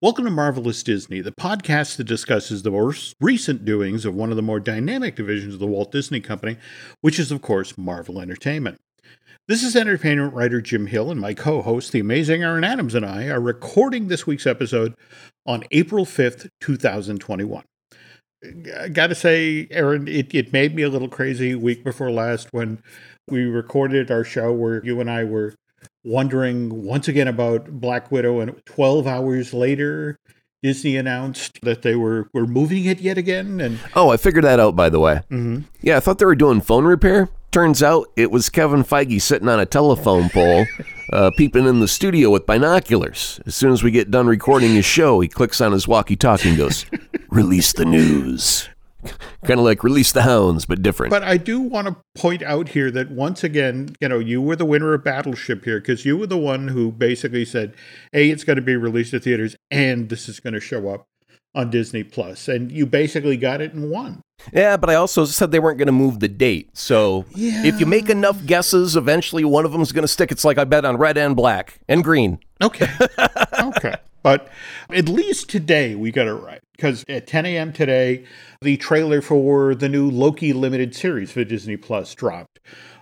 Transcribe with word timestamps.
Welcome 0.00 0.26
to 0.26 0.30
Marvelous 0.30 0.84
Disney, 0.84 1.20
the 1.22 1.32
podcast 1.32 1.96
that 1.96 2.04
discusses 2.04 2.62
the 2.62 2.70
most 2.70 3.16
recent 3.20 3.64
doings 3.64 4.04
of 4.04 4.14
one 4.14 4.30
of 4.30 4.36
the 4.36 4.42
more 4.42 4.60
dynamic 4.60 5.16
divisions 5.16 5.54
of 5.54 5.58
the 5.58 5.66
Walt 5.66 5.90
Disney 5.90 6.20
Company, 6.20 6.56
which 7.00 7.18
is, 7.18 7.32
of 7.32 7.42
course, 7.42 7.76
Marvel 7.76 8.20
Entertainment. 8.20 8.78
This 9.48 9.64
is 9.64 9.74
entertainment 9.74 10.34
writer 10.34 10.60
Jim 10.60 10.86
Hill, 10.86 11.10
and 11.10 11.20
my 11.20 11.34
co 11.34 11.62
host, 11.62 11.90
the 11.90 11.98
amazing 11.98 12.44
Aaron 12.44 12.62
Adams, 12.62 12.94
and 12.94 13.04
I 13.04 13.26
are 13.26 13.40
recording 13.40 14.06
this 14.06 14.24
week's 14.24 14.46
episode 14.46 14.94
on 15.44 15.64
April 15.72 16.04
5th, 16.04 16.48
2021. 16.60 17.64
I 18.80 18.88
gotta 18.90 19.16
say, 19.16 19.66
Aaron, 19.72 20.06
it, 20.06 20.32
it 20.32 20.52
made 20.52 20.76
me 20.76 20.82
a 20.82 20.90
little 20.90 21.08
crazy 21.08 21.56
week 21.56 21.82
before 21.82 22.12
last 22.12 22.46
when 22.52 22.80
we 23.26 23.46
recorded 23.46 24.12
our 24.12 24.22
show 24.22 24.52
where 24.52 24.80
you 24.84 25.00
and 25.00 25.10
I 25.10 25.24
were 25.24 25.56
wondering 26.04 26.84
once 26.84 27.08
again 27.08 27.28
about 27.28 27.70
Black 27.80 28.10
Widow, 28.10 28.40
and 28.40 28.60
12 28.66 29.06
hours 29.06 29.52
later, 29.54 30.18
Disney 30.62 30.96
announced 30.96 31.60
that 31.62 31.82
they 31.82 31.94
were, 31.94 32.28
were 32.34 32.46
moving 32.46 32.84
it 32.86 33.00
yet 33.00 33.16
again. 33.18 33.60
And 33.60 33.78
Oh, 33.94 34.10
I 34.10 34.16
figured 34.16 34.44
that 34.44 34.58
out, 34.60 34.74
by 34.74 34.88
the 34.88 34.98
way. 35.00 35.20
Mhm. 35.30 35.64
Yeah, 35.80 35.96
I 35.96 36.00
thought 36.00 36.18
they 36.18 36.24
were 36.24 36.34
doing 36.34 36.60
phone 36.60 36.84
repair. 36.84 37.28
Turns 37.50 37.82
out 37.82 38.08
it 38.16 38.30
was 38.30 38.50
Kevin 38.50 38.84
Feige 38.84 39.20
sitting 39.22 39.48
on 39.48 39.58
a 39.60 39.64
telephone 39.66 40.28
pole, 40.28 40.66
uh, 41.12 41.30
peeping 41.36 41.66
in 41.66 41.80
the 41.80 41.88
studio 41.88 42.30
with 42.30 42.44
binoculars. 42.44 43.40
As 43.46 43.54
soon 43.54 43.72
as 43.72 43.82
we 43.82 43.90
get 43.90 44.10
done 44.10 44.26
recording 44.26 44.74
his 44.74 44.84
show, 44.84 45.20
he 45.20 45.28
clicks 45.28 45.60
on 45.60 45.72
his 45.72 45.88
walkie 45.88 46.16
talkie 46.16 46.50
and 46.50 46.58
goes, 46.58 46.84
Release 47.30 47.72
the 47.72 47.84
news. 47.84 48.68
kind 49.44 49.60
of 49.60 49.64
like 49.64 49.84
Release 49.84 50.12
the 50.12 50.22
Hounds, 50.22 50.66
but 50.66 50.82
different. 50.82 51.10
But 51.10 51.22
I 51.22 51.36
do 51.36 51.60
want 51.60 51.88
to 51.88 51.96
point 52.14 52.42
out 52.42 52.70
here 52.70 52.90
that 52.90 53.10
once 53.10 53.44
again, 53.44 53.94
you 54.00 54.08
know, 54.08 54.18
you 54.18 54.42
were 54.42 54.56
the 54.56 54.64
winner 54.64 54.94
of 54.94 55.04
Battleship 55.04 55.64
here 55.64 55.80
because 55.80 56.04
you 56.04 56.16
were 56.16 56.26
the 56.26 56.38
one 56.38 56.68
who 56.68 56.90
basically 56.90 57.44
said, 57.44 57.74
A, 58.12 58.30
it's 58.30 58.44
going 58.44 58.56
to 58.56 58.62
be 58.62 58.76
released 58.76 59.14
at 59.14 59.24
theaters 59.24 59.56
and 59.70 60.08
this 60.08 60.28
is 60.28 60.40
going 60.40 60.54
to 60.54 60.60
show 60.60 60.88
up 60.88 61.06
on 61.54 61.70
Disney 61.70 62.04
Plus. 62.04 62.48
And 62.48 62.70
you 62.70 62.86
basically 62.86 63.36
got 63.36 63.60
it 63.60 63.72
in 63.72 63.90
one. 63.90 64.22
yeah, 64.52 64.76
but 64.76 64.90
I 64.90 64.94
also 64.94 65.24
said 65.24 65.50
they 65.50 65.60
weren't 65.60 65.78
going 65.78 65.86
to 65.86 65.92
move 65.92 66.20
the 66.20 66.28
date. 66.28 66.76
So 66.76 67.24
if 67.34 67.80
you 67.80 67.86
make 67.86 68.10
enough 68.10 68.44
guesses, 68.46 68.96
eventually 68.96 69.44
one 69.44 69.64
of 69.64 69.72
them's 69.72 69.92
going 69.92 70.02
to 70.02 70.08
stick. 70.08 70.30
It's 70.30 70.44
like 70.44 70.58
I 70.58 70.64
bet 70.64 70.84
on 70.84 70.96
red 70.96 71.16
and 71.16 71.34
black 71.34 71.80
and 71.88 72.04
green. 72.04 72.38
Okay. 72.62 72.88
okay. 73.60 73.94
But 74.22 74.48
at 74.90 75.08
least 75.08 75.48
today 75.48 75.94
we 75.94 76.10
got 76.10 76.26
it 76.26 76.34
right 76.34 76.60
because 76.78 77.04
at 77.08 77.26
10 77.26 77.44
a.m. 77.44 77.72
today, 77.72 78.24
the 78.62 78.76
trailer 78.76 79.20
for 79.20 79.74
the 79.74 79.88
new 79.88 80.08
Loki 80.08 80.52
limited 80.52 80.94
series 80.94 81.32
for 81.32 81.42
Disney 81.42 81.76
Plus 81.76 82.14
dropped. 82.14 82.60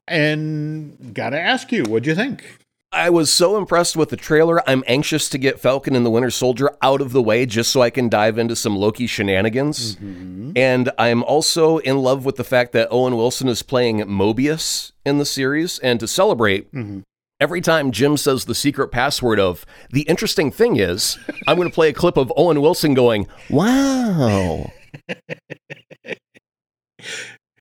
And 0.09 1.13
got 1.15 1.31
to 1.31 1.41
ask 1.41 1.71
you, 1.73 1.85
what'd 1.85 2.07
you 2.07 2.15
think? 2.15 2.59
I 2.93 3.11
was 3.11 3.31
so 3.31 3.59
impressed 3.59 3.95
with 3.95 4.09
the 4.09 4.17
trailer. 4.17 4.67
I'm 4.69 4.83
anxious 4.87 5.29
to 5.31 5.39
get 5.39 5.61
Falcon 5.61 5.95
and 5.95 6.07
the 6.07 6.11
Winter 6.11 6.31
Soldier 6.31 6.71
out 6.81 7.03
of 7.03 7.13
the 7.13 7.21
way 7.21 7.45
just 7.45 7.71
so 7.71 7.83
I 7.83 7.91
can 7.91 8.09
dive 8.09 8.39
into 8.39 8.57
some 8.57 8.77
Loki 8.77 9.07
shenanigans. 9.07 9.97
Mm-hmm. 9.97 10.53
And 10.57 10.91
I'm 10.97 11.23
also 11.23 11.79
in 11.79 11.99
love 11.99 12.25
with 12.25 12.37
the 12.37 12.45
fact 12.45 12.73
that 12.73 12.89
Owen 12.91 13.17
Wilson 13.17 13.49
is 13.49 13.63
playing 13.63 13.99
Mobius 14.03 14.93
in 15.05 15.19
the 15.19 15.27
series. 15.27 15.79
And 15.81 16.01
to 16.01 16.09
celebrate, 16.09 16.73
mm-hmm. 16.73 17.01
Every 17.41 17.61
time 17.61 17.91
Jim 17.91 18.17
says 18.17 18.45
the 18.45 18.55
secret 18.55 18.89
password 18.89 19.39
of 19.39 19.65
the 19.91 20.03
interesting 20.03 20.51
thing 20.51 20.77
is, 20.77 21.19
I'm 21.47 21.57
going 21.57 21.69
to 21.69 21.75
play 21.75 21.89
a 21.89 21.93
clip 21.93 22.17
of 22.17 22.33
Owen 22.37 22.61
Wilson 22.61 22.95
going, 22.95 23.27
Wow. 23.51 24.71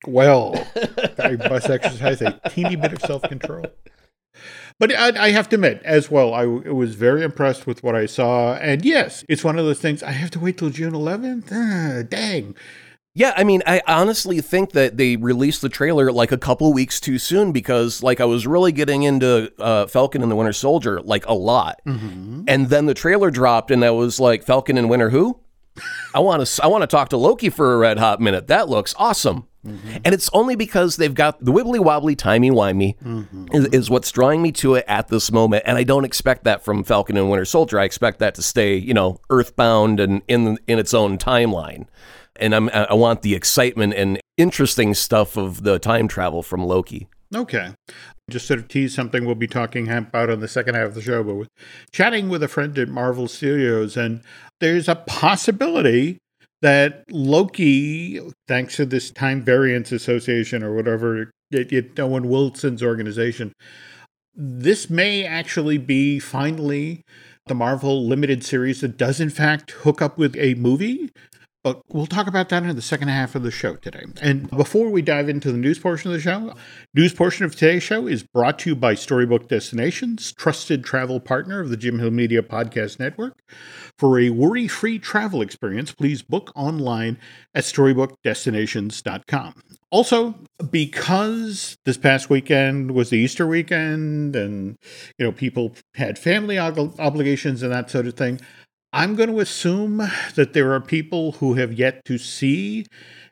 Well, 0.08 0.56
I 1.20 1.36
must 1.50 1.70
exercise 1.70 2.22
a 2.22 2.40
teeny 2.50 2.76
bit 2.76 2.94
of 2.94 3.02
self 3.02 3.24
control. 3.24 3.66
But 4.78 4.94
I, 4.94 5.28
I 5.28 5.32
have 5.32 5.48
to 5.50 5.56
admit, 5.56 5.82
as 5.84 6.12
well, 6.12 6.34
I 6.34 6.46
was 6.46 6.96
very 6.96 7.24
impressed 7.24 7.66
with 7.66 7.82
what 7.82 7.96
I 7.96 8.06
saw. 8.06 8.56
And 8.56 8.84
yes, 8.84 9.24
it's 9.30 9.44
one 9.44 9.58
of 9.58 9.66
those 9.66 9.80
things 9.80 10.04
I 10.04 10.12
have 10.12 10.32
to 10.32 10.40
wait 10.40 10.58
till 10.58 10.70
June 10.70 10.94
11th. 10.94 11.48
Ah, 11.52 12.04
dang. 12.08 12.56
Yeah, 13.18 13.34
I 13.38 13.46
mean, 13.46 13.64
I 13.66 13.82
honestly 13.88 14.42
think 14.42 14.72
that 14.74 14.98
they 14.98 15.16
released 15.16 15.62
the 15.62 15.70
trailer 15.70 16.12
like 16.12 16.34
a 16.34 16.38
couple 16.38 16.74
weeks 16.74 17.00
too 17.00 17.18
soon 17.18 17.54
because, 17.54 18.04
like, 18.04 18.20
I 18.20 18.26
was 18.26 18.46
really 18.46 18.74
getting 18.74 19.04
into 19.04 19.54
uh, 19.58 19.88
Falcon 19.88 20.22
and 20.22 20.30
the 20.30 20.36
Winter 20.36 20.52
Soldier 20.52 21.00
like 21.02 21.26
a 21.26 21.34
lot, 21.34 21.80
mm-hmm. 21.88 22.44
and 22.46 22.68
then 22.68 22.88
the 22.88 22.94
trailer 22.94 23.32
dropped, 23.32 23.72
and 23.72 23.86
I 23.86 23.92
was 23.92 24.20
like, 24.20 24.44
Falcon 24.44 24.78
and 24.78 24.90
Winter 24.90 25.12
who? 25.12 25.40
I 26.14 26.20
want 26.20 26.46
to, 26.46 26.64
I 26.64 26.68
want 26.68 26.82
to 26.82 26.88
talk 26.88 27.10
to 27.10 27.18
Loki 27.18 27.50
for 27.50 27.74
a 27.74 27.78
red 27.78 28.00
hot 28.00 28.20
minute. 28.20 28.48
That 28.48 28.68
looks 28.68 28.94
awesome, 28.98 29.48
mm-hmm. 29.66 29.98
and 30.04 30.14
it's 30.14 30.30
only 30.34 30.58
because 30.58 30.98
they've 30.98 31.14
got 31.16 31.44
the 31.44 31.54
wibbly 31.54 31.80
wobbly, 31.80 32.18
timey 32.18 32.52
wimey 32.52 32.98
mm-hmm. 33.00 33.48
is, 33.54 33.68
is 33.68 33.90
what's 33.90 34.12
drawing 34.12 34.42
me 34.42 34.52
to 34.54 34.76
it 34.76 34.84
at 34.90 35.08
this 35.08 35.32
moment, 35.32 35.64
and 35.66 35.78
I 35.78 35.84
don't 35.84 36.04
expect 36.04 36.44
that 36.44 36.66
from 36.66 36.84
Falcon 36.84 37.16
and 37.16 37.30
Winter 37.30 37.46
Soldier. 37.46 37.80
I 37.80 37.86
expect 37.86 38.20
that 38.20 38.36
to 38.36 38.42
stay, 38.42 38.76
you 38.76 38.94
know, 38.94 39.22
earthbound 39.30 40.02
and 40.02 40.22
in 40.28 40.58
in 40.68 40.80
its 40.80 40.94
own 40.94 41.18
timeline 41.18 41.88
and 42.38 42.54
I'm, 42.54 42.70
I 42.70 42.94
want 42.94 43.22
the 43.22 43.36
excitement 43.36 43.94
and 43.94 44.20
interesting 44.38 44.94
stuff 44.94 45.38
of 45.38 45.64
the 45.64 45.80
time 45.80 46.08
travel 46.08 46.44
from 46.44 46.64
Loki. 46.66 47.08
Okay. 47.34 47.74
Just 48.30 48.48
sort 48.48 48.60
of 48.60 48.68
tease 48.68 48.94
something 48.94 49.26
we'll 49.26 49.36
be 49.36 49.48
talking 49.48 49.90
about 49.90 50.30
on 50.30 50.40
the 50.40 50.48
second 50.48 50.76
half 50.76 50.88
of 50.88 50.96
the 50.96 51.02
show, 51.02 51.24
but 51.24 51.36
with 51.36 51.50
chatting 51.92 52.30
with 52.30 52.42
a 52.44 52.48
friend 52.48 52.78
at 52.78 52.90
Marvel 52.90 53.28
Studios, 53.28 53.96
and 53.96 54.22
there's 54.60 54.88
a 54.88 54.96
possibility 54.96 56.18
that 56.62 57.04
Loki, 57.12 58.20
thanks 58.48 58.78
to 58.78 58.86
this 58.86 59.12
Time 59.12 59.44
Variance 59.44 59.92
Association 59.92 60.64
or 60.64 60.74
whatever, 60.74 61.32
it, 61.52 61.72
it, 61.72 62.00
Owen 62.00 62.28
Wilson's 62.28 62.82
organization, 62.82 63.54
this 64.34 64.90
may 64.90 65.24
actually 65.24 65.78
be 65.78 66.20
finally 66.20 67.02
the 67.48 67.56
Marvel 67.56 68.08
limited 68.08 68.44
series 68.44 68.82
that 68.82 68.98
does, 68.98 69.20
in 69.20 69.30
fact, 69.30 69.72
hook 69.72 70.02
up 70.02 70.18
with 70.18 70.36
a 70.38 70.56
movie. 70.56 71.12
But 71.66 71.82
we'll 71.92 72.06
talk 72.06 72.28
about 72.28 72.50
that 72.50 72.62
in 72.62 72.76
the 72.76 72.82
second 72.84 73.08
half 73.08 73.34
of 73.34 73.42
the 73.42 73.50
show 73.50 73.76
today. 73.76 74.04
And 74.22 74.48
before 74.52 74.92
we 74.92 75.02
dive 75.02 75.28
into 75.28 75.52
the 75.52 75.58
news 75.58 75.80
portion 75.80 76.12
of 76.12 76.14
the 76.14 76.22
show, 76.22 76.54
news 76.94 77.12
portion 77.12 77.44
of 77.44 77.56
today's 77.56 77.82
show 77.82 78.06
is 78.06 78.22
brought 78.22 78.60
to 78.60 78.70
you 78.70 78.76
by 78.76 78.94
Storybook 78.94 79.48
Destinations, 79.48 80.32
trusted 80.32 80.84
travel 80.84 81.20
partner 81.20 81.60
of 81.60 81.70
the 81.70 81.78
Jim 81.78 81.98
Hill 81.98 82.12
Media 82.12 82.44
Podcast 82.44 83.00
Network. 83.00 83.42
For 83.98 84.20
a 84.20 84.30
worry-free 84.30 85.00
travel 85.00 85.42
experience, 85.42 85.92
please 85.92 86.22
book 86.22 86.52
online 86.56 87.18
at 87.56 87.64
storybookdestinations.com. 87.64 89.54
Also, 89.90 90.36
because 90.70 91.78
this 91.86 91.98
past 91.98 92.30
weekend 92.30 92.92
was 92.92 93.10
the 93.10 93.18
Easter 93.18 93.48
weekend 93.48 94.36
and 94.36 94.78
you 95.18 95.26
know 95.26 95.32
people 95.32 95.74
had 95.96 96.20
family 96.20 96.60
obligations 96.60 97.64
and 97.64 97.72
that 97.72 97.90
sort 97.90 98.06
of 98.06 98.14
thing, 98.14 98.40
I'm 98.96 99.16
going 99.16 99.30
to 99.30 99.42
assume 99.42 99.98
that 100.36 100.54
there 100.54 100.72
are 100.72 100.80
people 100.80 101.34
who 101.34 101.56
have 101.56 101.74
yet 101.74 102.06
to 102.06 102.18
see 102.18 102.86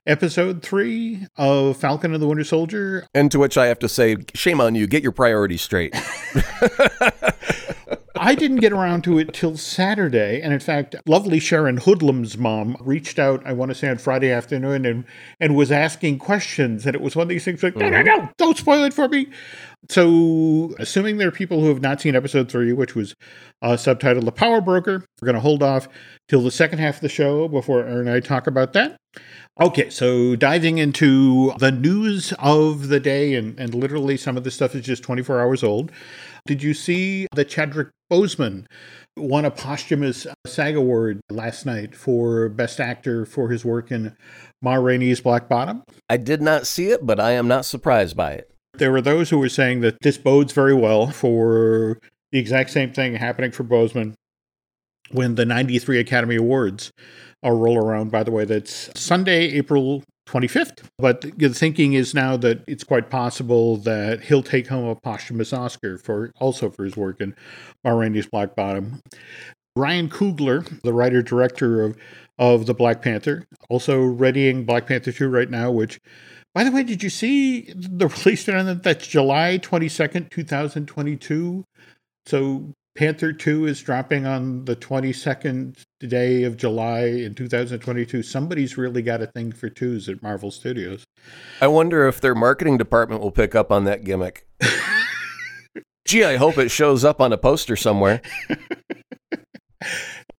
episode 0.06 0.62
three 0.62 1.26
of 1.38 1.78
Falcon 1.78 2.14
and 2.14 2.22
the 2.22 2.28
Winter 2.28 2.44
Soldier. 2.44 3.08
And 3.14 3.32
to 3.32 3.40
which 3.40 3.58
I 3.58 3.68
have 3.68 3.80
to 3.80 3.88
say, 3.88 4.18
shame 4.36 4.60
on 4.60 4.76
you. 4.76 4.88
Get 4.88 5.04
your 5.04 5.14
priorities 5.14 5.62
straight. 5.62 5.96
I 8.16 8.36
didn't 8.36 8.58
get 8.58 8.74
around 8.74 9.06
to 9.06 9.18
it 9.18 9.34
till 9.34 9.56
Saturday. 9.56 10.42
And 10.42 10.52
in 10.52 10.60
fact, 10.60 10.98
lovely 11.06 11.40
Sharon 11.40 11.78
Hoodlum's 11.78 12.38
mom 12.38 12.76
reached 12.82 13.18
out, 13.18 13.42
I 13.46 13.54
want 13.54 13.70
to 13.70 13.76
say 13.76 13.88
on 13.88 14.00
Friday 14.00 14.32
afternoon, 14.32 14.86
and, 14.86 15.06
and 15.40 15.56
was 15.56 15.72
asking 15.72 16.20
questions. 16.20 16.86
And 16.86 16.94
it 16.94 17.02
was 17.02 17.16
one 17.16 17.24
of 17.24 17.30
these 17.30 17.46
things 17.46 17.64
like, 17.64 17.78
no, 17.78 17.90
no, 17.90 18.00
mm-hmm. 18.00 18.26
no, 18.26 18.30
don't 18.38 18.58
spoil 18.58 18.84
it 18.84 18.94
for 18.94 19.08
me. 19.08 19.28
So, 19.90 20.74
assuming 20.80 21.18
there 21.18 21.28
are 21.28 21.32
people 21.32 21.60
who 21.60 21.68
have 21.68 21.82
not 21.82 22.00
seen 22.00 22.16
episode 22.16 22.50
three, 22.50 22.72
which 22.72 22.96
was 22.96 23.16
uh, 23.62 23.74
subtitled 23.74 24.24
The 24.24 24.32
Power 24.32 24.62
Broker, 24.62 25.04
we're 25.22 25.26
going 25.26 25.36
to 25.36 25.42
hold 25.42 25.62
off 25.62 25.90
till 26.30 26.42
the 26.42 26.52
second 26.52 26.80
half 26.80 26.96
of 26.96 27.02
the 27.02 27.10
show 27.10 27.50
before 27.50 27.82
Aaron 27.82 28.08
and 28.08 28.12
I 28.12 28.22
talk 28.22 28.48
about 28.48 28.72
that. 28.74 28.96
Okay, 29.60 29.90
so 29.90 30.36
diving 30.36 30.78
into 30.78 31.54
the 31.60 31.72
news 31.72 32.34
of 32.40 32.88
the 32.88 33.00
day, 33.00 33.36
and, 33.36 33.60
and 33.60 33.76
literally 33.76 34.16
some 34.16 34.38
of 34.38 34.44
this 34.44 34.56
stuff 34.56 34.74
is 34.74 34.86
just 34.86 35.04
24 35.04 35.42
hours 35.42 35.64
old. 35.64 35.92
Did 36.46 36.64
you 36.64 36.74
see 36.74 37.28
that 37.36 37.50
Chadwick 37.50 37.90
Boseman 38.12 38.66
won 39.18 39.46
a 39.46 39.52
posthumous 39.52 40.26
SAG 40.48 40.76
award 40.76 41.20
last 41.30 41.66
night 41.66 41.94
for 41.94 42.50
Best 42.50 42.80
Actor 42.80 43.26
for 43.26 43.50
his 43.50 43.64
work 43.64 43.92
in 43.92 44.16
Ma 44.62 44.76
Rainey's 44.76 45.22
Black 45.22 45.48
Bottom? 45.50 45.84
I 46.10 46.18
did 46.18 46.42
not 46.42 46.66
see 46.66 46.88
it, 46.88 47.06
but 47.06 47.20
I 47.20 47.32
am 47.32 47.48
not 47.48 47.66
surprised 47.66 48.16
by 48.16 48.32
it. 48.32 48.53
There 48.76 48.92
were 48.92 49.02
those 49.02 49.30
who 49.30 49.38
were 49.38 49.50
saying 49.50 49.82
that 49.82 50.02
this 50.02 50.18
bodes 50.18 50.52
very 50.52 50.74
well 50.74 51.08
for 51.08 52.00
the 52.32 52.40
exact 52.40 52.72
same 52.72 52.92
thing 52.92 53.16
happening 53.16 53.52
for 53.52 53.64
Boseman 53.64 54.16
when 55.12 55.36
the 55.36 55.46
93 55.46 56.00
Academy 56.00 56.36
Awards 56.36 56.92
are 57.44 57.56
roll 57.56 57.78
around. 57.78 58.12
By 58.12 58.24
the 58.24 58.32
way, 58.32 58.46
that's 58.46 58.90
Sunday, 59.00 59.52
April 59.52 60.04
25th. 60.28 60.86
But 60.98 61.22
the 61.22 61.50
thinking 61.50 61.94
is 61.94 62.14
now 62.14 62.38
that 62.38 62.64
it's 62.68 62.84
quite 62.84 63.10
possible 63.10 63.78
that 63.78 64.22
he'll 64.22 64.44
take 64.44 64.68
home 64.68 64.88
a 64.88 64.96
posthumous 64.96 65.54
Oscar 65.54 65.98
for 65.98 66.32
also 66.40 66.70
for 66.70 66.84
his 66.84 66.98
work 66.98 67.22
in 67.22 67.36
Ma 67.84 68.10
Black 68.32 68.56
Bottom. 68.56 69.02
Ryan 69.76 70.10
Coogler, 70.10 70.82
the 70.82 70.94
writer 70.94 71.22
director 71.22 71.82
of 71.82 71.98
of 72.40 72.66
the 72.66 72.74
Black 72.74 73.02
Panther, 73.02 73.46
also 73.70 74.02
readying 74.02 74.66
Black 74.66 74.88
Panther 74.88 75.12
2 75.12 75.30
right 75.30 75.50
now, 75.50 75.70
which 75.70 76.00
by 76.54 76.64
the 76.64 76.72
way, 76.72 76.84
did 76.84 77.02
you 77.02 77.10
see 77.10 77.72
the 77.76 78.08
release 78.26 78.46
date 78.46 78.56
on 78.56 78.66
that? 78.68 78.84
That's 78.84 79.08
July 79.08 79.60
22nd, 79.62 80.30
2022. 80.30 81.64
So 82.26 82.74
Panther 82.96 83.34
2 83.34 83.66
is 83.66 83.82
dropping 83.82 84.28
on 84.28 84.66
the 84.66 84.76
22nd 84.76 85.84
day 86.08 86.44
of 86.44 86.58
July 86.58 87.06
in 87.06 87.34
2022. 87.34 88.22
Somebody's 88.22 88.78
really 88.78 89.02
got 89.02 89.22
a 89.22 89.28
thing 89.28 89.52
for 89.52 89.70
twos 89.70 90.08
at 90.08 90.22
Marvel 90.22 90.52
Studios. 90.52 91.04
I 91.60 91.68
wonder 91.68 92.08
if 92.08 92.22
their 92.22 92.36
marketing 92.36 92.78
department 92.78 93.22
will 93.22 93.32
pick 93.32 93.56
up 93.56 93.72
on 93.72 93.86
that 93.86 94.04
gimmick. 94.04 94.48
Gee, 96.06 96.24
I 96.24 96.36
hope 96.36 96.58
it 96.60 96.70
shows 96.70 97.04
up 97.04 97.20
on 97.20 97.34
a 97.34 97.38
poster 97.38 97.76
somewhere. 97.76 98.22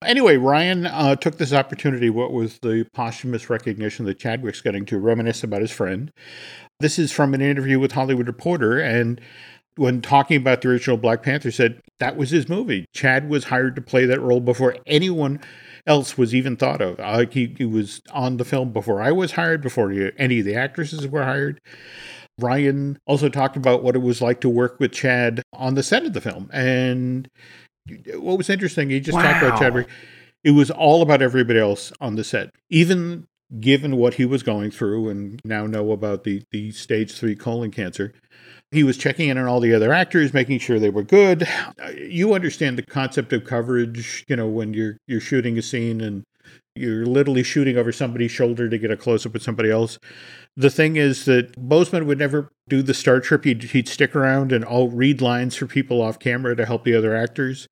Anyway, 0.05 0.37
Ryan 0.37 0.87
uh, 0.87 1.17
took 1.17 1.39
this 1.39 1.53
opportunity, 1.53 2.11
what 2.11 2.33
was 2.33 2.59
the 2.59 2.87
posthumous 2.93 3.49
recognition 3.49 4.05
that 4.07 4.19
Chadwick's 4.19 4.61
getting, 4.61 4.85
to 4.87 4.99
reminisce 4.99 5.43
about 5.43 5.63
his 5.63 5.71
friend. 5.71 6.13
This 6.81 6.99
is 6.99 7.13
from 7.13 7.35
an 7.35 7.41
interview 7.41 7.79
with 7.79 7.93
Hollywood 7.93 8.27
Reporter, 8.27 8.79
and 8.79 9.21
when 9.77 10.03
talking 10.03 10.37
about 10.37 10.61
the 10.61 10.69
original 10.69 10.97
Black 10.97 11.23
Panther, 11.23 11.51
said 11.51 11.81
that 12.01 12.17
was 12.17 12.31
his 12.31 12.49
movie. 12.49 12.87
Chad 12.95 13.29
was 13.29 13.45
hired 13.45 13.75
to 13.77 13.83
play 13.83 14.05
that 14.07 14.21
role 14.21 14.41
before 14.41 14.77
anyone 14.87 15.41
else 15.87 16.17
was 16.17 16.35
even 16.35 16.57
thought 16.57 16.81
of. 16.81 16.99
Uh, 17.01 17.27
he, 17.31 17.55
he 17.57 17.65
was 17.65 18.01
on 18.13 18.37
the 18.37 18.45
film 18.45 18.73
before 18.73 19.03
I 19.03 19.13
was 19.13 19.33
hired, 19.33 19.63
before 19.63 19.93
any 20.19 20.41
of 20.41 20.45
the 20.45 20.55
actresses 20.55 21.07
were 21.09 21.25
hired. 21.25 21.61
Ryan 22.39 22.99
also 23.07 23.29
talked 23.29 23.57
about 23.57 23.83
what 23.83 23.95
it 23.95 24.01
was 24.01 24.21
like 24.21 24.41
to 24.41 24.49
work 24.49 24.81
with 24.81 24.93
Chad 24.93 25.43
on 25.53 25.75
the 25.75 25.83
set 25.83 26.05
of 26.05 26.15
the 26.15 26.21
film. 26.21 26.51
And 26.53 27.29
what 28.15 28.39
was 28.39 28.51
interesting, 28.51 28.91
he 28.91 29.01
just 29.01 29.17
wow. 29.17 29.23
talked 29.23 29.43
about 29.45 29.59
Chadwick. 29.59 29.89
It 30.43 30.53
was 30.53 30.71
all 30.71 31.03
about 31.03 31.23
everybody 31.23 31.59
else 31.59 31.93
on 32.01 32.17
the 32.17 32.25
set. 32.25 32.51
Even 32.69 33.27
given 33.61 33.97
what 33.97 34.15
he 34.15 34.25
was 34.25 34.43
going 34.43 34.71
through 34.71 35.09
and 35.09 35.41
now 35.45 35.67
know 35.67 35.93
about 35.93 36.25
the, 36.25 36.43
the 36.51 36.71
stage 36.73 37.13
three 37.17 37.37
colon 37.37 37.71
cancer, 37.71 38.13
he 38.71 38.83
was 38.83 38.97
checking 38.97 39.29
in 39.29 39.39
on 39.39 39.47
all 39.47 39.61
the 39.61 39.75
other 39.75 39.93
actors, 39.93 40.35
making 40.35 40.59
sure 40.59 40.79
they 40.79 40.91
were 40.91 41.03
good. 41.03 41.47
Uh, 41.83 41.91
you 41.91 42.35
understand 42.35 42.77
the 42.77 42.83
concept 42.83 43.33
of 43.33 43.45
coverage, 43.45 44.25
you 44.29 44.37
know, 44.37 44.49
when 44.49 44.75
you're 44.75 44.99
you're 45.07 45.21
shooting 45.21 45.57
a 45.57 45.63
scene 45.63 46.01
and 46.01 46.25
you're 46.75 47.07
literally 47.07 47.43
shooting 47.43 47.77
over 47.77 47.93
somebody's 47.93 48.33
shoulder 48.33 48.69
to 48.69 48.79
get 48.79 48.91
a 48.91 48.97
close 48.97 49.25
up 49.25 49.33
with 49.33 49.43
somebody 49.43 49.71
else. 49.71 49.99
The 50.57 50.71
thing 50.71 50.97
is 50.97 51.25
that 51.25 51.53
Boseman 51.53 52.07
would 52.07 52.19
never 52.19 52.51
do 52.69 52.83
the 52.83 52.95
star 52.95 53.21
trip. 53.21 53.45
He'd, 53.45 53.63
he'd 53.63 53.89
stick 53.89 54.17
around 54.17 54.53
and 54.53 54.65
I'll 54.65 54.89
read 54.89 55.21
lines 55.21 55.55
for 55.55 55.67
people 55.67 56.03
off 56.03 56.19
camera 56.19 56.57
to 56.57 56.67
help 56.67 56.85
the 56.85 56.95
other 56.95 57.15
actors. 57.15 57.69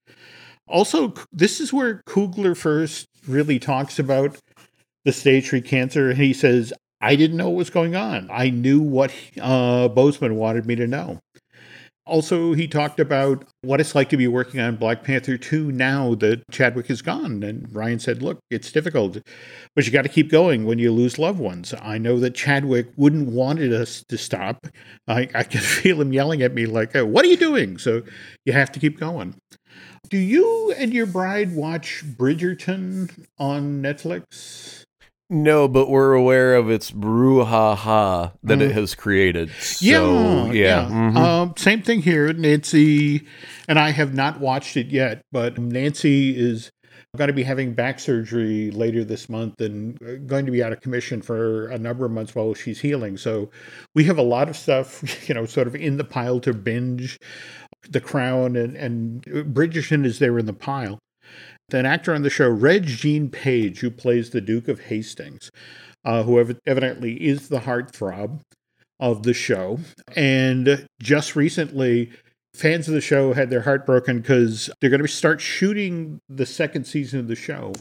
Also, 0.68 1.14
this 1.32 1.60
is 1.60 1.72
where 1.72 2.02
Coogler 2.06 2.56
first 2.56 3.08
really 3.26 3.58
talks 3.58 3.98
about 3.98 4.38
the 5.04 5.12
stage 5.12 5.48
three 5.48 5.60
cancer. 5.60 6.10
And 6.10 6.18
he 6.18 6.32
says, 6.32 6.72
I 7.00 7.16
didn't 7.16 7.36
know 7.36 7.50
what 7.50 7.58
was 7.58 7.70
going 7.70 7.96
on. 7.96 8.28
I 8.30 8.50
knew 8.50 8.80
what 8.80 9.10
uh, 9.40 9.88
Boseman 9.88 10.34
wanted 10.34 10.66
me 10.66 10.76
to 10.76 10.86
know. 10.86 11.18
Also, 12.04 12.52
he 12.52 12.66
talked 12.66 12.98
about 12.98 13.44
what 13.60 13.80
it's 13.80 13.94
like 13.94 14.08
to 14.08 14.16
be 14.16 14.26
working 14.26 14.58
on 14.58 14.74
Black 14.74 15.04
Panther 15.04 15.38
2 15.38 15.70
now 15.70 16.16
that 16.16 16.42
Chadwick 16.50 16.90
is 16.90 17.00
gone. 17.00 17.44
And 17.44 17.72
Ryan 17.74 18.00
said, 18.00 18.22
Look, 18.22 18.40
it's 18.50 18.72
difficult, 18.72 19.18
but 19.76 19.86
you 19.86 19.92
got 19.92 20.02
to 20.02 20.08
keep 20.08 20.28
going 20.28 20.66
when 20.66 20.80
you 20.80 20.90
lose 20.90 21.18
loved 21.18 21.38
ones. 21.38 21.72
I 21.80 21.98
know 21.98 22.18
that 22.18 22.34
Chadwick 22.34 22.88
wouldn't 22.96 23.28
wanted 23.28 23.72
us 23.72 24.04
to 24.08 24.18
stop. 24.18 24.66
I, 25.06 25.28
I 25.32 25.44
can 25.44 25.60
feel 25.60 26.00
him 26.00 26.12
yelling 26.12 26.42
at 26.42 26.54
me, 26.54 26.66
like, 26.66 26.94
What 26.94 27.24
are 27.24 27.28
you 27.28 27.36
doing? 27.36 27.78
So 27.78 28.02
you 28.44 28.52
have 28.52 28.72
to 28.72 28.80
keep 28.80 28.98
going. 28.98 29.36
Do 30.10 30.18
you 30.18 30.74
and 30.76 30.92
your 30.92 31.06
bride 31.06 31.54
watch 31.54 32.02
Bridgerton 32.04 33.26
on 33.38 33.80
Netflix? 33.80 34.84
No, 35.32 35.66
but 35.66 35.88
we're 35.88 36.12
aware 36.12 36.54
of 36.56 36.70
its 36.70 36.90
brouhaha 36.90 38.32
that 38.42 38.58
mm. 38.58 38.60
it 38.60 38.72
has 38.72 38.94
created. 38.94 39.50
So, 39.60 39.86
yeah, 39.86 40.44
yeah. 40.44 40.52
yeah. 40.52 40.88
Mm-hmm. 40.90 41.16
Um, 41.16 41.54
same 41.56 41.80
thing 41.80 42.02
here. 42.02 42.30
Nancy 42.34 43.26
and 43.66 43.78
I 43.78 43.92
have 43.92 44.12
not 44.12 44.40
watched 44.40 44.76
it 44.76 44.88
yet, 44.88 45.22
but 45.32 45.56
Nancy 45.56 46.38
is 46.38 46.70
going 47.16 47.28
to 47.28 47.34
be 47.34 47.44
having 47.44 47.72
back 47.72 47.98
surgery 47.98 48.70
later 48.72 49.04
this 49.04 49.30
month 49.30 49.58
and 49.62 49.98
uh, 50.02 50.16
going 50.26 50.44
to 50.44 50.52
be 50.52 50.62
out 50.62 50.72
of 50.72 50.82
commission 50.82 51.22
for 51.22 51.68
a 51.68 51.78
number 51.78 52.04
of 52.04 52.12
months 52.12 52.34
while 52.34 52.52
she's 52.52 52.80
healing. 52.80 53.16
So 53.16 53.50
we 53.94 54.04
have 54.04 54.18
a 54.18 54.22
lot 54.22 54.50
of 54.50 54.56
stuff, 54.56 55.02
you 55.30 55.34
know, 55.34 55.46
sort 55.46 55.66
of 55.66 55.74
in 55.74 55.96
the 55.96 56.04
pile 56.04 56.40
to 56.40 56.52
binge. 56.52 57.18
The 57.88 58.02
Crown 58.02 58.54
and 58.54 58.76
and 58.76 59.22
Bridgerton 59.24 60.04
is 60.04 60.18
there 60.18 60.38
in 60.38 60.44
the 60.44 60.52
pile 60.52 61.00
an 61.70 61.86
actor 61.86 62.14
on 62.14 62.22
the 62.22 62.30
show, 62.30 62.54
Regé-Jean 62.54 63.30
Page, 63.30 63.80
who 63.80 63.90
plays 63.90 64.30
the 64.30 64.40
Duke 64.40 64.68
of 64.68 64.80
Hastings, 64.80 65.50
uh, 66.04 66.22
who 66.22 66.38
evidently 66.66 67.14
is 67.14 67.48
the 67.48 67.60
heartthrob 67.60 68.40
of 69.00 69.22
the 69.22 69.34
show. 69.34 69.80
And 70.14 70.86
just 71.00 71.34
recently, 71.34 72.12
fans 72.54 72.88
of 72.88 72.94
the 72.94 73.00
show 73.00 73.32
had 73.32 73.50
their 73.50 73.62
heart 73.62 73.86
broken 73.86 74.20
because 74.20 74.70
they're 74.80 74.90
going 74.90 75.02
to 75.02 75.08
start 75.08 75.40
shooting 75.40 76.20
the 76.28 76.46
second 76.46 76.84
season 76.84 77.20
of 77.20 77.28
the 77.28 77.36
show 77.36 77.72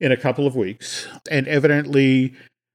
in 0.00 0.12
a 0.12 0.16
couple 0.16 0.46
of 0.46 0.56
weeks. 0.56 1.06
And 1.30 1.46
evidently, 1.46 2.34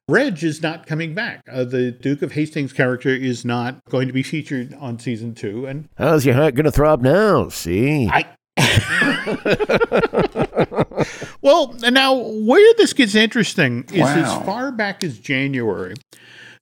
Reg 0.10 0.42
is 0.42 0.62
not 0.62 0.88
coming 0.88 1.14
back. 1.14 1.42
Uh, 1.52 1.66
the 1.66 1.92
Duke 1.92 2.22
of 2.22 2.32
Hastings 2.32 2.72
character 2.72 3.10
is 3.10 3.44
not 3.44 3.84
going 3.90 4.08
to 4.08 4.14
be 4.14 4.24
featured 4.24 4.74
on 4.80 5.00
season 5.00 5.36
two. 5.36 5.66
And 5.66 5.90
how's 5.98 6.26
your 6.26 6.36
heart 6.36 6.56
going 6.56 6.66
to 6.66 6.72
throb 6.72 7.02
now? 7.02 7.50
See, 7.50 8.08
I 8.08 8.26
well, 11.42 11.74
now 11.92 12.14
where 12.14 12.74
this 12.78 12.94
gets 12.94 13.16
interesting 13.16 13.86
is 13.92 14.02
wow. 14.02 14.16
as 14.16 14.46
far 14.46 14.72
back 14.72 15.04
as 15.04 15.20
January, 15.20 15.96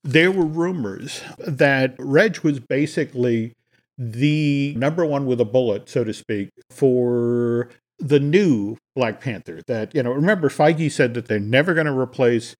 there 0.03 0.31
were 0.31 0.45
rumors 0.45 1.21
that 1.39 1.95
Reg 1.97 2.39
was 2.39 2.59
basically 2.59 3.53
the 3.97 4.75
number 4.77 5.05
one 5.05 5.25
with 5.25 5.41
a 5.41 5.45
bullet, 5.45 5.89
so 5.89 6.03
to 6.03 6.13
speak, 6.13 6.49
for 6.69 7.69
the 7.99 8.19
new 8.19 8.77
Black 8.95 9.21
Panther. 9.21 9.61
That, 9.67 9.95
you 9.95 10.03
know, 10.03 10.11
remember, 10.11 10.49
Feige 10.49 10.91
said 10.91 11.13
that 11.13 11.27
they're 11.27 11.39
never 11.39 11.73
going 11.73 11.87
to 11.87 11.97
replace 11.97 12.55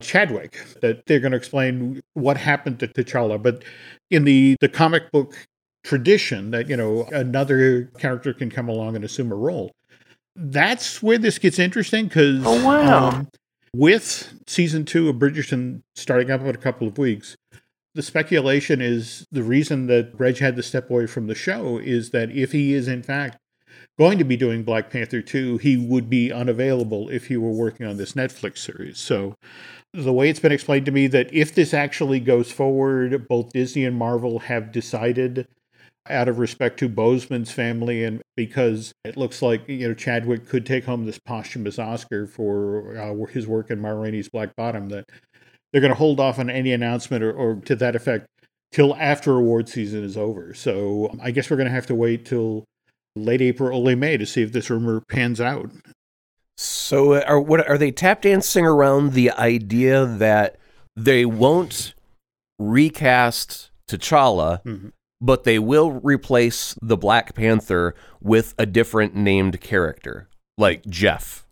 Chadwick, 0.00 0.58
that 0.82 1.06
they're 1.06 1.20
going 1.20 1.32
to 1.32 1.38
explain 1.38 2.02
what 2.14 2.36
happened 2.36 2.80
to 2.80 2.88
T'Challa. 2.88 3.42
But 3.42 3.64
in 4.10 4.24
the, 4.24 4.56
the 4.60 4.68
comic 4.68 5.10
book 5.10 5.46
tradition 5.84 6.50
that 6.50 6.68
you 6.68 6.76
know 6.76 7.04
another 7.12 7.84
character 7.98 8.32
can 8.32 8.50
come 8.50 8.68
along 8.68 8.96
and 8.96 9.04
assume 9.04 9.30
a 9.30 9.36
role. 9.36 9.70
That's 10.34 11.00
where 11.00 11.18
this 11.18 11.38
gets 11.38 11.60
interesting 11.60 12.06
because 12.06 12.42
oh, 12.44 12.64
wow. 12.64 13.10
Um, 13.10 13.28
with 13.76 14.32
season 14.46 14.84
two 14.84 15.08
of 15.08 15.16
Bridgerton 15.16 15.82
starting 15.94 16.30
up 16.30 16.40
in 16.40 16.48
a 16.48 16.58
couple 16.58 16.88
of 16.88 16.98
weeks, 16.98 17.36
the 17.94 18.02
speculation 18.02 18.80
is 18.80 19.26
the 19.30 19.42
reason 19.42 19.86
that 19.86 20.18
Reg 20.18 20.38
had 20.38 20.56
to 20.56 20.62
step 20.62 20.90
away 20.90 21.06
from 21.06 21.26
the 21.26 21.34
show 21.34 21.78
is 21.78 22.10
that 22.10 22.30
if 22.30 22.52
he 22.52 22.72
is 22.72 22.88
in 22.88 23.02
fact 23.02 23.38
going 23.98 24.18
to 24.18 24.24
be 24.24 24.36
doing 24.36 24.64
Black 24.64 24.90
Panther 24.90 25.22
2, 25.22 25.58
he 25.58 25.76
would 25.76 26.10
be 26.10 26.32
unavailable 26.32 27.08
if 27.10 27.26
he 27.26 27.36
were 27.36 27.52
working 27.52 27.86
on 27.86 27.96
this 27.96 28.14
Netflix 28.14 28.58
series. 28.58 28.98
So 28.98 29.36
the 29.92 30.12
way 30.12 30.28
it's 30.28 30.40
been 30.40 30.50
explained 30.50 30.86
to 30.86 30.92
me 30.92 31.06
that 31.08 31.32
if 31.32 31.54
this 31.54 31.72
actually 31.72 32.18
goes 32.18 32.50
forward, 32.50 33.28
both 33.28 33.52
Disney 33.52 33.84
and 33.84 33.96
Marvel 33.96 34.40
have 34.40 34.72
decided 34.72 35.46
out 36.08 36.28
of 36.28 36.38
respect 36.38 36.78
to 36.78 36.88
Boseman's 36.88 37.50
family 37.50 38.04
and 38.04 38.22
because 38.36 38.92
it 39.04 39.16
looks 39.16 39.40
like 39.40 39.66
you 39.68 39.88
know 39.88 39.94
Chadwick 39.94 40.46
could 40.48 40.66
take 40.66 40.84
home 40.84 41.06
this 41.06 41.18
posthumous 41.18 41.78
Oscar 41.78 42.26
for 42.26 42.96
uh, 42.98 43.26
his 43.26 43.46
work 43.46 43.70
in 43.70 43.80
Ma 43.80 43.90
Rainey's 43.90 44.28
Black 44.28 44.54
Bottom 44.54 44.88
that 44.90 45.06
they're 45.72 45.80
going 45.80 45.92
to 45.92 45.98
hold 45.98 46.20
off 46.20 46.38
on 46.38 46.50
any 46.50 46.72
announcement 46.72 47.24
or, 47.24 47.32
or 47.32 47.56
to 47.64 47.74
that 47.76 47.96
effect 47.96 48.26
till 48.70 48.94
after 48.96 49.36
award 49.36 49.68
season 49.68 50.04
is 50.04 50.16
over. 50.16 50.52
So 50.52 51.10
I 51.22 51.30
guess 51.30 51.50
we're 51.50 51.56
going 51.56 51.68
to 51.68 51.74
have 51.74 51.86
to 51.86 51.94
wait 51.94 52.26
till 52.26 52.64
late 53.16 53.40
April, 53.40 53.70
early 53.70 53.94
May 53.94 54.16
to 54.16 54.26
see 54.26 54.42
if 54.42 54.52
this 54.52 54.68
rumor 54.68 55.00
pans 55.08 55.40
out. 55.40 55.70
So 56.56 57.22
are 57.22 57.40
what 57.40 57.66
are 57.68 57.78
they 57.78 57.90
tap 57.90 58.22
dancing 58.22 58.66
around 58.66 59.14
the 59.14 59.30
idea 59.32 60.04
that 60.04 60.56
they 60.94 61.24
won't 61.24 61.94
recast 62.58 63.70
T'Challa? 63.88 64.62
Mm-hmm 64.64 64.88
but 65.24 65.44
they 65.44 65.58
will 65.58 65.92
replace 66.02 66.74
the 66.82 66.98
Black 66.98 67.34
Panther 67.34 67.94
with 68.20 68.54
a 68.58 68.66
different 68.66 69.16
named 69.16 69.58
character, 69.62 70.28
like 70.58 70.84
Jeff. 70.84 71.46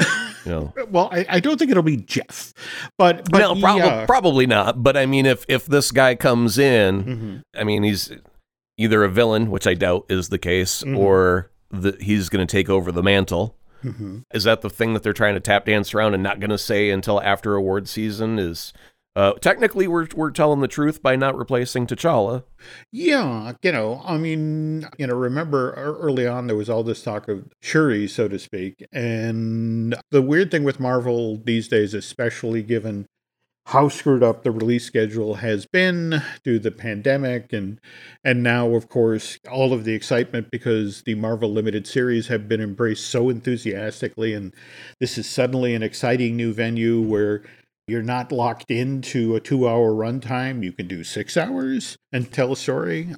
You 0.00 0.06
know. 0.46 0.72
well, 0.90 1.10
I, 1.12 1.26
I, 1.28 1.40
don't 1.40 1.58
think 1.58 1.70
it'll 1.70 1.82
be 1.82 1.98
Jeff, 1.98 2.54
but, 2.96 3.30
but 3.30 3.38
no, 3.38 3.60
prob- 3.60 3.78
yeah. 3.78 4.06
probably 4.06 4.46
not. 4.46 4.82
But 4.82 4.96
I 4.96 5.04
mean, 5.04 5.26
if 5.26 5.44
if 5.48 5.66
this 5.66 5.92
guy 5.92 6.14
comes 6.14 6.56
in, 6.56 7.04
mm-hmm. 7.04 7.36
I 7.54 7.64
mean, 7.64 7.82
he's 7.82 8.10
either 8.78 9.04
a 9.04 9.10
villain, 9.10 9.50
which 9.50 9.66
I 9.66 9.74
doubt 9.74 10.06
is 10.08 10.30
the 10.30 10.38
case, 10.38 10.82
mm-hmm. 10.82 10.96
or 10.96 11.50
the, 11.70 11.98
he's 12.00 12.30
going 12.30 12.46
to 12.46 12.50
take 12.50 12.70
over 12.70 12.90
the 12.90 13.02
mantle. 13.02 13.58
Mm-hmm. 13.84 14.20
Is 14.32 14.44
that 14.44 14.62
the 14.62 14.70
thing 14.70 14.94
that 14.94 15.02
they're 15.02 15.12
trying 15.12 15.34
to 15.34 15.40
tap 15.40 15.66
dance 15.66 15.92
around 15.92 16.14
and 16.14 16.22
not 16.22 16.40
going 16.40 16.50
to 16.50 16.58
say 16.58 16.88
until 16.88 17.20
after 17.20 17.54
award 17.54 17.86
season? 17.86 18.38
Is 18.38 18.72
uh, 19.16 19.32
technically, 19.34 19.88
we're 19.88 20.06
we're 20.14 20.30
telling 20.30 20.60
the 20.60 20.68
truth 20.68 21.02
by 21.02 21.16
not 21.16 21.36
replacing 21.36 21.86
T'Challa. 21.86 22.44
Yeah, 22.92 23.52
you 23.62 23.72
know, 23.72 24.02
I 24.04 24.16
mean, 24.18 24.88
you 24.98 25.06
know, 25.06 25.14
remember 25.14 25.72
early 25.72 26.26
on 26.26 26.46
there 26.46 26.56
was 26.56 26.70
all 26.70 26.84
this 26.84 27.02
talk 27.02 27.28
of 27.28 27.48
Shuri, 27.60 28.06
so 28.06 28.28
to 28.28 28.38
speak, 28.38 28.86
and 28.92 29.96
the 30.10 30.22
weird 30.22 30.50
thing 30.50 30.62
with 30.62 30.78
Marvel 30.78 31.40
these 31.44 31.66
days, 31.66 31.92
especially 31.92 32.62
given 32.62 33.06
how 33.66 33.88
screwed 33.88 34.22
up 34.22 34.42
the 34.42 34.50
release 34.50 34.84
schedule 34.84 35.34
has 35.34 35.66
been 35.66 36.22
due 36.42 36.54
to 36.54 36.58
the 36.58 36.70
pandemic 36.70 37.52
and 37.52 37.78
and 38.24 38.42
now 38.42 38.74
of 38.74 38.88
course 38.88 39.38
all 39.50 39.72
of 39.72 39.84
the 39.84 39.92
excitement 39.92 40.50
because 40.50 41.02
the 41.02 41.14
Marvel 41.14 41.52
limited 41.52 41.86
series 41.86 42.26
have 42.26 42.48
been 42.48 42.60
embraced 42.60 43.06
so 43.06 43.28
enthusiastically 43.28 44.34
and 44.34 44.52
this 44.98 45.16
is 45.16 45.28
suddenly 45.28 45.74
an 45.74 45.84
exciting 45.84 46.36
new 46.36 46.52
venue 46.52 47.00
where 47.00 47.42
you're 47.90 48.02
not 48.02 48.32
locked 48.32 48.70
into 48.70 49.36
a 49.36 49.40
2-hour 49.40 49.92
runtime 49.92 50.62
you 50.62 50.72
can 50.72 50.86
do 50.86 51.04
6 51.04 51.36
hours 51.36 51.96
and 52.12 52.32
tell 52.32 52.52
a 52.52 52.56
story 52.56 53.14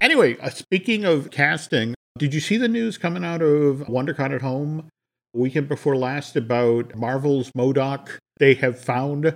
anyway 0.00 0.36
uh, 0.38 0.50
speaking 0.50 1.04
of 1.04 1.30
casting 1.30 1.94
did 2.18 2.34
you 2.34 2.40
see 2.40 2.56
the 2.56 2.68
news 2.68 2.98
coming 2.98 3.24
out 3.24 3.42
of 3.42 3.78
WonderCon 3.88 4.34
at 4.34 4.42
home 4.42 4.88
weekend 5.34 5.68
before 5.68 5.96
last 5.96 6.36
about 6.36 6.94
Marvel's 6.94 7.50
MODOK? 7.56 8.18
they 8.38 8.54
have 8.54 8.78
found 8.78 9.34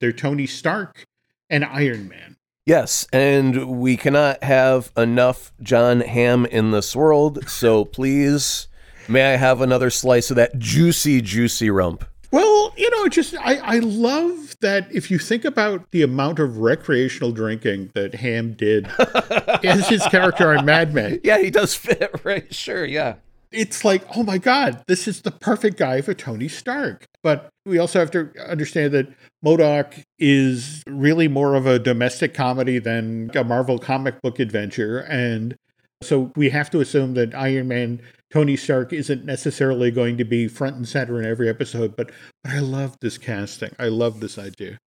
their 0.00 0.12
Tony 0.12 0.46
Stark 0.46 1.04
and 1.50 1.64
Iron 1.64 2.08
Man. 2.08 2.36
Yes, 2.64 3.06
and 3.12 3.80
we 3.80 3.96
cannot 3.96 4.42
have 4.42 4.90
enough 4.96 5.52
Jon 5.62 6.00
Hamm 6.00 6.46
in 6.46 6.72
this 6.72 6.96
world, 6.96 7.48
so 7.48 7.84
please, 7.84 8.66
may 9.08 9.34
I 9.34 9.36
have 9.36 9.60
another 9.60 9.88
slice 9.88 10.30
of 10.30 10.36
that 10.36 10.58
juicy, 10.58 11.20
juicy 11.20 11.70
rump? 11.70 12.04
Well, 12.30 12.72
you 12.76 12.90
know, 12.90 13.08
just 13.08 13.34
I, 13.36 13.56
I 13.56 13.78
love 13.78 14.56
that 14.60 14.88
if 14.92 15.10
you 15.10 15.18
think 15.18 15.44
about 15.44 15.90
the 15.90 16.02
amount 16.02 16.38
of 16.38 16.58
recreational 16.58 17.32
drinking 17.32 17.90
that 17.94 18.14
Hamm 18.14 18.54
did 18.54 18.88
as 19.64 19.88
his 19.88 20.06
character 20.06 20.56
on 20.56 20.64
Mad 20.64 20.92
Men. 20.92 21.20
Yeah, 21.22 21.38
he 21.38 21.50
does 21.50 21.74
fit, 21.74 22.10
right? 22.24 22.52
Sure, 22.54 22.84
yeah 22.84 23.16
it's 23.52 23.84
like, 23.84 24.04
oh 24.14 24.22
my 24.22 24.38
God, 24.38 24.82
this 24.86 25.08
is 25.08 25.22
the 25.22 25.30
perfect 25.30 25.78
guy 25.78 26.00
for 26.00 26.14
Tony 26.14 26.48
Stark. 26.48 27.06
But 27.22 27.48
we 27.64 27.78
also 27.78 27.98
have 27.98 28.10
to 28.12 28.30
understand 28.48 28.92
that 28.94 29.08
MODOK 29.44 30.02
is 30.18 30.82
really 30.86 31.28
more 31.28 31.54
of 31.54 31.66
a 31.66 31.78
domestic 31.78 32.34
comedy 32.34 32.78
than 32.78 33.30
a 33.34 33.44
Marvel 33.44 33.78
comic 33.78 34.20
book 34.22 34.38
adventure. 34.38 34.98
And 35.00 35.56
so 36.02 36.32
we 36.36 36.50
have 36.50 36.70
to 36.70 36.80
assume 36.80 37.14
that 37.14 37.34
Iron 37.34 37.68
Man, 37.68 38.00
Tony 38.30 38.56
Stark, 38.56 38.92
isn't 38.92 39.24
necessarily 39.24 39.90
going 39.90 40.16
to 40.18 40.24
be 40.24 40.48
front 40.48 40.76
and 40.76 40.88
center 40.88 41.20
in 41.20 41.26
every 41.26 41.48
episode. 41.48 41.96
But, 41.96 42.10
but 42.42 42.52
I 42.52 42.60
love 42.60 42.96
this 43.00 43.18
casting. 43.18 43.74
I 43.78 43.88
love 43.88 44.20
this 44.20 44.38
idea. 44.38 44.78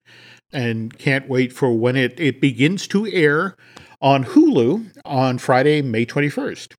And 0.52 0.98
can't 0.98 1.30
wait 1.30 1.54
for 1.54 1.72
when 1.72 1.96
it, 1.96 2.20
it 2.20 2.42
begins 2.42 2.88
to 2.90 3.08
air 3.08 3.56
on 4.02 4.26
Hulu 4.26 4.92
on 5.06 5.38
Friday, 5.38 5.82
May 5.82 6.06
21st. 6.06 6.74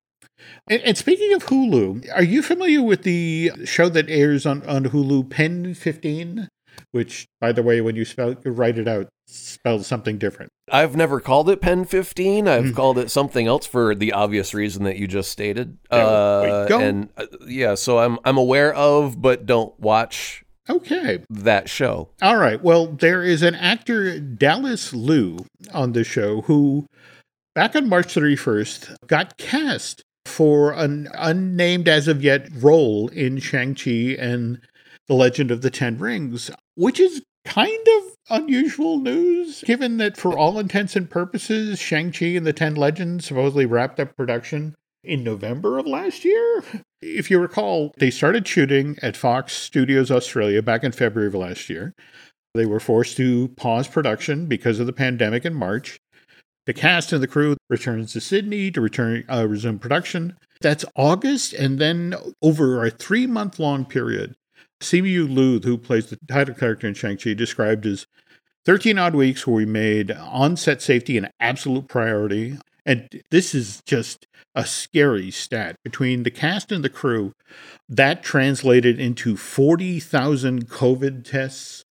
And, 0.67 0.81
and, 0.81 0.97
speaking 0.97 1.33
of 1.33 1.45
Hulu, 1.45 2.09
are 2.15 2.23
you 2.23 2.41
familiar 2.41 2.81
with 2.81 3.03
the 3.03 3.51
show 3.63 3.89
that 3.89 4.09
airs 4.09 4.45
on, 4.45 4.63
on 4.65 4.85
Hulu, 4.85 5.29
Pen 5.29 5.73
15? 5.73 6.47
Which, 6.91 7.27
by 7.39 7.51
the 7.51 7.63
way, 7.63 7.81
when 7.81 7.95
you 7.95 8.05
spell 8.05 8.35
write 8.45 8.77
it 8.77 8.87
out, 8.87 9.07
spells 9.27 9.87
something 9.87 10.17
different. 10.17 10.51
I've 10.71 10.95
never 10.95 11.19
called 11.19 11.49
it 11.49 11.61
Pen 11.61 11.85
15. 11.85 12.47
I've 12.47 12.63
mm. 12.65 12.75
called 12.75 12.97
it 12.97 13.11
something 13.11 13.47
else 13.47 13.65
for 13.65 13.95
the 13.95 14.13
obvious 14.13 14.53
reason 14.53 14.83
that 14.83 14.97
you 14.97 15.07
just 15.07 15.31
stated. 15.31 15.77
Uh, 15.89 16.67
and 16.71 17.09
uh, 17.17 17.25
yeah, 17.45 17.75
so 17.75 17.99
I'm 17.99 18.19
I'm 18.25 18.37
aware 18.37 18.73
of, 18.73 19.21
but 19.21 19.45
don't 19.45 19.77
watch 19.79 20.43
Okay. 20.69 21.23
That 21.29 21.69
show. 21.69 22.09
All 22.21 22.37
right. 22.37 22.61
Well, 22.61 22.87
there 22.87 23.23
is 23.23 23.41
an 23.41 23.55
actor, 23.55 24.19
Dallas 24.19 24.93
Liu, 24.93 25.45
on 25.73 25.91
the 25.91 26.03
show 26.03 26.41
who, 26.41 26.85
back 27.55 27.75
on 27.75 27.89
March 27.89 28.13
31st, 28.13 28.95
got 29.07 29.37
cast 29.37 30.03
for 30.25 30.71
an 30.71 31.09
unnamed 31.13 31.87
as 31.87 32.07
of 32.07 32.23
yet 32.23 32.47
role 32.55 33.09
in 33.09 33.39
Shang-Chi 33.39 34.15
and 34.19 34.61
The 35.07 35.15
Legend 35.15 35.51
of 35.51 35.61
the 35.61 35.71
Ten 35.71 35.97
Rings, 35.97 36.51
which 36.75 36.99
is 36.99 37.21
kind 37.45 37.87
of 37.97 38.03
unusual 38.29 38.99
news, 38.99 39.63
given 39.65 39.97
that 39.97 40.17
for 40.17 40.37
all 40.37 40.59
intents 40.59 40.95
and 40.95 41.09
purposes, 41.09 41.79
Shang-Chi 41.79 42.27
and 42.27 42.45
the 42.45 42.53
Ten 42.53 42.75
Legends 42.75 43.25
supposedly 43.25 43.65
wrapped 43.65 43.99
up 43.99 44.15
production 44.15 44.75
in 45.03 45.23
November 45.23 45.79
of 45.79 45.87
last 45.87 46.23
year. 46.23 46.63
If 47.01 47.31
you 47.31 47.39
recall, 47.39 47.93
they 47.97 48.11
started 48.11 48.47
shooting 48.47 48.97
at 49.01 49.17
Fox 49.17 49.53
Studios 49.53 50.11
Australia 50.11 50.61
back 50.61 50.83
in 50.83 50.91
February 50.91 51.27
of 51.27 51.35
last 51.35 51.69
year. 51.69 51.95
They 52.53 52.65
were 52.65 52.79
forced 52.79 53.17
to 53.17 53.47
pause 53.49 53.87
production 53.87 54.45
because 54.45 54.79
of 54.79 54.85
the 54.85 54.93
pandemic 54.93 55.45
in 55.45 55.53
March. 55.53 55.99
The 56.67 56.73
cast 56.73 57.11
and 57.11 57.23
the 57.23 57.27
crew 57.27 57.57
returns 57.69 58.13
to 58.13 58.21
Sydney 58.21 58.69
to 58.71 58.81
return 58.81 59.23
uh, 59.27 59.47
resume 59.47 59.79
production. 59.79 60.37
That's 60.61 60.85
August, 60.95 61.53
and 61.53 61.79
then 61.79 62.13
over 62.41 62.85
a 62.85 62.91
three 62.91 63.25
month 63.25 63.57
long 63.57 63.83
period, 63.83 64.35
Simu 64.81 65.33
Liu, 65.33 65.59
who 65.59 65.77
plays 65.77 66.07
the 66.07 66.17
title 66.27 66.55
character 66.55 66.87
in 66.87 66.93
Shang-Chi, 66.93 67.33
described 67.33 67.85
as 67.85 68.07
13 68.65 68.97
odd 68.97 69.15
weeks 69.15 69.47
where 69.47 69.55
we 69.55 69.65
made 69.65 70.11
on 70.11 70.57
set 70.57 70.81
safety 70.81 71.17
an 71.17 71.29
absolute 71.39 71.87
priority. 71.87 72.57
And 72.85 73.07
this 73.31 73.55
is 73.55 73.81
just 73.85 74.27
a 74.55 74.65
scary 74.65 75.31
stat. 75.31 75.75
Between 75.83 76.23
the 76.23 76.31
cast 76.31 76.71
and 76.71 76.83
the 76.83 76.89
crew, 76.89 77.33
that 77.87 78.23
translated 78.23 78.99
into 78.99 79.37
40,000 79.37 80.67
COVID 80.67 81.23
tests 81.23 81.83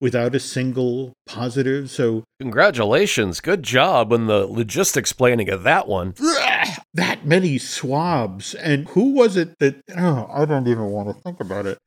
without 0.00 0.34
a 0.34 0.40
single 0.40 1.12
positive. 1.26 1.90
So, 1.90 2.24
congratulations. 2.40 3.40
Good 3.40 3.62
job 3.62 4.12
on 4.12 4.26
the 4.26 4.46
logistics 4.46 5.12
planning 5.12 5.50
of 5.50 5.62
that 5.64 5.88
one. 5.88 6.14
That 6.94 7.26
many 7.26 7.58
swabs. 7.58 8.54
And 8.54 8.88
who 8.88 9.12
was 9.12 9.36
it 9.36 9.58
that, 9.58 9.82
oh, 9.98 10.30
I 10.32 10.46
don't 10.46 10.66
even 10.66 10.86
want 10.86 11.14
to 11.14 11.22
think 11.22 11.40
about 11.40 11.66
it. 11.66 11.78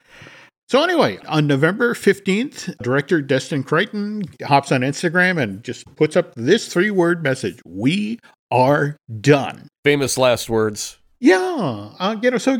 So, 0.69 0.83
anyway, 0.83 1.17
on 1.27 1.47
November 1.47 1.95
15th, 1.95 2.77
director 2.83 3.23
Destin 3.23 3.63
Cretton 3.63 4.21
hops 4.43 4.71
on 4.71 4.81
Instagram 4.81 5.41
and 5.41 5.63
just 5.63 5.83
puts 5.95 6.15
up 6.15 6.35
this 6.35 6.71
three 6.71 6.91
word 6.91 7.23
message 7.23 7.59
We 7.65 8.19
are 8.51 8.95
done. 9.19 9.67
Famous 9.83 10.15
last 10.15 10.47
words. 10.47 10.99
Yeah. 11.19 11.89
Uh, 11.97 12.17
you 12.21 12.29
know, 12.29 12.37
so, 12.37 12.55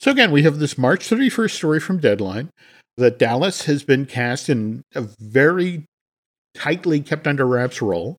so 0.00 0.10
again, 0.10 0.32
we 0.32 0.42
have 0.42 0.58
this 0.58 0.76
March 0.76 1.08
31st 1.08 1.52
story 1.52 1.78
from 1.78 1.98
Deadline 1.98 2.50
that 2.96 3.20
Dallas 3.20 3.66
has 3.66 3.84
been 3.84 4.06
cast 4.06 4.48
in 4.48 4.82
a 4.96 5.02
very 5.20 5.84
tightly 6.56 7.00
kept 7.00 7.28
under 7.28 7.46
wraps 7.46 7.80
role. 7.80 8.16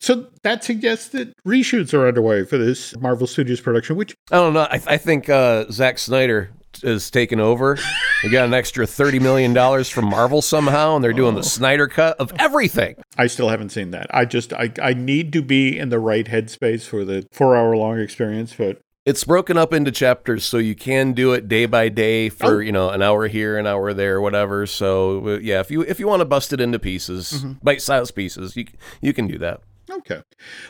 So 0.00 0.26
that 0.42 0.64
suggests 0.64 1.08
that 1.10 1.32
reshoots 1.46 1.94
are 1.94 2.08
underway 2.08 2.44
for 2.44 2.58
this 2.58 2.96
Marvel 2.96 3.28
Studios 3.28 3.60
production, 3.60 3.94
which 3.94 4.16
I 4.32 4.36
don't 4.36 4.52
know. 4.52 4.66
I, 4.68 4.78
th- 4.78 4.88
I 4.88 4.96
think 4.96 5.28
uh, 5.28 5.66
Zack 5.70 5.98
Snyder 5.98 6.50
is 6.84 7.10
taken 7.10 7.40
over. 7.40 7.78
They 8.22 8.28
got 8.28 8.44
an 8.44 8.54
extra 8.54 8.86
thirty 8.86 9.18
million 9.18 9.52
dollars 9.52 9.88
from 9.88 10.06
Marvel 10.06 10.42
somehow, 10.42 10.94
and 10.96 11.04
they're 11.04 11.12
doing 11.12 11.34
oh. 11.34 11.38
the 11.38 11.44
Snyder 11.44 11.88
cut 11.88 12.16
of 12.18 12.32
everything. 12.38 12.96
I 13.16 13.26
still 13.26 13.48
haven't 13.48 13.70
seen 13.70 13.90
that. 13.90 14.06
I 14.14 14.24
just 14.24 14.52
I, 14.52 14.72
I 14.82 14.94
need 14.94 15.32
to 15.32 15.42
be 15.42 15.78
in 15.78 15.88
the 15.88 15.98
right 15.98 16.26
headspace 16.26 16.86
for 16.86 17.04
the 17.04 17.26
four 17.32 17.56
hour 17.56 17.76
long 17.76 17.98
experience, 17.98 18.54
but 18.56 18.80
it's 19.04 19.24
broken 19.24 19.58
up 19.58 19.74
into 19.74 19.92
chapters, 19.92 20.44
so 20.44 20.56
you 20.56 20.74
can 20.74 21.12
do 21.12 21.34
it 21.34 21.46
day 21.46 21.66
by 21.66 21.90
day 21.90 22.30
for 22.30 22.56
oh. 22.56 22.58
you 22.60 22.72
know 22.72 22.90
an 22.90 23.02
hour 23.02 23.28
here, 23.28 23.58
an 23.58 23.66
hour 23.66 23.92
there, 23.92 24.20
whatever. 24.20 24.66
So 24.66 25.28
uh, 25.28 25.38
yeah, 25.38 25.60
if 25.60 25.70
you 25.70 25.82
if 25.82 26.00
you 26.00 26.06
want 26.06 26.20
to 26.20 26.24
bust 26.24 26.52
it 26.52 26.60
into 26.60 26.78
pieces, 26.78 27.32
mm-hmm. 27.32 27.52
bite-sized 27.62 28.14
pieces, 28.14 28.56
you 28.56 28.66
you 29.00 29.12
can 29.12 29.26
do 29.26 29.38
that. 29.38 29.60
Okay. 29.98 30.22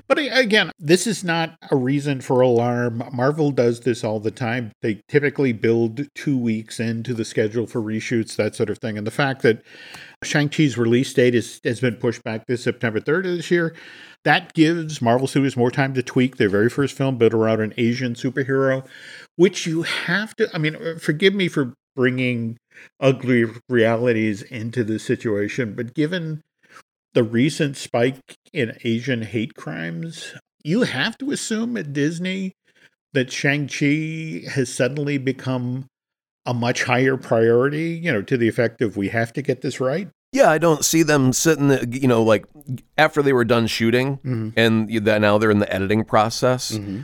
But 0.06 0.18
again, 0.18 0.70
this 0.78 1.06
is 1.06 1.24
not 1.24 1.56
a 1.70 1.76
reason 1.76 2.20
for 2.20 2.40
alarm. 2.40 3.02
Marvel 3.12 3.50
does 3.50 3.80
this 3.80 4.04
all 4.04 4.20
the 4.20 4.30
time. 4.30 4.72
They 4.82 5.00
typically 5.08 5.52
build 5.52 6.06
two 6.14 6.36
weeks 6.36 6.78
into 6.78 7.14
the 7.14 7.24
schedule 7.24 7.66
for 7.66 7.80
reshoots, 7.80 8.36
that 8.36 8.54
sort 8.54 8.70
of 8.70 8.78
thing. 8.78 8.98
And 8.98 9.06
the 9.06 9.10
fact 9.10 9.42
that 9.42 9.62
Shang-Chi's 10.22 10.76
release 10.76 11.12
date 11.12 11.34
is, 11.34 11.60
has 11.64 11.80
been 11.80 11.96
pushed 11.96 12.22
back 12.22 12.46
to 12.46 12.56
September 12.56 13.00
3rd 13.00 13.30
of 13.30 13.36
this 13.36 13.50
year, 13.50 13.74
that 14.24 14.52
gives 14.54 15.02
Marvel 15.02 15.26
Studios 15.26 15.56
more 15.56 15.70
time 15.70 15.94
to 15.94 16.02
tweak 16.02 16.36
their 16.36 16.48
very 16.48 16.70
first 16.70 16.96
film 16.96 17.18
built 17.18 17.34
around 17.34 17.60
an 17.60 17.74
Asian 17.76 18.14
superhero, 18.14 18.86
which 19.36 19.66
you 19.66 19.82
have 19.82 20.34
to, 20.36 20.48
I 20.54 20.58
mean, 20.58 20.98
forgive 20.98 21.34
me 21.34 21.48
for 21.48 21.74
bringing 21.94 22.58
ugly 23.00 23.44
realities 23.68 24.42
into 24.42 24.82
this 24.82 25.04
situation, 25.04 25.74
but 25.74 25.94
given 25.94 26.42
the 27.14 27.24
recent 27.24 27.76
spike 27.76 28.36
in 28.52 28.76
Asian 28.84 29.22
hate 29.22 29.54
crimes, 29.54 30.34
you 30.62 30.82
have 30.82 31.16
to 31.18 31.30
assume 31.30 31.76
at 31.76 31.92
Disney 31.92 32.52
that 33.12 33.32
Shang-Chi 33.32 34.50
has 34.50 34.72
suddenly 34.72 35.18
become 35.18 35.86
a 36.44 36.52
much 36.52 36.82
higher 36.82 37.16
priority, 37.16 37.92
you 37.92 38.12
know, 38.12 38.20
to 38.22 38.36
the 38.36 38.48
effect 38.48 38.82
of 38.82 38.96
we 38.96 39.08
have 39.08 39.32
to 39.32 39.42
get 39.42 39.62
this 39.62 39.80
right. 39.80 40.08
Yeah, 40.32 40.50
I 40.50 40.58
don't 40.58 40.84
see 40.84 41.04
them 41.04 41.32
sitting, 41.32 41.92
you 41.92 42.08
know, 42.08 42.22
like 42.22 42.44
after 42.98 43.22
they 43.22 43.32
were 43.32 43.44
done 43.44 43.68
shooting 43.68 44.16
mm-hmm. 44.18 44.50
and 44.56 44.88
now 45.20 45.38
they're 45.38 45.50
in 45.50 45.60
the 45.60 45.72
editing 45.72 46.04
process. 46.04 46.72
Mm-hmm. 46.72 47.02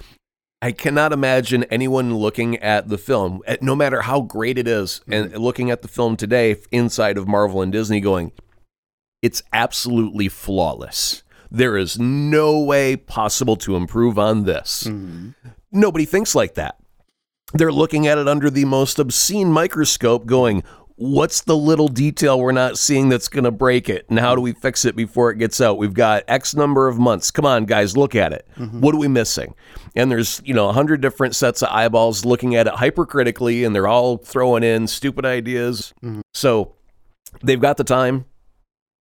I 0.60 0.72
cannot 0.72 1.12
imagine 1.12 1.64
anyone 1.64 2.14
looking 2.16 2.58
at 2.58 2.88
the 2.88 2.98
film, 2.98 3.40
no 3.62 3.76
matter 3.76 4.02
how 4.02 4.20
great 4.22 4.58
it 4.58 4.66
is, 4.66 5.00
mm-hmm. 5.02 5.12
and 5.12 5.38
looking 5.38 5.70
at 5.70 5.82
the 5.82 5.88
film 5.88 6.16
today 6.16 6.56
inside 6.72 7.16
of 7.16 7.28
Marvel 7.28 7.62
and 7.62 7.70
Disney 7.70 8.00
going, 8.00 8.32
it's 9.22 9.42
absolutely 9.52 10.28
flawless. 10.28 11.22
There 11.50 11.76
is 11.76 11.98
no 11.98 12.60
way 12.60 12.96
possible 12.96 13.56
to 13.56 13.76
improve 13.76 14.18
on 14.18 14.44
this. 14.44 14.84
Mm-hmm. 14.84 15.30
Nobody 15.72 16.04
thinks 16.04 16.34
like 16.34 16.54
that. 16.54 16.76
They're 17.52 17.72
looking 17.72 18.06
at 18.06 18.18
it 18.18 18.28
under 18.28 18.48
the 18.48 18.64
most 18.64 19.00
obscene 19.00 19.50
microscope, 19.52 20.26
going, 20.26 20.62
what's 20.94 21.40
the 21.40 21.56
little 21.56 21.88
detail 21.88 22.38
we're 22.38 22.52
not 22.52 22.78
seeing 22.78 23.08
that's 23.08 23.26
going 23.28 23.44
to 23.44 23.50
break 23.50 23.88
it? 23.88 24.04
And 24.10 24.18
how 24.18 24.34
do 24.34 24.40
we 24.40 24.52
fix 24.52 24.84
it 24.84 24.94
before 24.94 25.30
it 25.30 25.38
gets 25.38 25.60
out? 25.60 25.78
We've 25.78 25.94
got 25.94 26.24
x 26.28 26.54
number 26.54 26.86
of 26.86 26.98
months. 26.98 27.30
Come 27.30 27.46
on 27.46 27.64
guys 27.64 27.96
look 27.96 28.14
at 28.14 28.32
it. 28.32 28.46
What 28.80 28.94
are 28.94 28.98
we 28.98 29.08
missing? 29.08 29.54
And 29.96 30.10
there's 30.10 30.42
you 30.44 30.52
know 30.54 30.68
a 30.68 30.72
hundred 30.72 31.00
different 31.00 31.34
sets 31.34 31.62
of 31.62 31.70
eyeballs 31.70 32.24
looking 32.24 32.54
at 32.54 32.66
it 32.66 32.74
hypercritically 32.74 33.64
and 33.64 33.74
they're 33.74 33.88
all 33.88 34.18
throwing 34.18 34.62
in 34.62 34.86
stupid 34.86 35.24
ideas. 35.24 35.94
So 36.34 36.74
they've 37.42 37.60
got 37.60 37.78
the 37.78 37.84
time 37.84 38.26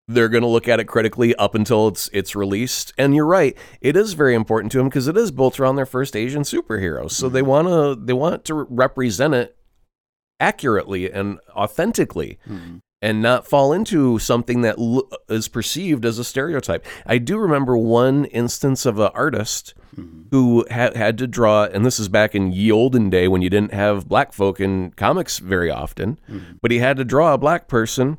they're 0.09 0.29
going 0.29 0.41
to 0.41 0.47
look 0.47 0.67
at 0.67 0.79
it 0.79 0.85
critically 0.85 1.35
up 1.35 1.55
until 1.55 1.87
it's 1.87 2.09
it's 2.11 2.35
released. 2.35 2.93
And 2.97 3.15
you're 3.15 3.25
right 3.25 3.57
it 3.81 3.95
is 3.95 4.13
very 4.13 4.35
important 4.35 4.71
to 4.71 4.77
them 4.77 4.89
because 4.89 5.07
it 5.07 5.15
is 5.15 5.31
built 5.31 5.59
around 5.59 5.75
their 5.75 5.85
first 5.85 6.15
asian 6.15 6.43
superhero 6.43 7.09
so 7.09 7.29
they 7.29 7.41
mm-hmm. 7.41 7.49
want 7.49 7.67
to 7.67 8.05
they 8.05 8.13
want 8.13 8.45
to 8.45 8.53
represent 8.53 9.33
it 9.33 9.55
accurately 10.39 11.11
and 11.11 11.39
authentically 11.51 12.39
mm-hmm. 12.47 12.77
and 13.01 13.21
not 13.21 13.47
fall 13.47 13.73
into 13.73 14.19
something 14.19 14.61
that 14.61 14.77
l- 14.79 15.07
is 15.27 15.47
perceived 15.47 16.05
as 16.05 16.17
a 16.17 16.23
stereotype. 16.23 16.85
I 17.05 17.17
do 17.17 17.37
remember 17.37 17.77
one 17.77 18.25
instance 18.25 18.85
of 18.85 18.99
an 18.99 19.11
artist 19.13 19.73
mm-hmm. 19.95 20.23
who 20.31 20.65
ha- 20.71 20.91
had 20.95 21.17
to 21.19 21.27
draw, 21.27 21.65
and 21.65 21.85
this 21.85 21.99
is 21.99 22.09
back 22.09 22.35
in 22.35 22.51
ye 22.51 22.71
olden 22.71 23.09
day 23.09 23.27
when 23.27 23.41
you 23.41 23.49
didn't 23.49 23.73
have 23.73 24.07
black 24.07 24.33
folk 24.33 24.59
in 24.59 24.91
comics 24.91 25.39
very 25.39 25.69
often, 25.69 26.19
but 26.61 26.71
he 26.71 26.79
had 26.79 26.97
to 26.97 27.05
draw 27.05 27.33
a 27.33 27.37
black 27.37 27.67
person. 27.67 28.17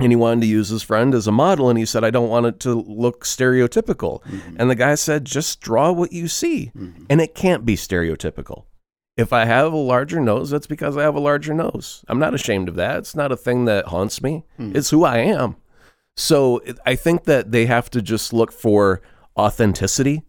And 0.00 0.12
he 0.12 0.16
wanted 0.16 0.42
to 0.42 0.46
use 0.46 0.68
his 0.68 0.82
friend 0.82 1.14
as 1.14 1.26
a 1.26 1.32
model, 1.32 1.68
and 1.68 1.78
he 1.78 1.84
said, 1.84 2.04
I 2.04 2.10
don't 2.10 2.28
want 2.28 2.46
it 2.46 2.60
to 2.60 2.74
look 2.74 3.24
stereotypical. 3.24 4.22
Mm-hmm. 4.22 4.56
And 4.58 4.70
the 4.70 4.74
guy 4.74 4.94
said, 4.94 5.24
just 5.24 5.60
draw 5.60 5.90
what 5.90 6.12
you 6.12 6.28
see. 6.28 6.70
Mm-hmm. 6.76 7.04
And 7.10 7.20
it 7.20 7.34
can't 7.34 7.64
be 7.64 7.74
stereotypical. 7.76 8.64
If 9.16 9.32
I 9.32 9.46
have 9.46 9.72
a 9.72 9.76
larger 9.76 10.20
nose, 10.20 10.50
that's 10.50 10.68
because 10.68 10.96
I 10.96 11.02
have 11.02 11.16
a 11.16 11.20
larger 11.20 11.52
nose. 11.52 12.04
I'm 12.06 12.20
not 12.20 12.34
ashamed 12.34 12.68
of 12.68 12.76
that. 12.76 12.98
It's 12.98 13.16
not 13.16 13.32
a 13.32 13.36
thing 13.36 13.64
that 13.64 13.86
haunts 13.86 14.22
me. 14.22 14.44
Hmm. 14.56 14.76
It's 14.76 14.90
who 14.90 15.04
I 15.04 15.18
am. 15.18 15.56
So 16.16 16.62
I 16.86 16.94
think 16.94 17.24
that 17.24 17.50
they 17.50 17.66
have 17.66 17.90
to 17.90 18.00
just 18.00 18.32
look 18.32 18.52
for 18.52 19.02
authenticity. 19.38 20.22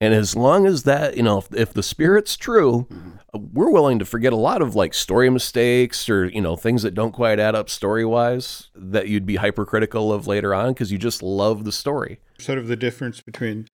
And 0.00 0.12
as 0.12 0.36
long 0.36 0.66
as 0.66 0.82
that, 0.82 1.16
you 1.16 1.22
know, 1.22 1.38
if, 1.38 1.52
if 1.54 1.72
the 1.72 1.82
spirit's 1.82 2.36
true, 2.36 2.86
uh, 3.32 3.38
we're 3.38 3.70
willing 3.70 3.98
to 4.00 4.04
forget 4.04 4.32
a 4.34 4.36
lot 4.36 4.60
of 4.60 4.74
like 4.74 4.92
story 4.92 5.30
mistakes 5.30 6.10
or, 6.10 6.26
you 6.26 6.42
know, 6.42 6.56
things 6.56 6.82
that 6.82 6.94
don't 6.94 7.12
quite 7.12 7.38
add 7.38 7.54
up 7.54 7.70
story 7.70 8.04
wise 8.04 8.68
that 8.74 9.08
you'd 9.08 9.24
be 9.24 9.36
hypercritical 9.36 10.12
of 10.12 10.26
later 10.26 10.54
on 10.54 10.74
because 10.74 10.92
you 10.92 10.98
just 10.98 11.22
love 11.22 11.64
the 11.64 11.72
story. 11.72 12.20
sort 12.38 12.58
of 12.58 12.66
the 12.66 12.76
difference 12.76 13.20
between 13.22 13.66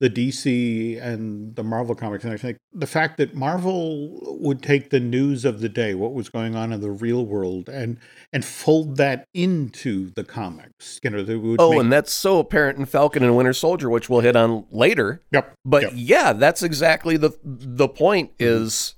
the 0.00 0.10
DC 0.10 1.00
and 1.00 1.54
the 1.56 1.62
Marvel 1.62 1.94
comics. 1.94 2.24
And 2.24 2.32
I 2.32 2.36
think 2.36 2.58
the 2.72 2.86
fact 2.86 3.16
that 3.18 3.34
Marvel 3.34 4.18
would 4.40 4.62
take 4.62 4.90
the 4.90 5.00
news 5.00 5.44
of 5.44 5.60
the 5.60 5.68
day, 5.68 5.94
what 5.94 6.12
was 6.12 6.28
going 6.28 6.56
on 6.56 6.72
in 6.72 6.80
the 6.80 6.90
real 6.90 7.24
world, 7.24 7.68
and 7.68 7.98
and 8.32 8.44
fold 8.44 8.96
that 8.96 9.26
into 9.34 10.10
the 10.16 10.24
comics. 10.24 10.98
You 11.02 11.10
know, 11.10 11.22
they 11.22 11.36
would 11.36 11.60
Oh, 11.60 11.70
make- 11.70 11.80
and 11.80 11.92
that's 11.92 12.12
so 12.12 12.38
apparent 12.38 12.78
in 12.78 12.86
Falcon 12.86 13.22
and 13.22 13.36
Winter 13.36 13.52
Soldier, 13.52 13.88
which 13.88 14.08
we'll 14.10 14.20
hit 14.20 14.36
on 14.36 14.66
later. 14.70 15.22
yep, 15.30 15.52
But 15.64 15.82
yep. 15.84 15.92
yeah, 15.94 16.32
that's 16.32 16.62
exactly 16.62 17.16
the 17.16 17.30
the 17.44 17.88
point 17.88 18.32
mm-hmm. 18.38 18.64
is 18.64 18.94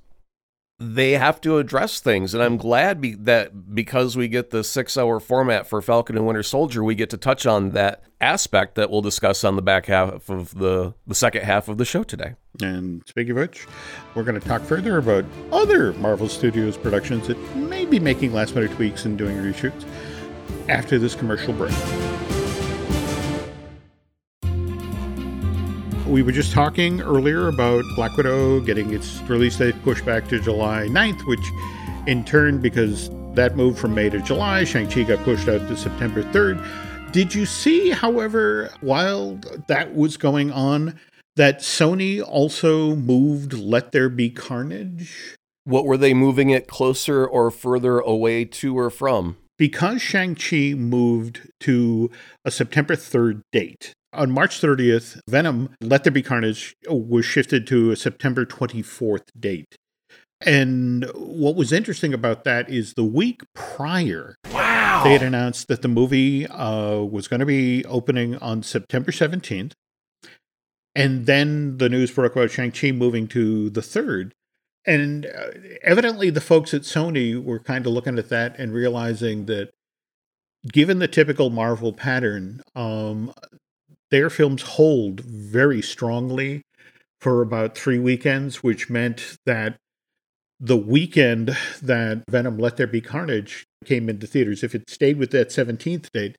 they 0.78 1.12
have 1.12 1.40
to 1.40 1.58
address 1.58 2.00
things 2.00 2.34
and 2.34 2.42
I'm 2.42 2.58
glad 2.58 3.00
be, 3.00 3.14
that 3.14 3.74
because 3.74 4.16
we 4.16 4.28
get 4.28 4.50
the 4.50 4.60
6-hour 4.60 5.20
format 5.20 5.66
for 5.66 5.80
Falcon 5.80 6.16
and 6.16 6.26
Winter 6.26 6.42
Soldier, 6.42 6.84
we 6.84 6.94
get 6.94 7.08
to 7.10 7.16
touch 7.16 7.46
on 7.46 7.70
that 7.70 8.02
aspect 8.20 8.74
that 8.74 8.90
we'll 8.90 9.02
discuss 9.02 9.44
on 9.44 9.56
the 9.56 9.62
back 9.62 9.86
half 9.86 10.28
of 10.28 10.54
the 10.54 10.94
the 11.06 11.14
second 11.14 11.42
half 11.44 11.68
of 11.68 11.78
the 11.78 11.84
show 11.84 12.02
today. 12.02 12.34
And 12.62 13.02
speaking 13.06 13.32
of 13.32 13.36
which, 13.38 13.66
we're 14.14 14.22
going 14.22 14.40
to 14.40 14.46
talk 14.46 14.62
further 14.62 14.98
about 14.98 15.24
other 15.52 15.92
Marvel 15.94 16.28
Studios 16.28 16.76
productions 16.76 17.26
that 17.28 17.38
may 17.56 17.84
be 17.84 18.00
making 18.00 18.32
last 18.32 18.54
minute 18.54 18.72
tweaks 18.72 19.04
and 19.04 19.18
doing 19.18 19.36
reshoots 19.36 19.86
after 20.68 20.98
this 20.98 21.14
commercial 21.14 21.52
break. 21.52 21.74
We 26.06 26.22
were 26.22 26.30
just 26.30 26.52
talking 26.52 27.00
earlier 27.00 27.48
about 27.48 27.82
Black 27.96 28.16
Widow 28.16 28.60
getting 28.60 28.94
its 28.94 29.20
release 29.22 29.56
date 29.56 29.74
pushed 29.82 30.04
back 30.06 30.28
to 30.28 30.38
July 30.40 30.86
9th, 30.88 31.26
which 31.26 31.44
in 32.06 32.24
turn, 32.24 32.60
because 32.60 33.10
that 33.34 33.56
moved 33.56 33.76
from 33.78 33.94
May 33.94 34.08
to 34.10 34.22
July, 34.22 34.62
Shang-Chi 34.62 35.02
got 35.02 35.24
pushed 35.24 35.48
out 35.48 35.66
to 35.66 35.76
September 35.76 36.22
3rd. 36.22 37.12
Did 37.12 37.34
you 37.34 37.44
see, 37.44 37.90
however, 37.90 38.70
while 38.80 39.40
that 39.66 39.96
was 39.96 40.16
going 40.16 40.52
on, 40.52 40.98
that 41.34 41.58
Sony 41.58 42.22
also 42.24 42.94
moved 42.94 43.52
Let 43.52 43.90
There 43.90 44.08
Be 44.08 44.30
Carnage? 44.30 45.34
What 45.64 45.86
were 45.86 45.96
they 45.96 46.14
moving 46.14 46.50
it 46.50 46.68
closer 46.68 47.26
or 47.26 47.50
further 47.50 47.98
away 47.98 48.44
to 48.44 48.78
or 48.78 48.90
from? 48.90 49.38
Because 49.58 50.00
Shang-Chi 50.00 50.74
moved 50.74 51.50
to 51.60 52.12
a 52.44 52.52
September 52.52 52.94
3rd 52.94 53.42
date. 53.50 53.92
On 54.16 54.30
March 54.30 54.62
30th, 54.62 55.20
Venom 55.28 55.68
Let 55.82 56.04
There 56.04 56.10
Be 56.10 56.22
Carnage 56.22 56.74
was 56.88 57.26
shifted 57.26 57.66
to 57.66 57.90
a 57.90 57.96
September 57.96 58.46
24th 58.46 59.24
date. 59.38 59.76
And 60.40 61.04
what 61.14 61.54
was 61.54 61.70
interesting 61.70 62.14
about 62.14 62.44
that 62.44 62.70
is 62.70 62.94
the 62.94 63.04
week 63.04 63.42
prior, 63.54 64.36
Wow. 64.50 65.02
they 65.04 65.12
had 65.12 65.22
announced 65.22 65.68
that 65.68 65.82
the 65.82 65.88
movie 65.88 66.46
uh, 66.46 67.00
was 67.00 67.28
going 67.28 67.40
to 67.40 67.46
be 67.46 67.84
opening 67.84 68.36
on 68.38 68.62
September 68.62 69.12
17th. 69.12 69.72
And 70.94 71.26
then 71.26 71.76
the 71.76 71.90
news 71.90 72.10
broke 72.10 72.36
about 72.36 72.50
Shang-Chi 72.50 72.92
moving 72.92 73.28
to 73.28 73.68
the 73.68 73.82
3rd. 73.82 74.30
And 74.86 75.26
uh, 75.26 75.50
evidently, 75.82 76.30
the 76.30 76.40
folks 76.40 76.72
at 76.72 76.82
Sony 76.82 77.42
were 77.42 77.58
kind 77.58 77.86
of 77.86 77.92
looking 77.92 78.18
at 78.18 78.30
that 78.30 78.58
and 78.58 78.72
realizing 78.72 79.44
that 79.44 79.72
given 80.72 81.00
the 81.00 81.08
typical 81.08 81.50
Marvel 81.50 81.92
pattern, 81.92 82.62
um, 82.74 83.34
their 84.10 84.30
films 84.30 84.62
hold 84.62 85.20
very 85.20 85.82
strongly 85.82 86.62
for 87.20 87.42
about 87.42 87.76
three 87.76 87.98
weekends, 87.98 88.62
which 88.62 88.90
meant 88.90 89.36
that 89.46 89.76
the 90.58 90.76
weekend 90.76 91.56
that 91.82 92.24
Venom 92.28 92.58
Let 92.58 92.76
There 92.76 92.86
Be 92.86 93.00
Carnage 93.00 93.66
came 93.84 94.08
into 94.08 94.26
theaters, 94.26 94.62
if 94.62 94.74
it 94.74 94.88
stayed 94.88 95.18
with 95.18 95.30
that 95.32 95.50
17th 95.50 96.10
date, 96.12 96.36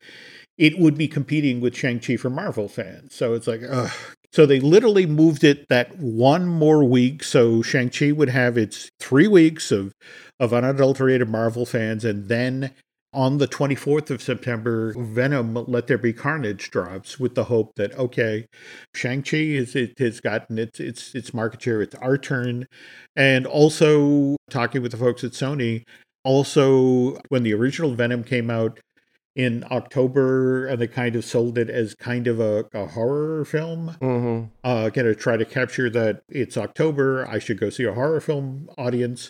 it 0.58 0.80
would 0.80 0.98
be 0.98 1.08
competing 1.08 1.62
with 1.62 1.76
Shang-Chi 1.76 2.18
for 2.18 2.30
Marvel 2.30 2.68
fans. 2.68 3.14
So 3.14 3.34
it's 3.34 3.48
like, 3.48 3.62
ugh. 3.70 3.92
So 4.34 4.46
they 4.46 4.60
literally 4.60 5.06
moved 5.06 5.44
it 5.44 5.68
that 5.70 5.98
one 5.98 6.48
more 6.48 6.84
week. 6.84 7.24
So 7.24 7.62
Shang-Chi 7.62 8.12
would 8.12 8.30
have 8.30 8.58
its 8.58 8.90
three 9.00 9.28
weeks 9.28 9.72
of, 9.72 9.94
of 10.40 10.54
unadulterated 10.54 11.30
Marvel 11.30 11.66
fans. 11.66 12.04
And 12.04 12.28
then 12.28 12.72
on 13.18 13.40
the 13.40 13.48
24th 13.48 14.12
of 14.12 14.22
September, 14.22 14.94
Venom 14.96 15.56
Let 15.68 15.88
There 15.88 15.98
Be 15.98 16.14
Carnage 16.14 16.70
drops 16.70 17.20
with 17.20 17.34
the 17.34 17.46
hope 17.46 17.74
that, 17.76 17.92
okay, 17.98 18.46
Shang-Chi 18.94 19.38
is, 19.38 19.76
it 19.76 19.98
has 19.98 20.20
gotten 20.20 20.60
its, 20.60 20.80
its, 20.80 21.16
its 21.16 21.34
market 21.34 21.64
share. 21.64 21.82
It's 21.82 21.96
our 21.96 22.20
turn. 22.20 22.68
And 23.16 23.48
also 23.48 24.38
talking 24.52 24.84
with 24.84 24.92
the 24.92 25.00
folks 25.00 25.24
at 25.24 25.32
Sony, 25.32 25.82
also 26.24 27.20
when 27.30 27.42
the 27.42 27.56
original 27.56 27.96
Venom 27.96 28.24
came 28.24 28.52
out, 28.52 28.80
in 29.36 29.64
October, 29.70 30.66
and 30.66 30.82
they 30.82 30.88
kind 30.88 31.16
of 31.16 31.24
sold 31.24 31.60
it 31.60 31.70
as 31.70 31.94
kind 31.94 32.26
of 32.26 32.40
a, 32.40 32.66
a 32.74 32.88
horror 32.88 33.46
film. 33.46 33.96
Mm-hmm. 34.02 34.46
Uh, 34.64 34.90
going 34.90 35.06
to 35.06 35.14
try 35.14 35.38
to 35.38 35.46
capture 35.46 35.92
that 35.92 36.24
it's 36.28 36.58
October. 36.58 37.28
I 37.30 37.38
should 37.38 37.60
go 37.60 37.70
see 37.70 37.84
a 37.84 37.94
horror 37.94 38.20
film 38.20 38.68
audience. 38.80 39.30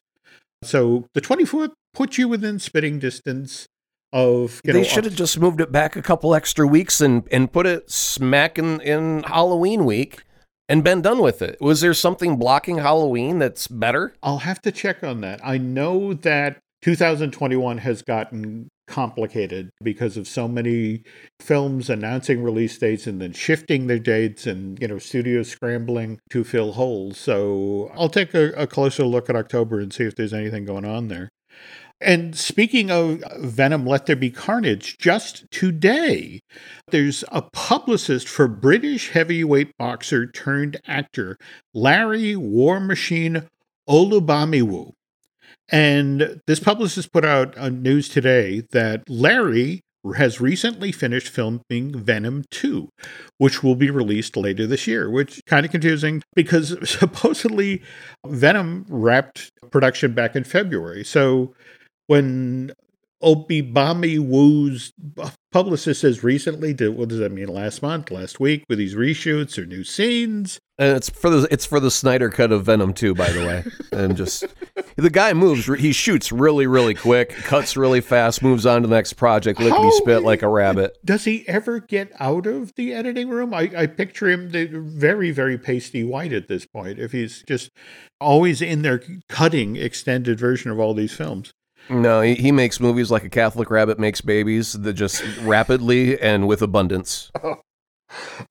So 0.63 1.07
the 1.13 1.19
24th 1.19 1.73
puts 1.93 2.17
you 2.17 2.29
within 2.29 2.57
spitting 2.57 2.99
distance 2.99 3.67
of. 4.13 4.61
You 4.63 4.73
They 4.73 4.81
know, 4.81 4.87
should 4.87 5.05
have 5.05 5.15
just 5.15 5.39
moved 5.39 5.61
it 5.61 5.71
back 5.71 5.95
a 5.95 6.01
couple 6.01 6.33
extra 6.35 6.67
weeks 6.67 7.01
and, 7.01 7.27
and 7.31 7.51
put 7.51 7.65
it 7.65 7.89
smack 7.89 8.57
in, 8.57 8.81
in 8.81 9.23
Halloween 9.23 9.85
week 9.85 10.23
and 10.69 10.83
been 10.83 11.01
done 11.01 11.19
with 11.19 11.41
it. 11.41 11.57
Was 11.61 11.81
there 11.81 11.93
something 11.93 12.37
blocking 12.37 12.77
Halloween 12.77 13.39
that's 13.39 13.67
better? 13.67 14.13
I'll 14.21 14.39
have 14.39 14.61
to 14.63 14.71
check 14.71 15.03
on 15.03 15.21
that. 15.21 15.39
I 15.43 15.57
know 15.57 16.13
that 16.13 16.59
2021 16.81 17.79
has 17.79 18.01
gotten 18.01 18.69
complicated 18.87 19.69
because 19.83 20.15
of 20.15 20.27
so 20.27 20.47
many 20.47 21.03
films 21.41 21.89
announcing 21.89 22.41
release 22.41 22.77
dates 22.77 23.05
and 23.05 23.21
then 23.21 23.33
shifting 23.33 23.87
their 23.87 23.99
dates 23.99 24.47
and 24.47 24.81
you 24.81 24.87
know 24.87 24.97
studios 24.97 25.49
scrambling 25.49 26.17
to 26.29 26.41
fill 26.45 26.71
holes 26.71 27.17
so 27.17 27.91
i'll 27.95 28.07
take 28.07 28.33
a, 28.33 28.51
a 28.53 28.65
closer 28.65 29.03
look 29.03 29.29
at 29.29 29.35
october 29.35 29.81
and 29.81 29.91
see 29.91 30.05
if 30.05 30.15
there's 30.15 30.33
anything 30.33 30.63
going 30.63 30.85
on 30.85 31.09
there 31.09 31.27
and 31.99 32.35
speaking 32.35 32.91
of 32.91 33.23
Venom 33.39 33.85
Let 33.85 34.05
There 34.05 34.15
Be 34.15 34.29
Carnage, 34.29 34.97
just 34.99 35.49
today, 35.49 36.41
there's 36.91 37.23
a 37.31 37.41
publicist 37.41 38.27
for 38.27 38.47
British 38.47 39.09
heavyweight 39.11 39.75
boxer 39.77 40.27
turned 40.27 40.79
actor 40.85 41.37
Larry 41.73 42.35
War 42.35 42.79
Machine 42.79 43.47
Olubamiwo. 43.89 44.91
And 45.69 46.41
this 46.45 46.59
publicist 46.59 47.11
put 47.11 47.25
out 47.25 47.55
a 47.57 47.69
news 47.69 48.09
today 48.09 48.63
that 48.71 49.09
Larry 49.09 49.81
has 50.15 50.39
recently 50.39 50.91
finished 50.91 51.27
filming 51.27 51.91
Venom 51.93 52.45
2, 52.51 52.89
which 53.37 53.63
will 53.63 53.75
be 53.75 53.89
released 53.89 54.37
later 54.37 54.65
this 54.65 54.87
year, 54.87 55.09
which 55.09 55.41
kind 55.45 55.65
of 55.65 55.71
confusing 55.71 56.23
because 56.35 56.77
supposedly 56.89 57.81
Venom 58.25 58.85
wrapped 58.87 59.51
production 59.71 60.13
back 60.13 60.35
in 60.35 60.43
February. 60.43 61.03
So 61.03 61.53
when 62.07 62.73
Obibami 63.23 64.19
Woo's 64.19 64.93
publicist 65.51 66.01
says 66.01 66.23
recently, 66.23 66.73
did, 66.73 66.95
what 66.95 67.09
does 67.09 67.17
that 67.19 67.31
mean? 67.31 67.47
Last 67.47 67.81
month, 67.81 68.11
last 68.11 68.39
week, 68.39 68.63
with 68.69 68.77
these 68.77 68.93
reshoots 68.93 69.57
or 69.57 69.65
new 69.65 69.83
scenes? 69.83 70.59
And 70.77 70.95
it's 70.95 71.09
for 71.09 71.31
the 71.31 71.47
it's 71.49 71.65
for 71.65 71.79
the 71.79 71.89
Snyder 71.89 72.29
cut 72.29 72.51
of 72.51 72.65
Venom 72.65 72.93
too, 72.93 73.15
by 73.15 73.31
the 73.31 73.39
way. 73.39 73.63
and 73.91 74.15
just 74.15 74.45
the 74.95 75.09
guy 75.09 75.33
moves, 75.33 75.65
he 75.65 75.91
shoots 75.91 76.31
really, 76.31 76.67
really 76.67 76.93
quick, 76.93 77.29
cuts 77.29 77.75
really 77.75 78.01
fast, 78.01 78.43
moves 78.43 78.67
on 78.67 78.83
to 78.83 78.87
the 78.87 78.95
next 78.95 79.13
project, 79.13 79.59
lickety 79.59 79.89
spit 79.93 80.21
like 80.21 80.43
a 80.43 80.47
rabbit. 80.47 80.95
Does 81.03 81.25
he 81.25 81.47
ever 81.47 81.79
get 81.79 82.11
out 82.19 82.45
of 82.45 82.75
the 82.75 82.93
editing 82.93 83.29
room? 83.29 83.55
I, 83.55 83.71
I 83.75 83.87
picture 83.87 84.29
him 84.29 84.51
the- 84.51 84.67
very, 84.67 85.31
very 85.31 85.57
pasty 85.57 86.03
white 86.03 86.33
at 86.33 86.47
this 86.47 86.67
point. 86.67 86.99
If 86.99 87.11
he's 87.11 87.41
just 87.47 87.71
always 88.21 88.61
in 88.61 88.83
there 88.83 89.01
cutting 89.27 89.77
extended 89.77 90.39
version 90.39 90.69
of 90.69 90.79
all 90.79 90.93
these 90.93 91.13
films. 91.13 91.53
No, 91.89 92.21
he, 92.21 92.35
he 92.35 92.51
makes 92.51 92.79
movies 92.79 93.11
like 93.11 93.23
a 93.23 93.29
Catholic 93.29 93.69
rabbit 93.69 93.99
makes 93.99 94.21
babies 94.21 94.73
that 94.73 94.93
just 94.93 95.23
rapidly 95.39 96.19
and 96.19 96.47
with 96.47 96.61
abundance. 96.61 97.31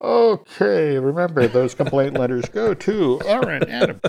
Okay, 0.01 0.99
remember 0.99 1.47
those 1.47 1.73
complaint 1.73 2.13
letters 2.13 2.45
go 2.45 2.75
to 2.75 3.19
Aaron 3.25 3.67
Adam. 3.67 3.99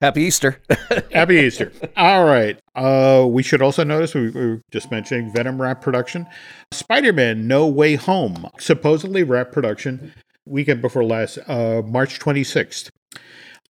Happy 0.00 0.22
Easter. 0.22 0.62
Happy 1.12 1.36
Easter. 1.36 1.72
All 1.96 2.24
right. 2.24 2.58
Uh, 2.74 3.26
we 3.28 3.42
should 3.42 3.60
also 3.60 3.84
notice 3.84 4.14
we, 4.14 4.30
we 4.30 4.46
were 4.46 4.62
just 4.70 4.90
mentioning 4.90 5.30
Venom 5.30 5.60
wrap 5.60 5.82
production. 5.82 6.26
Spider 6.72 7.12
Man 7.12 7.46
No 7.46 7.66
Way 7.66 7.96
Home, 7.96 8.48
supposedly 8.58 9.22
wrap 9.22 9.52
production 9.52 10.14
weekend 10.46 10.80
before 10.80 11.04
last, 11.04 11.38
uh, 11.46 11.82
March 11.84 12.18
26th. 12.18 12.90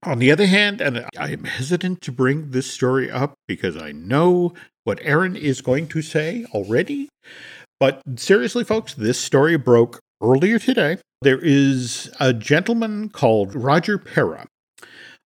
On 0.04 0.20
the 0.20 0.32
other 0.32 0.46
hand, 0.46 0.80
and 0.80 1.06
I 1.18 1.32
am 1.32 1.44
hesitant 1.44 2.02
to 2.02 2.12
bring 2.12 2.52
this 2.52 2.72
story 2.72 3.10
up 3.12 3.34
because 3.48 3.76
I 3.76 3.92
know 3.92 4.54
what 4.90 5.00
Aaron 5.04 5.36
is 5.36 5.62
going 5.62 5.88
to 5.88 6.02
say 6.02 6.48
already. 6.52 7.10
But 7.80 8.02
seriously, 8.16 8.64
folks, 8.64 8.96
this 8.96 9.20
story 9.20 9.56
broke 9.56 10.00
earlier 10.20 10.58
today. 10.58 10.98
There 11.22 11.38
is 11.38 12.10
a 12.20 12.34
gentleman 12.34 13.10
called 13.10 13.54
Roger 13.54 14.00
Pera 14.00 14.48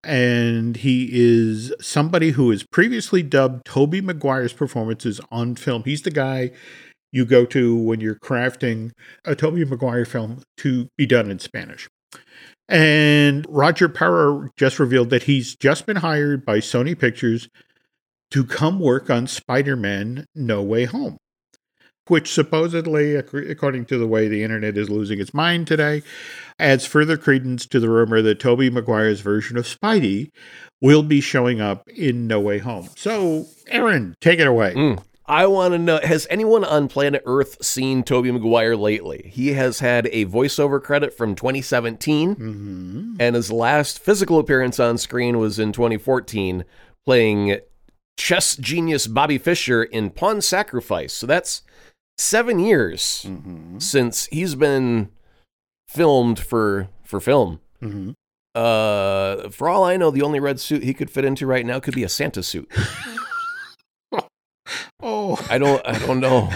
and 0.02 0.78
he 0.78 1.08
is 1.12 1.72
somebody 1.80 2.32
who 2.32 2.50
has 2.50 2.64
previously 2.64 3.22
dubbed 3.22 3.64
Tobey 3.64 4.00
Maguire's 4.00 4.52
performances 4.52 5.20
on 5.30 5.54
film. 5.54 5.84
He's 5.84 6.02
the 6.02 6.10
guy 6.10 6.50
you 7.12 7.24
go 7.24 7.44
to 7.44 7.76
when 7.76 8.00
you're 8.00 8.16
crafting 8.16 8.90
a 9.24 9.36
Tobey 9.36 9.64
Maguire 9.64 10.04
film 10.04 10.42
to 10.56 10.88
be 10.98 11.06
done 11.06 11.30
in 11.30 11.38
Spanish. 11.38 11.88
And 12.68 13.46
Roger 13.48 13.88
Pera 13.88 14.48
just 14.56 14.80
revealed 14.80 15.10
that 15.10 15.24
he's 15.24 15.54
just 15.54 15.86
been 15.86 15.98
hired 15.98 16.44
by 16.44 16.58
Sony 16.58 16.98
Pictures 16.98 17.48
to 18.32 18.44
come 18.44 18.80
work 18.80 19.10
on 19.10 19.26
Spider 19.26 19.76
Man 19.76 20.26
No 20.34 20.62
Way 20.62 20.86
Home, 20.86 21.18
which 22.08 22.32
supposedly, 22.32 23.14
according 23.14 23.84
to 23.86 23.98
the 23.98 24.06
way 24.06 24.26
the 24.26 24.42
internet 24.42 24.76
is 24.78 24.88
losing 24.88 25.20
its 25.20 25.34
mind 25.34 25.66
today, 25.66 26.02
adds 26.58 26.86
further 26.86 27.18
credence 27.18 27.66
to 27.66 27.78
the 27.78 27.90
rumor 27.90 28.22
that 28.22 28.40
Tobey 28.40 28.70
Maguire's 28.70 29.20
version 29.20 29.58
of 29.58 29.66
Spidey 29.66 30.30
will 30.80 31.02
be 31.02 31.20
showing 31.20 31.60
up 31.60 31.86
in 31.88 32.26
No 32.26 32.40
Way 32.40 32.58
Home. 32.58 32.88
So, 32.96 33.46
Aaron, 33.68 34.14
take 34.20 34.40
it 34.40 34.46
away. 34.46 34.74
Mm. 34.74 35.02
I 35.26 35.46
want 35.46 35.72
to 35.72 35.78
know 35.78 36.00
has 36.02 36.26
anyone 36.30 36.64
on 36.64 36.88
planet 36.88 37.22
Earth 37.26 37.62
seen 37.64 38.02
Tobey 38.02 38.32
Maguire 38.32 38.76
lately? 38.76 39.30
He 39.32 39.52
has 39.52 39.78
had 39.78 40.08
a 40.10 40.24
voiceover 40.24 40.82
credit 40.82 41.14
from 41.14 41.34
2017, 41.34 42.34
hmm 42.34 43.14
and 43.20 43.36
his 43.36 43.52
last 43.52 43.98
physical 43.98 44.38
appearance 44.38 44.80
on 44.80 44.96
screen 44.96 45.38
was 45.38 45.58
in 45.58 45.72
2014, 45.72 46.64
playing 47.04 47.60
chess 48.16 48.56
genius 48.56 49.06
Bobby 49.06 49.38
Fischer 49.38 49.82
in 49.82 50.10
Pawn 50.10 50.40
Sacrifice. 50.40 51.12
So 51.12 51.26
that's 51.26 51.62
seven 52.18 52.58
years 52.58 53.22
hmm 53.22 53.78
since 53.78 54.26
he's 54.26 54.54
been 54.54 55.10
filmed 55.88 56.38
for 56.38 56.88
for 57.04 57.20
film. 57.20 57.60
hmm 57.80 58.10
Uh, 58.54 59.48
for 59.48 59.68
all 59.68 59.82
I 59.84 59.96
know, 59.96 60.10
the 60.10 60.22
only 60.22 60.38
red 60.40 60.60
suit 60.60 60.82
he 60.82 60.92
could 60.94 61.10
fit 61.10 61.24
into 61.24 61.46
right 61.46 61.64
now 61.64 61.80
could 61.80 61.94
be 61.94 62.04
a 62.04 62.08
Santa 62.08 62.42
suit. 62.42 62.70
Oh, 65.04 65.44
I 65.50 65.58
don't. 65.58 65.84
I 65.84 65.98
don't 65.98 66.20
know. 66.20 66.48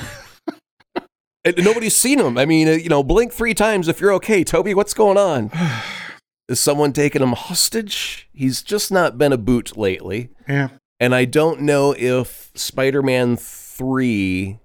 Nobody's 1.58 1.96
seen 1.96 2.20
him. 2.20 2.38
I 2.38 2.44
mean, 2.44 2.68
you 2.80 2.88
know, 2.88 3.02
blink 3.02 3.32
three 3.32 3.54
times 3.54 3.88
if 3.88 4.00
you're 4.00 4.12
okay, 4.14 4.44
Tobey. 4.44 4.72
What's 4.72 4.94
going 4.94 5.18
on? 5.18 5.50
Is 6.48 6.60
someone 6.60 6.92
taking 6.92 7.22
him 7.22 7.32
hostage? 7.32 8.28
He's 8.32 8.62
just 8.62 8.92
not 8.92 9.18
been 9.18 9.32
a 9.32 9.36
boot 9.36 9.76
lately, 9.76 10.30
yeah. 10.48 10.68
And 10.98 11.14
I 11.14 11.24
don't 11.24 11.60
know 11.60 11.94
if 11.96 12.50
Spider-Man 12.54 13.36
Three, 13.36 14.58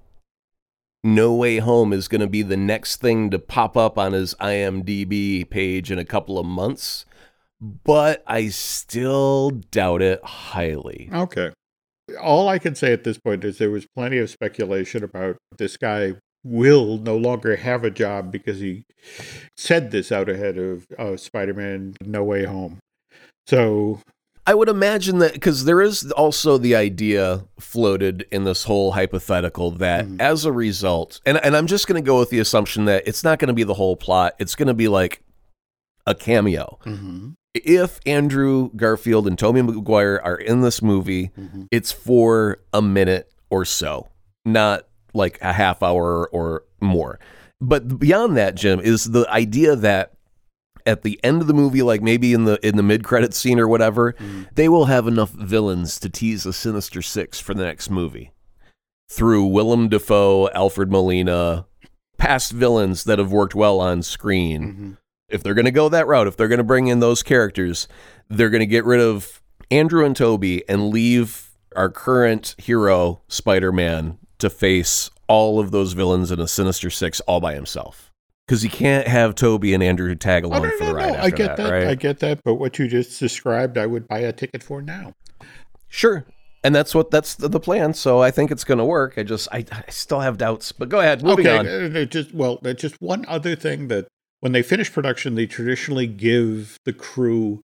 No 1.04 1.34
Way 1.34 1.58
Home, 1.58 1.92
is 1.94 2.08
going 2.08 2.22
to 2.22 2.28
be 2.28 2.42
the 2.42 2.58
next 2.58 3.02
thing 3.02 3.30
to 3.32 3.40
pop 3.40 3.76
up 3.76 3.98
on 3.98 4.14
his 4.14 4.34
IMDb 4.36 5.50
page 5.50 5.92
in 5.92 6.00
a 6.00 6.06
couple 6.06 6.40
of 6.40 6.46
months. 6.46 7.06
But 7.60 8.24
I 8.26 8.48
still 8.48 9.52
doubt 9.52 10.02
it 10.02 10.24
highly. 10.24 11.10
Okay. 11.14 11.52
All 12.20 12.50
I 12.50 12.58
can 12.58 12.76
say 12.76 12.92
at 12.92 13.04
this 13.04 13.20
point 13.20 13.44
is 13.44 13.58
there 13.58 13.70
was 13.70 13.86
plenty 13.96 14.18
of 14.18 14.30
speculation 14.30 15.04
about 15.04 15.38
this 15.58 15.78
guy 15.78 16.16
will 16.44 16.98
no 16.98 17.16
longer 17.16 17.56
have 17.56 17.84
a 17.84 17.92
job 17.92 18.32
because 18.32 18.60
he 18.60 18.84
said 19.56 19.92
this 19.92 20.12
out 20.12 20.28
ahead 20.28 20.58
of 20.58 20.88
uh, 20.98 21.16
Spider-Man 21.16 21.96
No 22.04 22.24
Way 22.24 22.46
Home. 22.46 22.80
So, 23.48 24.00
I 24.52 24.54
would 24.54 24.68
imagine 24.68 25.20
that 25.20 25.32
because 25.32 25.64
there 25.64 25.80
is 25.80 26.12
also 26.12 26.58
the 26.58 26.76
idea 26.76 27.46
floated 27.58 28.26
in 28.34 28.44
this 28.44 28.66
whole 28.66 28.92
hypothetical 28.92 29.72
that 29.78 30.06
Mhm. 30.06 30.20
as 30.20 30.44
a 30.44 30.52
result, 30.52 31.22
and, 31.26 31.38
and 31.42 31.56
I'm 31.56 31.68
just 31.68 31.88
going 31.88 32.04
to 32.04 32.06
go 32.06 32.20
with 32.20 32.32
the 32.32 32.40
assumption 32.40 32.84
that 32.84 33.08
it's 33.08 33.24
not 33.24 33.40
going 33.40 33.48
to 33.48 33.54
be 33.54 33.64
the 33.64 33.76
whole 33.76 33.96
plot, 33.96 34.36
it's 34.40 34.56
going 34.56 34.68
to 34.68 34.74
be 34.74 34.90
like 34.90 35.24
a 36.06 36.14
cameo. 36.14 36.80
mhm, 36.86 37.36
If 37.54 38.02
Andrew 38.06 38.72
Garfield 38.76 39.26
and 39.26 39.40
Tobey 39.40 39.62
Maguire 39.62 40.20
are 40.22 40.36
in 40.36 40.60
this 40.60 40.82
movie, 40.82 41.32
mhm. 41.40 41.68
it's 41.72 41.94
for 41.94 42.60
a 42.74 42.82
minute 42.82 43.32
or 43.50 43.64
so, 43.64 44.10
not 44.44 44.86
like 45.14 45.38
a 45.42 45.54
half 45.54 45.82
hour 45.82 46.28
or 46.34 46.64
more. 46.82 47.20
But 47.62 48.00
beyond 48.00 48.36
that, 48.36 48.56
Jim, 48.56 48.82
is 48.82 49.06
the 49.06 49.26
idea 49.30 49.78
that 49.78 50.12
at 50.86 51.04
the 51.04 51.20
end 51.24 51.42
of 51.42 51.48
the 51.48 51.54
movie, 51.54 51.82
like 51.82 52.02
maybe 52.02 52.34
in 52.34 52.46
the 52.46 52.66
in 52.66 52.78
the 52.78 52.84
mid 52.84 53.04
credit 53.04 53.34
scene 53.34 53.60
or 53.60 53.68
whatever, 53.68 54.14
Mm. 54.14 54.48
they 54.56 54.68
will 54.70 54.86
have 54.86 55.08
enough 55.08 55.32
villains 55.32 56.00
to 56.00 56.10
tease 56.10 56.46
a 56.46 56.54
Sinister 56.54 57.02
Six 57.02 57.40
for 57.40 57.54
the 57.54 57.64
next 57.64 57.90
movie 57.90 58.32
through 59.10 59.46
Willem 59.48 59.90
Dafoe, 59.90 60.50
Alfred 60.52 60.92
Molina, 60.92 61.66
past 62.18 62.52
villains 62.52 63.04
that 63.04 63.20
have 63.20 63.32
worked 63.32 63.56
well 63.56 63.80
on 63.80 64.02
screen 64.04 64.62
Mhm. 64.64 64.98
if 65.30 65.44
they're 65.44 65.54
going 65.54 65.66
to 65.66 65.72
go 65.72 65.90
that 65.90 66.08
route, 66.08 66.28
if 66.28 66.38
they're 66.38 66.48
going 66.48 66.58
to 66.58 66.64
bring 66.64 66.88
in 66.88 67.00
those 67.00 67.24
characters, 67.24 67.88
they're 68.30 68.50
going 68.50 68.60
to 68.62 68.66
get 68.66 68.86
rid 68.86 69.00
of 69.02 69.42
Andrew 69.70 70.06
and 70.06 70.16
Tobey 70.16 70.64
and 70.70 70.90
leave 70.90 71.50
our 71.76 71.90
current 71.90 72.56
hero, 72.58 73.22
Spider 73.28 73.72
Man, 73.72 74.18
to 74.40 74.50
face 74.50 75.10
all 75.28 75.60
of 75.60 75.72
those 75.72 75.94
villains 75.94 76.32
in 76.32 76.40
a 76.40 76.48
Sinister 76.48 76.90
Six 76.90 77.20
all 77.22 77.40
by 77.40 77.54
himself. 77.54 78.11
Because 78.52 78.66
you 78.66 78.70
can't 78.70 79.08
have 79.08 79.36
Tobey 79.36 79.74
and 79.74 79.82
Andrew 79.82 80.14
tag 80.14 80.44
Oh, 80.44 80.50
along 80.50 80.64
no, 80.64 80.70
for 80.72 80.84
no, 80.84 80.90
the 80.90 80.96
ride 80.96 81.14
no. 81.14 81.20
I 81.22 81.30
get 81.30 81.56
that. 81.56 81.72
right? 81.72 81.88
I 81.88 81.96
get 81.96 82.20
that. 82.20 82.44
But 82.44 82.56
what 82.56 82.78
you 82.78 82.90
just 82.90 83.18
described, 83.18 83.78
I 83.78 83.86
would 83.86 84.10
buy 84.10 84.20
a 84.20 84.34
ticket 84.34 84.62
for 84.62 84.82
now. 84.82 85.14
Sure. 85.88 86.26
And 86.62 86.76
that's 86.76 86.94
what 86.94 87.12
that's 87.12 87.36
the, 87.36 87.48
the 87.48 87.62
plan. 87.62 87.94
So 87.94 88.22
I 88.22 88.30
think 88.30 88.52
it's 88.52 88.66
going 88.66 88.80
to 88.80 88.84
work. 88.84 89.14
I 89.16 89.24
just 89.24 89.48
I, 89.54 89.64
I 89.72 89.86
still 89.88 90.20
have 90.20 90.38
doubts. 90.38 90.74
But 90.74 90.90
go 90.90 91.00
ahead. 91.00 91.24
Moving 91.24 91.48
okay, 91.48 91.58
on. 91.60 91.96
uh, 91.96 92.00
uh, 92.02 92.04
just 92.04 92.34
well, 92.34 92.60
uh, 92.66 92.74
just 92.74 92.96
one 93.00 93.24
other 93.30 93.56
thing 93.56 93.88
that 93.88 94.10
when 94.42 94.52
they 94.52 94.64
finish 94.64 94.92
production, 94.92 95.36
they 95.36 95.46
traditionally 95.46 96.08
give 96.08 96.78
the 96.84 96.92
crew 96.92 97.62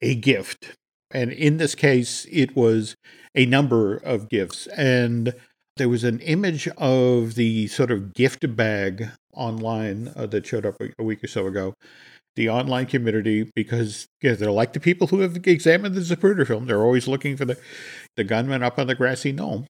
a 0.00 0.14
gift, 0.14 0.76
and 1.10 1.32
in 1.32 1.56
this 1.56 1.74
case, 1.74 2.28
it 2.30 2.54
was 2.54 2.94
a 3.34 3.44
number 3.44 3.96
of 3.96 4.28
gifts, 4.28 4.68
and 4.68 5.34
there 5.78 5.88
was 5.88 6.04
an 6.04 6.20
image 6.20 6.68
of 6.76 7.34
the 7.34 7.66
sort 7.66 7.90
of 7.90 8.14
gift 8.14 8.54
bag 8.54 9.08
online 9.38 10.12
uh, 10.16 10.26
that 10.26 10.46
showed 10.46 10.66
up 10.66 10.80
a, 10.80 10.90
a 10.98 11.04
week 11.04 11.22
or 11.22 11.28
so 11.28 11.46
ago. 11.46 11.74
The 12.36 12.50
online 12.50 12.86
community, 12.86 13.50
because 13.54 14.06
they're 14.20 14.50
like 14.50 14.72
the 14.72 14.80
people 14.80 15.08
who 15.08 15.20
have 15.20 15.46
examined 15.46 15.94
the 15.94 16.02
Zapruder 16.02 16.46
film. 16.46 16.66
They're 16.66 16.82
always 16.82 17.08
looking 17.08 17.36
for 17.36 17.44
the, 17.44 17.58
the 18.16 18.24
gunman 18.24 18.62
up 18.62 18.78
on 18.78 18.86
the 18.86 18.94
grassy 18.94 19.32
knoll 19.32 19.66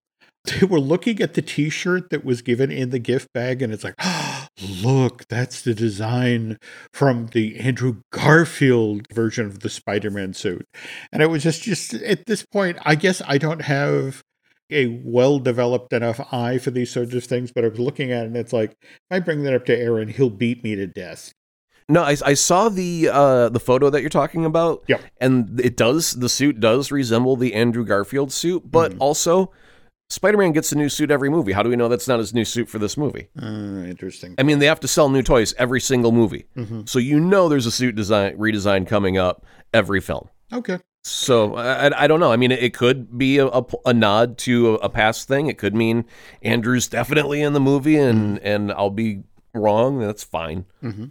they 0.60 0.66
were 0.66 0.80
looking 0.80 1.20
at 1.20 1.34
the 1.34 1.42
t-shirt 1.42 2.10
that 2.10 2.24
was 2.24 2.42
given 2.42 2.70
in 2.70 2.90
the 2.90 2.98
gift 2.98 3.32
bag 3.32 3.62
and 3.62 3.72
it's 3.72 3.84
like 3.84 3.94
look 4.82 5.26
that's 5.28 5.62
the 5.62 5.74
design 5.74 6.58
from 6.92 7.26
the 7.28 7.58
andrew 7.58 8.00
garfield 8.12 9.06
version 9.12 9.46
of 9.46 9.60
the 9.60 9.68
spider-man 9.68 10.32
suit 10.32 10.66
and 11.12 11.22
it 11.22 11.30
was 11.30 11.42
just 11.42 11.62
just 11.62 11.94
at 11.94 12.26
this 12.26 12.44
point 12.44 12.78
i 12.84 12.94
guess 12.94 13.20
i 13.26 13.38
don't 13.38 13.62
have 13.62 14.22
a 14.70 15.00
well 15.04 15.38
developed 15.38 15.92
enough 15.92 16.20
eye 16.32 16.58
for 16.58 16.70
these 16.70 16.90
sorts 16.90 17.14
of 17.14 17.24
things 17.24 17.50
but 17.52 17.64
i 17.64 17.68
was 17.68 17.78
looking 17.78 18.12
at 18.12 18.24
it 18.24 18.26
and 18.26 18.36
it's 18.36 18.52
like 18.52 18.72
if 18.82 18.88
i 19.10 19.18
bring 19.18 19.42
that 19.42 19.54
up 19.54 19.64
to 19.64 19.76
aaron 19.78 20.08
he'll 20.08 20.30
beat 20.30 20.62
me 20.64 20.74
to 20.76 20.86
death 20.86 21.32
No, 21.90 22.02
I, 22.02 22.16
I 22.22 22.34
saw 22.34 22.68
the 22.68 23.08
uh, 23.10 23.48
the 23.48 23.60
photo 23.60 23.88
that 23.88 24.02
you're 24.02 24.10
talking 24.10 24.44
about. 24.44 24.84
Yeah, 24.88 24.98
And 25.22 25.58
it 25.58 25.74
does 25.74 26.12
the 26.12 26.28
suit 26.28 26.60
does 26.60 26.92
resemble 26.92 27.34
the 27.34 27.54
Andrew 27.54 27.82
Garfield 27.82 28.30
suit, 28.30 28.70
but 28.70 28.92
Mhm. 28.92 28.96
also 29.00 29.52
Spider-Man 30.10 30.52
gets 30.52 30.70
a 30.72 30.76
new 30.76 30.88
suit 30.90 31.10
every 31.10 31.30
movie. 31.30 31.52
How 31.52 31.62
do 31.62 31.70
we 31.70 31.76
know 31.76 31.88
that's 31.88 32.06
not 32.08 32.18
his 32.18 32.34
new 32.34 32.44
suit 32.44 32.68
for 32.68 32.78
this 32.78 32.96
movie? 32.98 33.28
Uh, 33.40 33.84
interesting. 33.88 34.34
I 34.38 34.42
mean, 34.42 34.58
they 34.58 34.66
have 34.66 34.80
to 34.80 34.88
sell 34.88 35.08
new 35.08 35.22
toys 35.22 35.54
every 35.58 35.80
single 35.80 36.12
movie, 36.12 36.44
Mm-hmm. 36.56 36.82
so 36.86 36.98
you 36.98 37.20
know 37.20 37.48
there's 37.48 37.64
a 37.66 37.70
suit 37.70 37.94
design 37.96 38.36
redesign 38.36 38.86
coming 38.86 39.16
up 39.16 39.46
every 39.72 40.00
film. 40.02 40.28
Okay. 40.52 40.78
So 41.08 41.54
I, 41.56 42.04
I- 42.04 42.06
don't 42.06 42.20
know. 42.20 42.32
I 42.32 42.36
mean, 42.36 42.52
it 42.52 42.74
could 42.74 43.18
be 43.18 43.38
a, 43.38 43.46
a, 43.46 43.64
a 43.86 43.94
nod 43.94 44.38
to 44.38 44.74
a, 44.74 44.74
a 44.74 44.88
past 44.88 45.28
thing. 45.28 45.46
It 45.46 45.58
could 45.58 45.74
mean 45.74 46.04
Andrew's 46.42 46.88
definitely 46.88 47.42
in 47.42 47.52
the 47.52 47.60
movie, 47.60 47.96
and 47.96 48.38
mm-hmm. 48.38 48.46
and 48.46 48.72
I'll 48.72 48.90
be 48.90 49.22
wrong. 49.54 49.98
That's 49.98 50.24
fine. 50.24 50.64
Mm-hmm. 50.82 51.06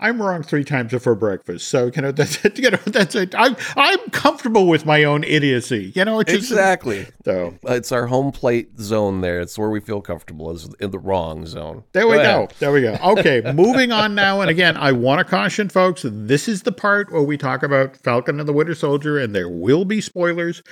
I'm 0.00 0.20
wrong 0.20 0.42
three 0.42 0.64
times 0.64 0.90
before 0.90 1.14
breakfast, 1.14 1.68
so 1.68 1.90
you 1.94 2.02
know 2.02 2.12
that's 2.12 2.44
you 2.58 2.70
know 2.70 2.78
that's 2.86 3.14
it. 3.14 3.34
I'm 3.34 3.56
I'm 3.76 3.98
comfortable 4.10 4.66
with 4.66 4.84
my 4.84 5.04
own 5.04 5.24
idiocy. 5.24 5.92
You 5.94 6.04
know, 6.04 6.20
it's 6.20 6.32
just, 6.32 6.50
Exactly. 6.50 7.06
So 7.24 7.56
It's 7.64 7.92
our 7.92 8.06
home 8.06 8.32
plate 8.32 8.78
zone. 8.78 9.20
There, 9.20 9.40
it's 9.40 9.56
where 9.58 9.70
we 9.70 9.80
feel 9.80 10.00
comfortable. 10.00 10.50
Is 10.50 10.68
in 10.80 10.90
the 10.90 10.98
wrong 10.98 11.46
zone. 11.46 11.84
There 11.92 12.08
we 12.08 12.16
Go 12.16 12.22
go. 12.22 12.48
There 12.58 12.72
we 12.72 12.80
go. 12.80 12.98
Okay, 13.14 13.52
moving 13.52 13.92
on 13.92 14.14
now. 14.14 14.40
And 14.40 14.50
again, 14.50 14.76
I 14.76 14.90
want 14.92 15.18
to 15.20 15.24
caution 15.24 15.68
folks 15.68 16.04
this 16.04 16.48
is 16.48 16.62
the 16.62 16.72
part 16.72 17.12
where 17.12 17.22
we 17.22 17.36
talk 17.36 17.62
about 17.62 17.96
Falcon 17.96 18.40
and 18.40 18.48
the 18.48 18.52
Winter 18.52 18.74
Soldier, 18.74 19.18
and 19.18 19.34
there 19.34 19.48
will 19.48 19.84
be 19.84 20.00
spoilers. 20.00 20.62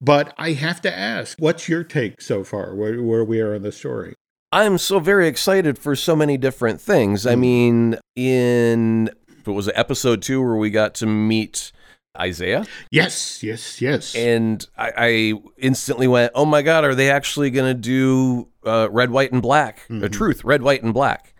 But 0.00 0.32
I 0.38 0.52
have 0.52 0.80
to 0.82 0.96
ask, 0.96 1.36
what's 1.38 1.68
your 1.68 1.84
take 1.84 2.20
so 2.20 2.44
far, 2.44 2.74
where, 2.74 3.02
where 3.02 3.24
we 3.24 3.40
are 3.40 3.54
in 3.54 3.62
the 3.62 3.72
story? 3.72 4.14
I'm 4.52 4.78
so 4.78 4.98
very 4.98 5.28
excited 5.28 5.78
for 5.78 5.94
so 5.94 6.16
many 6.16 6.36
different 6.36 6.80
things. 6.80 7.26
I 7.26 7.34
mm. 7.34 7.40
mean, 7.40 7.98
in 8.16 9.10
what 9.44 9.54
was 9.54 9.70
episode 9.74 10.22
two 10.22 10.42
where 10.42 10.56
we 10.56 10.70
got 10.70 10.94
to 10.96 11.06
meet 11.06 11.72
Isaiah, 12.18 12.66
Yes, 12.90 13.42
yes, 13.42 13.80
yes. 13.80 14.14
and 14.14 14.66
I, 14.76 14.92
I 14.96 15.32
instantly 15.58 16.08
went, 16.08 16.32
"Oh 16.34 16.44
my 16.44 16.62
God, 16.62 16.84
are 16.84 16.94
they 16.94 17.10
actually 17.10 17.50
going 17.50 17.74
to 17.74 17.80
do 17.80 18.48
uh, 18.66 18.88
red, 18.90 19.10
white, 19.10 19.32
and 19.32 19.40
black? 19.40 19.82
Uh, 19.90 20.08
truth, 20.08 20.44
red, 20.44 20.62
white, 20.62 20.82
and 20.82 20.92
black." 20.92 21.34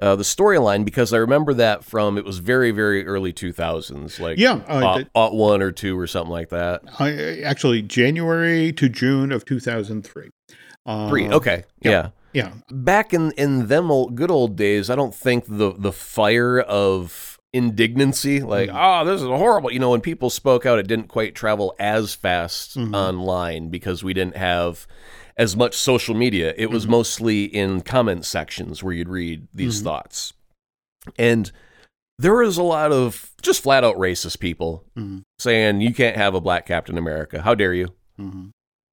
Uh, 0.00 0.16
the 0.16 0.24
storyline 0.24 0.84
because 0.84 1.12
I 1.12 1.18
remember 1.18 1.54
that 1.54 1.84
from 1.84 2.18
it 2.18 2.24
was 2.24 2.38
very 2.38 2.72
very 2.72 3.06
early 3.06 3.32
2000s 3.32 4.18
like 4.18 4.36
Yeah, 4.36 4.54
uh, 4.66 5.04
aught 5.14 5.32
one 5.34 5.62
or 5.62 5.70
two 5.70 5.96
or 5.96 6.08
something 6.08 6.32
like 6.32 6.48
that 6.48 6.82
I, 6.98 7.40
actually, 7.42 7.82
January 7.82 8.72
to 8.72 8.88
June 8.88 9.30
of 9.30 9.44
2003. 9.44 10.28
Uh, 10.86 11.08
three 11.08 11.28
okay 11.28 11.62
yeah. 11.82 11.90
Yeah. 11.90 12.08
Back 12.70 13.12
in 13.12 13.32
in 13.32 13.68
them 13.68 13.90
old, 13.90 14.14
good 14.14 14.30
old 14.30 14.56
days, 14.56 14.90
I 14.90 14.96
don't 14.96 15.14
think 15.14 15.44
the 15.46 15.74
the 15.76 15.92
fire 15.92 16.60
of 16.60 17.38
indignancy, 17.52 18.40
like 18.40 18.70
oh 18.72 19.04
this 19.04 19.20
is 19.20 19.26
horrible, 19.26 19.72
you 19.72 19.78
know, 19.78 19.90
when 19.90 20.00
people 20.00 20.30
spoke 20.30 20.64
out, 20.64 20.78
it 20.78 20.86
didn't 20.86 21.08
quite 21.08 21.34
travel 21.34 21.74
as 21.78 22.14
fast 22.14 22.76
mm-hmm. 22.76 22.94
online 22.94 23.68
because 23.68 24.02
we 24.02 24.14
didn't 24.14 24.36
have 24.36 24.86
as 25.36 25.56
much 25.56 25.74
social 25.74 26.14
media. 26.14 26.54
It 26.56 26.70
was 26.70 26.84
mm-hmm. 26.84 26.92
mostly 26.92 27.44
in 27.44 27.82
comment 27.82 28.24
sections 28.24 28.82
where 28.82 28.94
you'd 28.94 29.08
read 29.08 29.48
these 29.52 29.80
thoughts, 29.82 30.32
and 31.18 31.52
there 32.18 32.34
was 32.34 32.56
a 32.56 32.62
lot 32.62 32.92
of 32.92 33.32
just 33.42 33.62
flat 33.62 33.84
out 33.84 33.96
racist 33.96 34.38
people 34.38 34.84
Mhm. 34.96 35.22
saying 35.38 35.80
you 35.80 35.92
can't 35.92 36.16
have 36.16 36.34
a 36.34 36.40
black 36.40 36.66
Captain 36.66 36.96
America. 36.96 37.42
How 37.42 37.54
dare 37.54 37.74
you? 37.74 37.88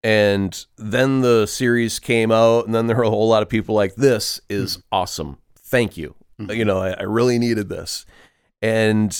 And 0.03 0.65
then 0.77 1.21
the 1.21 1.45
series 1.45 1.99
came 1.99 2.31
out, 2.31 2.65
and 2.65 2.73
then 2.73 2.87
there 2.87 2.95
were 2.95 3.03
a 3.03 3.09
whole 3.09 3.27
lot 3.27 3.43
of 3.43 3.49
people 3.49 3.75
like, 3.75 3.95
"This 3.95 4.39
is 4.49 4.77
mm-hmm. 4.77 4.81
awesome. 4.93 5.37
Thank 5.57 5.97
you. 5.97 6.15
Mm-hmm. 6.39 6.51
You 6.51 6.65
know, 6.65 6.79
I, 6.79 6.91
I 6.91 7.03
really 7.03 7.37
needed 7.37 7.69
this." 7.69 8.05
And 8.61 9.17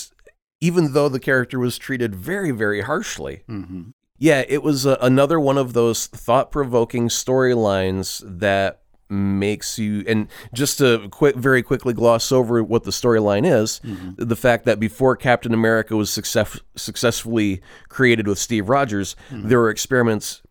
even 0.60 0.92
though 0.92 1.08
the 1.08 1.20
character 1.20 1.58
was 1.58 1.78
treated 1.78 2.14
very, 2.14 2.50
very 2.50 2.82
harshly, 2.82 3.42
Mhm. 3.48 3.92
yeah, 4.18 4.44
it 4.48 4.62
was 4.62 4.84
a, 4.86 4.98
another 5.00 5.40
one 5.40 5.56
of 5.58 5.72
those 5.72 6.06
thought-provoking 6.06 7.08
storylines 7.08 8.22
that 8.26 8.82
makes 9.12 9.76
you 9.76 10.04
and 10.06 10.28
just 10.54 10.78
to 10.78 11.08
quick 11.10 11.34
very 11.34 11.64
quickly 11.64 11.92
gloss 11.92 12.30
over 12.30 12.62
what 12.62 12.84
the 12.84 12.92
storyline 12.92 13.44
is 13.44 13.80
mm-hmm. 13.84 14.12
the 14.16 14.36
fact 14.36 14.64
that 14.64 14.78
before 14.78 15.16
captain 15.16 15.52
america 15.52 15.96
was 15.96 16.08
success, 16.10 16.60
successfully 16.76 17.60
created 17.88 18.28
with 18.28 18.38
steve 18.38 18.68
rogers 18.68 19.16
there 19.32 19.58
were 19.58 19.68
experiments 19.68 20.42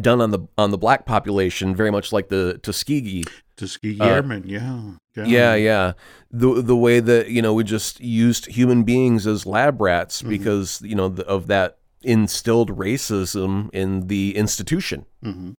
done 0.00 0.20
on 0.20 0.30
the 0.30 0.40
on 0.56 0.70
the 0.70 0.78
black 0.78 1.04
population 1.04 1.76
very 1.76 1.90
much 1.90 2.12
like 2.12 2.28
the 2.28 2.58
tuskegee 2.62 3.24
Tuskegee 3.56 4.00
Airmen, 4.00 4.44
yeah. 4.46 4.92
Uh, 5.16 5.22
yeah, 5.24 5.54
yeah. 5.54 5.92
The 6.30 6.62
the 6.62 6.74
way 6.76 7.00
that 7.00 7.28
you 7.28 7.42
know 7.42 7.52
we 7.54 7.64
just 7.64 8.00
used 8.00 8.46
human 8.46 8.82
beings 8.82 9.26
as 9.26 9.44
lab 9.46 9.80
rats 9.80 10.22
because 10.22 10.80
you 10.82 10.94
know 10.94 11.08
the, 11.08 11.24
of 11.26 11.46
that 11.48 11.78
instilled 12.02 12.76
racism 12.76 13.68
in 13.72 14.08
the 14.08 14.34
institution. 14.36 15.04
Mhm. 15.22 15.54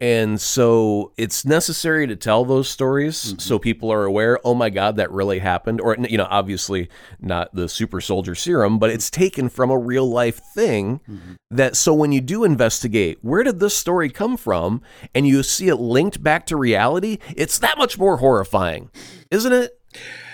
And 0.00 0.40
so 0.40 1.12
it's 1.18 1.44
necessary 1.44 2.06
to 2.06 2.16
tell 2.16 2.46
those 2.46 2.70
stories 2.70 3.34
so 3.36 3.58
people 3.58 3.92
are 3.92 4.04
aware, 4.04 4.38
oh 4.44 4.54
my 4.54 4.70
God, 4.70 4.96
that 4.96 5.10
really 5.12 5.40
happened. 5.40 5.78
Or, 5.78 5.94
you 5.98 6.16
know, 6.16 6.26
obviously 6.30 6.88
not 7.20 7.54
the 7.54 7.68
super 7.68 8.00
soldier 8.00 8.34
serum, 8.34 8.78
but 8.78 8.88
it's 8.88 9.10
taken 9.10 9.50
from 9.50 9.70
a 9.70 9.76
real 9.76 10.08
life 10.08 10.40
thing 10.54 11.00
that 11.50 11.76
so 11.76 11.92
when 11.92 12.12
you 12.12 12.22
do 12.22 12.44
investigate, 12.44 13.18
where 13.20 13.42
did 13.42 13.60
this 13.60 13.76
story 13.76 14.08
come 14.08 14.38
from? 14.38 14.80
And 15.14 15.26
you 15.26 15.42
see 15.42 15.68
it 15.68 15.76
linked 15.76 16.22
back 16.22 16.46
to 16.46 16.56
reality, 16.56 17.18
it's 17.36 17.58
that 17.58 17.76
much 17.76 17.98
more 17.98 18.16
horrifying, 18.16 18.88
isn't 19.30 19.52
it? 19.52 19.72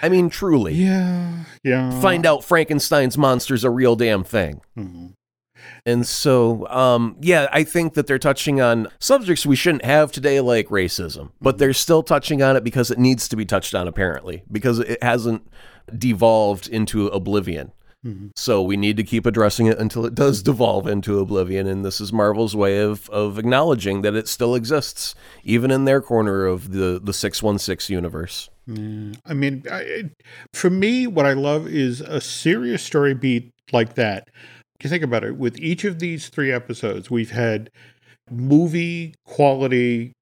I 0.00 0.08
mean, 0.08 0.30
truly. 0.30 0.74
Yeah, 0.74 1.44
yeah. 1.64 1.98
Find 2.00 2.24
out 2.24 2.44
Frankenstein's 2.44 3.18
monster's 3.18 3.64
a 3.64 3.70
real 3.70 3.96
damn 3.96 4.22
thing. 4.22 4.60
Mhm. 4.78 5.14
And 5.86 6.04
so, 6.04 6.66
um, 6.66 7.16
yeah, 7.20 7.48
I 7.52 7.62
think 7.62 7.94
that 7.94 8.08
they're 8.08 8.18
touching 8.18 8.60
on 8.60 8.88
subjects 8.98 9.46
we 9.46 9.54
shouldn't 9.54 9.84
have 9.84 10.10
today, 10.10 10.40
like 10.40 10.66
racism, 10.68 11.30
but 11.40 11.52
mm-hmm. 11.52 11.58
they're 11.58 11.72
still 11.72 12.02
touching 12.02 12.42
on 12.42 12.56
it 12.56 12.64
because 12.64 12.90
it 12.90 12.98
needs 12.98 13.28
to 13.28 13.36
be 13.36 13.46
touched 13.46 13.72
on, 13.72 13.86
apparently, 13.86 14.42
because 14.50 14.80
it 14.80 15.00
hasn't 15.02 15.46
devolved 15.96 16.66
into 16.66 17.06
oblivion. 17.06 17.70
Mm-hmm. 18.04 18.28
So 18.34 18.62
we 18.62 18.76
need 18.76 18.96
to 18.96 19.04
keep 19.04 19.26
addressing 19.26 19.66
it 19.66 19.78
until 19.78 20.04
it 20.04 20.14
does 20.14 20.42
devolve 20.42 20.88
into 20.88 21.20
oblivion. 21.20 21.68
And 21.68 21.84
this 21.84 22.00
is 22.00 22.12
Marvel's 22.12 22.54
way 22.54 22.80
of, 22.80 23.08
of 23.10 23.38
acknowledging 23.38 24.02
that 24.02 24.14
it 24.14 24.28
still 24.28 24.54
exists, 24.54 25.14
even 25.44 25.70
in 25.70 25.84
their 25.84 26.00
corner 26.00 26.46
of 26.46 26.72
the, 26.72 27.00
the 27.02 27.12
616 27.12 27.94
universe. 27.94 28.50
Mm, 28.68 29.18
I 29.24 29.34
mean, 29.34 29.62
I, 29.70 30.10
for 30.52 30.70
me, 30.70 31.06
what 31.06 31.26
I 31.26 31.32
love 31.32 31.68
is 31.68 32.00
a 32.00 32.20
serious 32.20 32.82
story 32.82 33.14
beat 33.14 33.52
like 33.72 33.94
that. 33.94 34.28
You 34.82 34.90
think 34.90 35.02
about 35.02 35.24
it, 35.24 35.36
with 35.36 35.58
each 35.58 35.84
of 35.84 35.98
these 35.98 36.28
three 36.28 36.52
episodes, 36.52 37.10
we've 37.10 37.30
had 37.30 37.70
movie 38.30 39.14
quality 39.24 40.12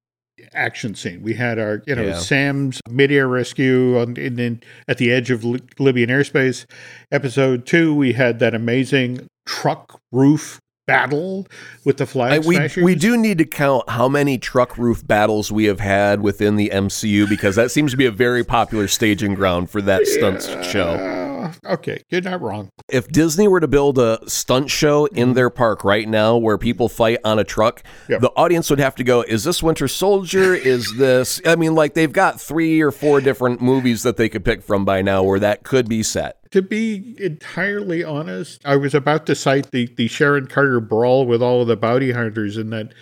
action 0.53 0.95
scene. 0.95 1.21
We 1.21 1.33
had 1.33 1.59
our, 1.59 1.81
you 1.87 1.95
know, 1.95 2.03
Yeah. 2.03 2.17
Sam's 2.19 2.79
mid-air 2.89 3.27
rescue 3.27 3.97
on, 3.99 4.17
and 4.17 4.37
then 4.37 4.61
at 4.87 4.97
the 4.97 5.11
edge 5.11 5.31
of 5.31 5.43
Li- 5.43 5.61
Libyan 5.79 6.09
airspace. 6.09 6.65
Episode 7.11 7.65
two, 7.65 7.93
we 7.95 8.13
had 8.13 8.39
that 8.39 8.53
amazing 8.53 9.27
truck 9.45 9.99
roof 10.11 10.59
battle 10.87 11.47
with 11.83 11.97
the 11.97 12.03
I, 12.03 12.07
flag 12.07 12.45
we, 12.45 12.55
smashers. 12.55 12.83
we 12.83 12.95
do 12.95 13.17
need 13.17 13.39
to 13.39 13.45
count 13.45 13.89
how 13.89 14.07
many 14.07 14.37
truck 14.37 14.77
roof 14.77 15.05
battles 15.07 15.51
we 15.51 15.65
have 15.65 15.79
had 15.79 16.21
within 16.21 16.57
the 16.57 16.69
MCU 16.69 17.27
because 17.27 17.55
that 17.55 17.71
seems 17.71 17.91
to 17.91 17.97
be 17.97 18.05
a 18.05 18.11
very 18.11 18.43
popular 18.43 18.87
staging 18.87 19.33
ground 19.33 19.69
for 19.71 19.81
that 19.81 20.05
stunt 20.05 20.41
show. 20.63 21.24
Uh, 21.45 21.53
okay, 21.73 22.03
you're 22.09 22.21
not 22.21 22.41
wrong. 22.41 22.69
If 22.89 23.07
Disney 23.09 23.47
were 23.47 23.59
to 23.59 23.67
build 23.67 23.97
a 23.97 24.19
stunt 24.29 24.69
show 24.69 25.05
in 25.05 25.33
their 25.33 25.49
park 25.49 25.83
right 25.83 26.07
now 26.07 26.37
where 26.37 26.57
people 26.57 26.89
fight 26.89 27.19
on 27.23 27.39
a 27.39 27.43
truck, 27.43 27.83
Yep. 28.09 28.21
the 28.21 28.29
audience 28.31 28.69
would 28.69 28.79
have 28.79 28.95
to 28.95 29.03
go, 29.03 29.21
Is 29.21 29.43
this 29.43 29.61
Winter 29.63 29.87
Soldier? 29.87 30.53
Is 30.53 30.97
this. 30.97 31.41
I 31.45 31.55
mean, 31.55 31.75
like, 31.75 31.93
they've 31.93 32.11
got 32.11 32.39
three 32.39 32.81
or 32.81 32.91
four 32.91 33.21
different 33.21 33.61
movies 33.61 34.03
that 34.03 34.17
they 34.17 34.29
could 34.29 34.43
pick 34.45 34.63
from 34.63 34.85
by 34.85 35.01
now 35.01 35.23
where 35.23 35.39
that 35.39 35.63
could 35.63 35.87
be 35.87 36.03
set. 36.03 36.37
To 36.51 36.61
be 36.61 37.15
entirely 37.19 38.03
honest, 38.03 38.61
I 38.63 38.77
was 38.77 38.93
about 38.93 39.25
to 39.25 39.35
cite 39.35 39.71
the, 39.71 39.87
the 39.97 40.07
Sharon 40.07 40.47
Carter 40.47 40.79
brawl 40.79 41.25
with 41.25 41.41
all 41.41 41.61
of 41.61 41.67
the 41.67 41.75
bounty 41.75 42.11
hunters 42.11 42.57
in 42.57 42.69
that 42.69 42.93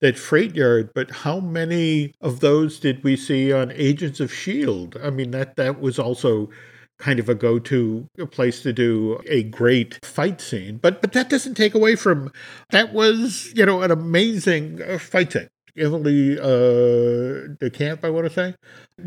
that 0.00 0.18
freight 0.18 0.54
yard, 0.54 0.90
but 0.94 1.10
how 1.10 1.40
many 1.40 2.12
of 2.20 2.40
those 2.40 2.78
did 2.78 3.02
we 3.02 3.16
see 3.16 3.50
on 3.50 3.72
Agents 3.72 4.20
of 4.20 4.32
Shield? 4.32 4.96
I 5.02 5.08
mean 5.08 5.30
that 5.30 5.56
that 5.56 5.80
was 5.80 5.98
also 5.98 6.50
kind 6.98 7.18
of 7.18 7.28
a 7.28 7.34
go-to 7.34 8.08
place 8.30 8.62
to 8.62 8.72
do 8.72 9.20
a 9.26 9.42
great 9.42 10.04
fight 10.04 10.40
scene. 10.40 10.78
But 10.78 11.00
but 11.00 11.12
that 11.12 11.28
doesn't 11.28 11.54
take 11.54 11.74
away 11.74 11.96
from 11.96 12.32
that 12.70 12.92
was, 12.92 13.52
you 13.54 13.66
know, 13.66 13.82
an 13.82 13.90
amazing 13.90 14.80
uh, 14.82 14.98
fight 14.98 15.32
scene. 15.32 15.48
Emily 15.78 16.38
uh, 16.38 17.52
DeCamp, 17.60 18.02
I 18.02 18.08
want 18.08 18.26
to 18.26 18.32
say, 18.32 18.54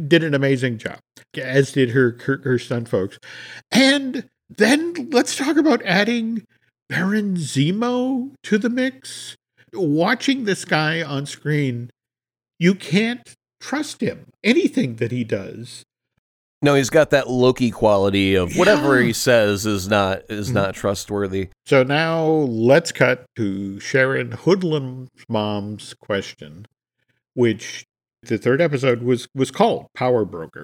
did 0.07 0.23
an 0.23 0.35
amazing 0.35 0.77
job, 0.77 0.99
as 1.35 1.71
did 1.71 1.91
her, 1.91 2.17
her 2.25 2.41
her 2.43 2.59
stunt 2.59 2.87
folks. 2.87 3.17
And 3.71 4.29
then 4.49 5.09
let's 5.11 5.35
talk 5.35 5.57
about 5.57 5.81
adding 5.83 6.45
Baron 6.89 7.35
Zemo 7.35 8.31
to 8.43 8.57
the 8.57 8.69
mix. 8.69 9.35
Watching 9.73 10.45
this 10.45 10.65
guy 10.65 11.01
on 11.03 11.27
screen, 11.27 11.91
you 12.57 12.73
can't 12.73 13.35
trust 13.61 14.01
him. 14.01 14.25
Anything 14.43 14.95
that 14.95 15.11
he 15.11 15.23
does. 15.23 15.83
No, 16.61 16.75
he's 16.75 16.89
got 16.89 17.11
that 17.11 17.29
Loki 17.29 17.71
quality 17.71 18.35
of 18.35 18.57
whatever 18.57 18.99
he 18.99 19.13
says 19.13 19.65
is 19.65 19.87
not 19.87 20.23
is 20.29 20.51
not 20.51 20.75
trustworthy. 20.75 21.49
So 21.65 21.83
now 21.83 22.25
let's 22.25 22.91
cut 22.91 23.23
to 23.37 23.79
Sharon 23.79 24.31
Hoodlum's 24.31 25.09
mom's 25.29 25.93
question, 25.93 26.65
which 27.33 27.85
the 28.23 28.37
third 28.37 28.59
episode 28.59 29.01
was 29.03 29.27
was 29.33 29.51
called 29.51 29.87
Power 29.95 30.25
Broker. 30.25 30.63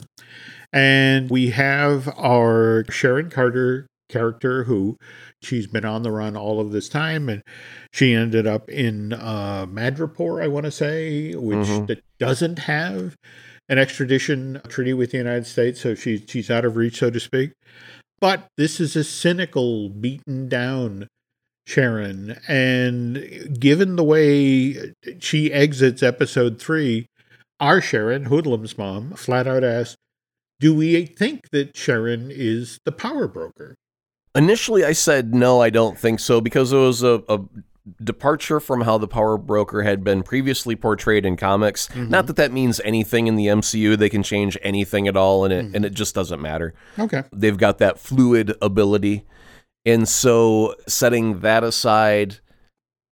And 0.73 1.29
we 1.29 1.51
have 1.51 2.09
our 2.17 2.83
Sharon 2.89 3.29
Carter 3.29 3.87
character 4.09 4.65
who 4.65 4.97
she's 5.41 5.65
been 5.65 5.85
on 5.85 6.03
the 6.03 6.11
run 6.11 6.35
all 6.35 6.59
of 6.59 6.71
this 6.71 6.87
time 6.89 7.27
and 7.29 7.41
she 7.91 8.13
ended 8.13 8.45
up 8.45 8.67
in 8.69 9.13
uh 9.13 9.65
Madripoor, 9.65 10.43
I 10.43 10.47
want 10.49 10.65
to 10.65 10.71
say, 10.71 11.33
which 11.35 11.67
Mhm. 11.67 11.87
that 11.87 12.03
doesn't 12.19 12.59
have 12.59 13.15
an 13.69 13.77
extradition 13.77 14.61
treaty 14.67 14.93
with 14.93 15.11
the 15.11 15.17
United 15.17 15.45
States, 15.45 15.81
so 15.81 15.95
she 15.95 16.23
she's 16.27 16.51
out 16.51 16.65
of 16.65 16.75
reach, 16.75 16.99
so 16.99 17.09
to 17.09 17.19
speak. 17.19 17.51
But 18.19 18.47
this 18.57 18.79
is 18.79 18.95
a 18.95 19.03
cynical, 19.03 19.89
beaten 19.89 20.47
down 20.47 21.07
Sharon. 21.65 22.39
And 22.47 23.57
given 23.59 23.95
the 23.95 24.03
way 24.03 24.93
she 25.19 25.51
exits 25.51 26.03
episode 26.03 26.59
three, 26.59 27.07
our 27.59 27.81
Sharon, 27.81 28.25
Hoodlum's 28.25 28.77
mom, 28.77 29.11
flat 29.13 29.47
out 29.47 29.63
asked, 29.63 29.97
Do 30.59 30.75
we 30.75 31.05
think 31.05 31.49
that 31.51 31.75
Sharon 31.75 32.29
is 32.31 32.79
the 32.85 32.91
power 32.91 33.27
broker? 33.27 33.75
Initially, 34.35 34.83
I 34.83 34.91
said 34.91 35.33
no, 35.33 35.61
I 35.61 35.69
don't 35.69 35.97
think 35.97 36.19
so 36.19 36.41
because 36.41 36.73
it 36.73 36.77
was 36.77 37.03
a, 37.03 37.23
a 37.29 37.39
departure 38.03 38.59
from 38.59 38.81
how 38.81 38.97
the 38.97 39.07
power 39.07 39.37
broker 39.37 39.83
had 39.83 40.03
been 40.03 40.23
previously 40.23 40.75
portrayed 40.75 41.25
in 41.25 41.37
comics. 41.37 41.87
Mm-hmm. 41.89 42.09
Not 42.09 42.27
that 42.27 42.35
that 42.37 42.51
means 42.51 42.81
anything 42.83 43.27
in 43.27 43.35
the 43.35 43.47
MCU; 43.47 43.97
they 43.97 44.09
can 44.09 44.23
change 44.23 44.57
anything 44.61 45.07
at 45.07 45.15
all, 45.15 45.43
and 45.45 45.53
it 45.53 45.65
mm-hmm. 45.65 45.75
and 45.75 45.85
it 45.85 45.93
just 45.93 46.15
doesn't 46.15 46.41
matter. 46.41 46.73
Okay. 46.97 47.23
They've 47.31 47.57
got 47.57 47.77
that 47.79 47.99
fluid 47.99 48.55
ability, 48.61 49.25
and 49.85 50.07
so 50.07 50.75
setting 50.87 51.39
that 51.41 51.63
aside. 51.63 52.39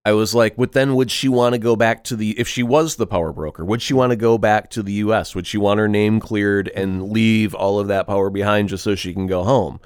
I 0.05 0.11
was 0.11 0.35
like, 0.35 0.57
but 0.57 0.73
then 0.73 0.95
would 0.95 1.09
she 1.09 1.29
want 1.29 1.53
to 1.53 1.59
go 1.59 1.77
back 1.77 2.03
to 2.05 2.17
the, 2.17 2.37
if 2.37 2.45
she 2.45 2.61
was 2.61 2.97
the 2.97 3.07
power 3.07 3.31
broker, 3.31 3.63
would 3.63 3.81
she 3.81 3.93
want 3.93 4.09
to 4.09 4.17
go 4.17 4.37
back 4.37 4.69
to 4.71 4.83
the 4.83 4.91
US? 4.95 5.33
Would 5.33 5.47
she 5.47 5.57
want 5.57 5.79
her 5.79 5.87
name 5.87 6.19
cleared 6.19 6.67
and 6.67 7.01
mm-hmm. 7.01 7.13
leave 7.13 7.55
all 7.55 7.79
of 7.79 7.87
that 7.87 8.05
power 8.05 8.29
behind 8.29 8.67
just 8.67 8.83
so 8.83 8.95
she 8.95 9.13
can 9.13 9.27
go 9.27 9.45
home? 9.45 9.79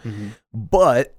But 0.51 1.16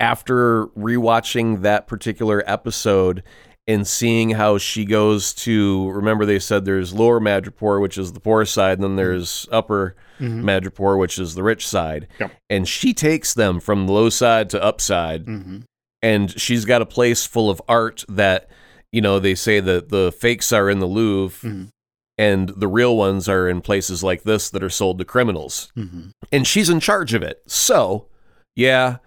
after 0.00 0.66
rewatching 0.68 1.62
that 1.62 1.86
particular 1.86 2.42
episode 2.46 3.22
and 3.66 3.86
seeing 3.86 4.30
how 4.30 4.58
she 4.58 4.84
goes 4.84 5.32
to 5.32 5.88
remember 5.90 6.26
they 6.26 6.38
said 6.38 6.64
there's 6.64 6.92
lower 6.92 7.18
Madripoor, 7.20 7.80
which 7.80 7.96
is 7.96 8.12
the 8.12 8.20
poor 8.20 8.44
side, 8.44 8.74
and 8.78 8.82
then 8.84 8.96
there's 8.96 9.48
upper 9.50 9.96
Madripoor, 10.20 10.98
which 10.98 11.18
is 11.18 11.34
the 11.34 11.42
rich 11.42 11.66
side. 11.66 12.06
Yep. 12.20 12.32
And 12.50 12.68
she 12.68 12.92
takes 12.92 13.32
them 13.34 13.60
from 13.60 13.86
the 13.86 13.92
low 13.92 14.10
side 14.10 14.50
to 14.50 14.62
upside, 14.62 15.24
Mm-hmm. 15.26 15.58
and 16.02 16.38
she's 16.40 16.64
got 16.66 16.82
a 16.82 16.86
place 16.86 17.24
full 17.24 17.48
of 17.48 17.62
art 17.68 18.04
that 18.08 18.48
you 18.92 19.00
know 19.00 19.18
they 19.18 19.34
say 19.34 19.60
that 19.60 19.88
the 19.88 20.12
fakes 20.12 20.52
are 20.52 20.68
in 20.68 20.78
the 20.80 20.86
Louvre. 20.86 21.48
Mhm. 21.48 21.68
And 22.16 22.50
the 22.50 22.68
real 22.68 22.96
ones 22.96 23.28
are 23.28 23.48
in 23.48 23.60
places 23.60 24.04
like 24.04 24.22
this 24.22 24.48
that 24.50 24.62
are 24.62 24.70
sold 24.70 24.98
to 24.98 25.04
criminals 25.04 25.72
Mm-hmm. 25.76 26.10
and 26.30 26.46
she's 26.46 26.68
in 26.70 26.78
charge 26.80 27.12
of 27.12 27.22
it. 27.24 27.42
So, 27.48 28.06
yeah, 28.54 28.98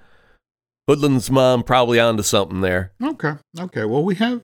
Hoodlum's 0.88 1.30
mom 1.30 1.64
probably 1.64 2.00
onto 2.00 2.24
something 2.24 2.62
there. 2.62 2.94
Okay. 3.04 3.34
Okay. 3.60 3.84
Well, 3.84 4.04
we 4.04 4.16
have 4.16 4.42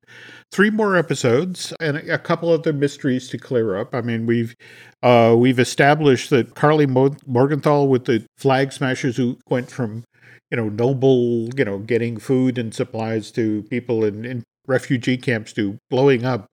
three 0.52 0.70
more 0.70 0.96
episodes 0.96 1.74
and 1.80 1.98
a 1.98 2.16
a 2.16 2.18
couple 2.18 2.50
other 2.50 2.74
mysteries 2.74 3.30
to 3.30 3.38
clear 3.38 3.78
up. 3.78 3.96
I 3.96 4.02
mean, 4.02 4.26
we've 4.26 4.54
uh, 5.02 5.36
we've 5.38 5.60
established 5.60 6.30
that 6.32 6.54
Karli 6.54 6.86
Mo- 6.86 7.16
Morgenthau 7.26 7.86
with 7.86 8.06
the 8.06 8.26
flag 8.38 8.74
smashers 8.74 9.16
who 9.16 9.38
went 9.50 9.72
from 9.72 10.04
you 10.52 10.58
know 10.58 10.70
noble 10.70 11.50
you 11.56 11.64
know 11.64 11.80
getting 11.80 12.18
food 12.18 12.58
and 12.58 12.74
supplies 12.74 13.32
to 13.32 13.64
people 13.64 14.04
in, 14.04 14.26
in 14.26 14.44
refugee 14.68 15.18
camps 15.18 15.54
to 15.54 15.78
blowing 15.90 16.26
up 16.26 16.46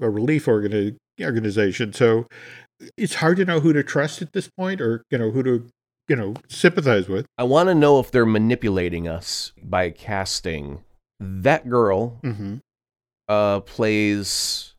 a 0.00 0.08
relief 0.08 0.46
organi- 0.46 0.96
organization. 1.20 1.92
So 1.92 2.26
it's 2.96 3.14
hard 3.16 3.36
to 3.38 3.44
know 3.44 3.60
who 3.60 3.72
to 3.72 3.82
trust 3.82 4.22
at 4.22 4.32
this 4.32 4.48
point, 4.56 4.80
or 4.80 5.02
you 5.10 5.18
know 5.18 5.30
who 5.30 5.42
to 5.42 5.68
you 6.08 6.16
know 6.16 6.34
sympathize 6.48 7.08
with. 7.08 7.26
I 7.38 7.44
want 7.44 7.68
to 7.68 7.74
know 7.74 7.98
if 8.00 8.10
they're 8.10 8.26
manipulating 8.26 9.06
us 9.08 9.52
by 9.62 9.90
casting 9.90 10.82
that 11.20 11.68
girl 11.68 12.18
Mm-hmm. 12.22 12.56
uh, 13.28 13.60
plays 13.60 14.74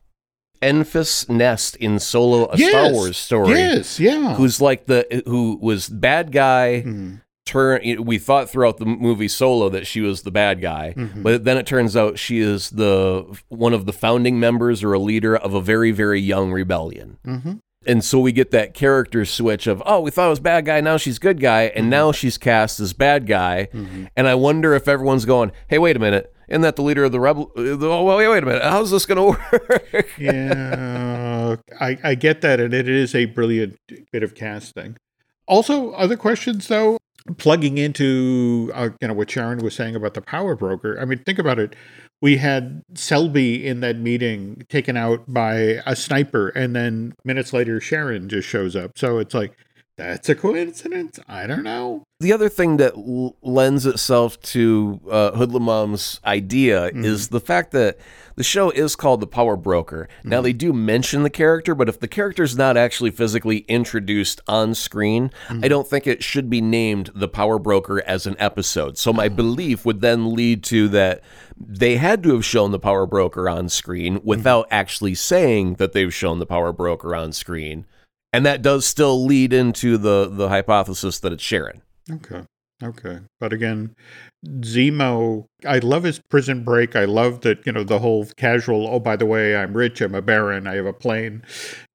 Enfys 0.62 1.28
Nest 1.28 1.76
in 1.76 1.98
Solo, 1.98 2.48
a 2.50 2.56
Star 2.56 2.90
Wars 2.92 3.16
story. 3.18 3.50
Yes. 3.50 4.00
Yeah. 4.00 4.34
Who's 4.34 4.60
like 4.60 4.86
the 4.86 5.22
who 5.26 5.58
was 5.60 5.88
bad 5.88 6.32
guy? 6.32 6.82
Mhm. 6.86 7.20
Turn. 7.46 7.82
We 8.06 8.16
thought 8.16 8.48
throughout 8.48 8.78
the 8.78 8.86
movie 8.86 9.28
Solo 9.28 9.68
that 9.68 9.86
she 9.86 10.00
was 10.00 10.22
the 10.22 10.30
bad 10.30 10.62
guy, 10.62 10.94
Mhm. 10.96 11.22
but 11.22 11.44
then 11.44 11.58
it 11.58 11.66
turns 11.66 11.94
out 11.94 12.18
she 12.18 12.38
is 12.40 12.70
the 12.70 13.26
one 13.48 13.74
of 13.74 13.84
the 13.84 13.92
founding 13.92 14.40
members 14.40 14.82
or 14.82 14.94
a 14.94 14.98
leader 14.98 15.36
of 15.36 15.52
a 15.52 15.60
very 15.60 15.90
very 15.90 16.20
young 16.20 16.52
rebellion. 16.52 17.18
And 17.86 18.04
so 18.04 18.18
we 18.20 18.32
get 18.32 18.50
that 18.52 18.74
character 18.74 19.24
switch 19.24 19.66
of, 19.66 19.82
oh, 19.86 20.00
we 20.00 20.10
thought 20.10 20.26
it 20.26 20.30
was 20.30 20.40
bad 20.40 20.64
guy, 20.66 20.80
now 20.80 20.96
she's 20.96 21.18
good 21.18 21.40
guy, 21.40 21.64
and 21.74 21.88
now 21.90 22.12
she's 22.12 22.38
cast 22.38 22.80
as 22.80 22.92
bad 22.92 23.26
guy. 23.26 23.68
And 24.16 24.26
I 24.28 24.34
wonder 24.34 24.74
if 24.74 24.88
everyone's 24.88 25.24
going, 25.24 25.52
hey, 25.68 25.78
wait 25.78 25.96
a 25.96 25.98
minute, 25.98 26.32
isn't 26.48 26.62
that 26.62 26.76
the 26.76 26.82
leader 26.82 27.04
of 27.04 27.12
the 27.12 27.20
rebel? 27.20 27.50
uh, 27.56 27.60
Oh, 27.80 28.04
wait, 28.16 28.28
wait 28.28 28.42
a 28.42 28.46
minute, 28.46 28.62
how's 28.62 28.90
this 28.90 29.06
going 29.06 29.16
to 29.34 29.38
work? 29.60 30.10
yeah, 30.18 31.56
I, 31.80 31.98
I 32.02 32.14
get 32.14 32.40
that, 32.42 32.60
and 32.60 32.72
it 32.74 32.88
is 32.88 33.14
a 33.14 33.26
brilliant 33.26 33.76
bit 34.12 34.22
of 34.22 34.34
casting. 34.34 34.96
Also, 35.46 35.90
other 35.92 36.16
questions 36.16 36.68
though, 36.68 36.96
plugging 37.36 37.78
into 37.78 38.70
uh, 38.74 38.90
you 39.00 39.08
know 39.08 39.14
what 39.14 39.30
Sharon 39.30 39.58
was 39.58 39.74
saying 39.74 39.94
about 39.96 40.14
the 40.14 40.22
power 40.22 40.54
broker. 40.56 40.98
I 41.00 41.04
mean, 41.04 41.18
think 41.24 41.38
about 41.38 41.58
it. 41.58 41.74
We 42.24 42.38
had 42.38 42.82
Selby 42.94 43.66
in 43.66 43.80
that 43.80 43.98
meeting 43.98 44.64
taken 44.70 44.96
out 44.96 45.24
by 45.28 45.82
a 45.84 45.94
sniper, 45.94 46.48
and 46.48 46.74
then 46.74 47.12
minutes 47.22 47.52
later, 47.52 47.82
Sharon 47.82 48.30
just 48.30 48.48
shows 48.48 48.74
up. 48.74 48.96
So 48.96 49.18
it's 49.18 49.34
like 49.34 49.52
that's 49.96 50.28
a 50.28 50.34
coincidence. 50.34 51.20
I 51.28 51.46
don't 51.46 51.62
know. 51.62 52.02
the 52.18 52.32
other 52.32 52.48
thing 52.48 52.78
that 52.78 52.94
l- 52.94 53.36
lends 53.42 53.86
itself 53.86 54.40
to 54.42 55.00
uh, 55.10 55.32
Hoodlum 55.32 55.62
Mom's 55.62 56.20
idea 56.24 56.88
mm-hmm. 56.88 57.04
is 57.04 57.28
the 57.28 57.40
fact 57.40 57.70
that 57.72 57.98
the 58.34 58.42
show 58.42 58.70
is 58.70 58.96
called 58.96 59.20
The 59.20 59.26
Power 59.28 59.56
Broker. 59.56 60.08
Mm-hmm. 60.18 60.28
Now, 60.30 60.40
they 60.40 60.52
do 60.52 60.72
mention 60.72 61.22
the 61.22 61.30
character, 61.30 61.74
but 61.74 61.88
if 61.88 62.00
the 62.00 62.08
character's 62.08 62.56
not 62.56 62.76
actually 62.76 63.12
physically 63.12 63.58
introduced 63.68 64.40
on 64.48 64.74
screen, 64.74 65.30
I 65.48 65.52
mm-hmm. 65.52 65.68
don't 65.68 65.86
think 65.86 66.06
it 66.06 66.24
should 66.24 66.50
be 66.50 66.60
named 66.60 67.10
The 67.14 67.28
Power 67.28 67.58
Broker 67.60 68.02
as 68.04 68.26
an 68.26 68.36
episode. 68.38 68.98
So, 68.98 69.12
my 69.12 69.26
oh. 69.26 69.30
belief 69.30 69.84
would 69.84 70.00
then 70.00 70.34
lead 70.34 70.64
to 70.64 70.88
that 70.88 71.22
they 71.56 71.96
had 71.96 72.22
to 72.24 72.32
have 72.32 72.44
shown 72.44 72.72
the 72.72 72.80
Power 72.80 73.06
Broker 73.06 73.48
on 73.48 73.68
screen 73.68 74.20
without 74.24 74.66
actually 74.70 75.14
saying 75.14 75.74
that 75.74 75.92
they've 75.92 76.12
shown 76.12 76.40
the 76.40 76.46
Power 76.46 76.72
Broker 76.72 77.14
on 77.14 77.32
screen. 77.32 77.86
And 78.34 78.44
that 78.46 78.62
does 78.62 78.84
still 78.84 79.24
lead 79.24 79.52
into 79.52 79.96
the, 79.96 80.28
the 80.28 80.48
hypothesis 80.48 81.20
that 81.20 81.32
it's 81.32 81.42
Sharon. 81.42 81.82
Okay. 82.10 82.42
Okay. 82.82 83.20
But 83.38 83.52
again, 83.52 83.94
Zemo, 84.44 85.46
I 85.64 85.78
love 85.78 86.02
his 86.02 86.18
prison 86.18 86.64
break. 86.64 86.96
I 86.96 87.04
love 87.04 87.42
that, 87.42 87.64
you 87.64 87.70
know, 87.70 87.84
the 87.84 88.00
whole 88.00 88.26
casual, 88.36 88.88
oh, 88.88 88.98
by 88.98 89.14
the 89.14 89.24
way, 89.24 89.54
I'm 89.54 89.76
rich, 89.76 90.00
I'm 90.00 90.16
a 90.16 90.20
baron, 90.20 90.66
I 90.66 90.74
have 90.74 90.86
a 90.86 90.92
plane. 90.92 91.44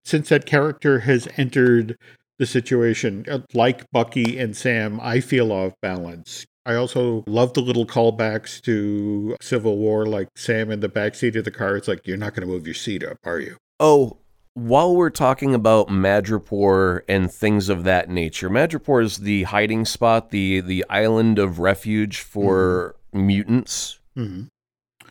Since 0.06 0.30
that 0.30 0.46
character 0.46 1.02
has 1.02 1.28
entered 1.36 1.98
the 2.38 2.46
situation, 2.46 3.26
uh, 3.30 3.40
like 3.54 3.92
Bucky 3.92 4.40
and 4.40 4.56
Sam, 4.56 4.98
I 5.04 5.20
feel 5.20 5.52
off 5.52 5.74
balance. 5.82 6.46
I 6.66 6.76
also 6.76 7.26
love 7.28 7.54
the 7.54 7.62
little 7.62 7.86
callbacks 7.86 8.62
to 8.62 9.36
Civil 9.42 9.78
War, 9.78 10.06
like 10.06 10.30
Sam 10.38 10.72
in 10.72 10.80
the 10.80 10.88
backseat 10.88 11.36
of 11.36 11.44
the 11.44 11.52
car. 11.52 11.76
It's 11.76 11.90
like, 11.90 12.08
you're 12.08 12.16
not 12.16 12.34
going 12.34 12.48
to 12.48 12.54
move 12.54 12.66
your 12.66 12.76
seat 12.76 13.04
up, 13.04 13.18
are 13.26 13.42
you? 13.42 13.58
Oh, 13.78 14.20
while 14.54 14.96
we're 14.96 15.10
talking 15.10 15.54
about 15.56 15.88
Madripoor 15.88 17.02
and 17.08 17.32
things 17.32 17.70
of 17.70 17.84
that 17.84 18.10
nature, 18.10 18.50
Madripoor 18.50 19.04
is 19.04 19.18
the 19.18 19.44
hiding 19.44 19.86
spot, 19.86 20.30
the 20.32 20.62
the 20.62 20.86
island 20.90 21.40
of 21.40 21.60
refuge 21.60 22.20
for 22.22 22.96
mutants. 23.14 24.00
hmm 24.16 24.44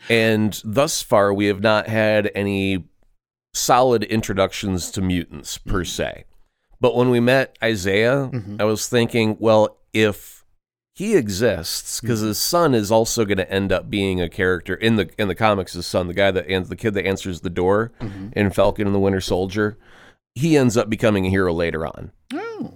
And 0.09 0.61
thus 0.64 1.03
far, 1.03 1.33
we 1.35 1.46
have 1.46 1.61
not 1.61 1.88
had 1.88 2.31
any 2.35 2.85
solid 3.55 4.05
introductions 4.05 4.90
to 4.92 5.01
mutants 5.03 5.59
per 5.59 5.85
se. 5.85 6.24
But 6.81 6.94
when 6.94 7.11
we 7.11 7.18
met 7.20 7.57
Isaiah, 7.62 8.31
Mhm. 8.33 8.61
I 8.61 8.64
was 8.64 8.88
thinking, 8.88 9.37
well, 9.40 9.77
if 9.92 10.38
he 10.98 11.14
exists, 11.14 12.00
because 12.00 12.20
his 12.20 12.38
son 12.38 12.74
is 12.74 12.90
also 12.90 13.24
going 13.24 13.38
to 13.38 13.49
end 13.49 13.70
up 13.70 13.88
being 13.88 14.20
a 14.20 14.28
character 14.28 14.74
in 14.74 14.96
the 14.96 15.09
in 15.16 15.28
the 15.28 15.34
comics. 15.36 15.74
His 15.74 15.86
son, 15.86 16.09
the 16.09 16.14
guy 16.14 16.32
that 16.32 16.49
and 16.49 16.66
the 16.66 16.74
kid 16.74 16.94
that 16.94 17.07
answers 17.07 17.40
the 17.42 17.51
door 17.51 17.92
in 18.32 18.51
Falcon 18.51 18.86
and 18.86 18.94
the 18.94 18.99
Winter 18.99 19.20
Soldier, 19.20 19.78
he 20.34 20.57
ends 20.57 20.76
up 20.76 20.90
becoming 20.90 21.24
a 21.24 21.30
hero 21.30 21.53
later 21.53 21.86
on. 21.86 22.11
Oh. 22.34 22.74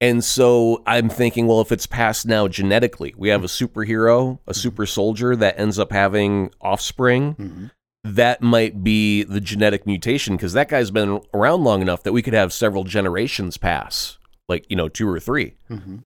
And 0.00 0.22
so 0.22 0.82
I'm 0.86 1.08
thinking, 1.08 1.48
well, 1.48 1.60
if 1.60 1.72
it's 1.72 1.86
passed 1.86 2.26
now 2.26 2.46
genetically, 2.46 3.12
we 3.16 3.30
have 3.30 3.42
a 3.42 3.48
superhero, 3.48 4.38
a 4.46 4.54
super 4.54 4.86
soldier 4.86 5.34
that 5.34 5.58
ends 5.58 5.76
up 5.78 5.90
having 5.90 6.50
offspring. 6.60 7.34
Mhm. 7.34 7.70
That 8.04 8.40
might 8.40 8.84
be 8.84 9.22
the 9.24 9.40
genetic 9.40 9.84
mutation 9.84 10.36
because 10.36 10.52
that 10.52 10.68
guy's 10.68 10.90
been 10.92 11.20
around 11.32 11.64
long 11.64 11.82
enough 11.82 12.02
that 12.04 12.12
we 12.12 12.22
could 12.22 12.34
have 12.34 12.52
several 12.52 12.84
generations 12.84 13.56
pass 13.56 14.18
like, 14.48 14.66
you 14.68 14.76
know, 14.76 14.88
two 14.88 15.08
or 15.08 15.18
3 15.18 15.54
Mhm. 15.70 16.02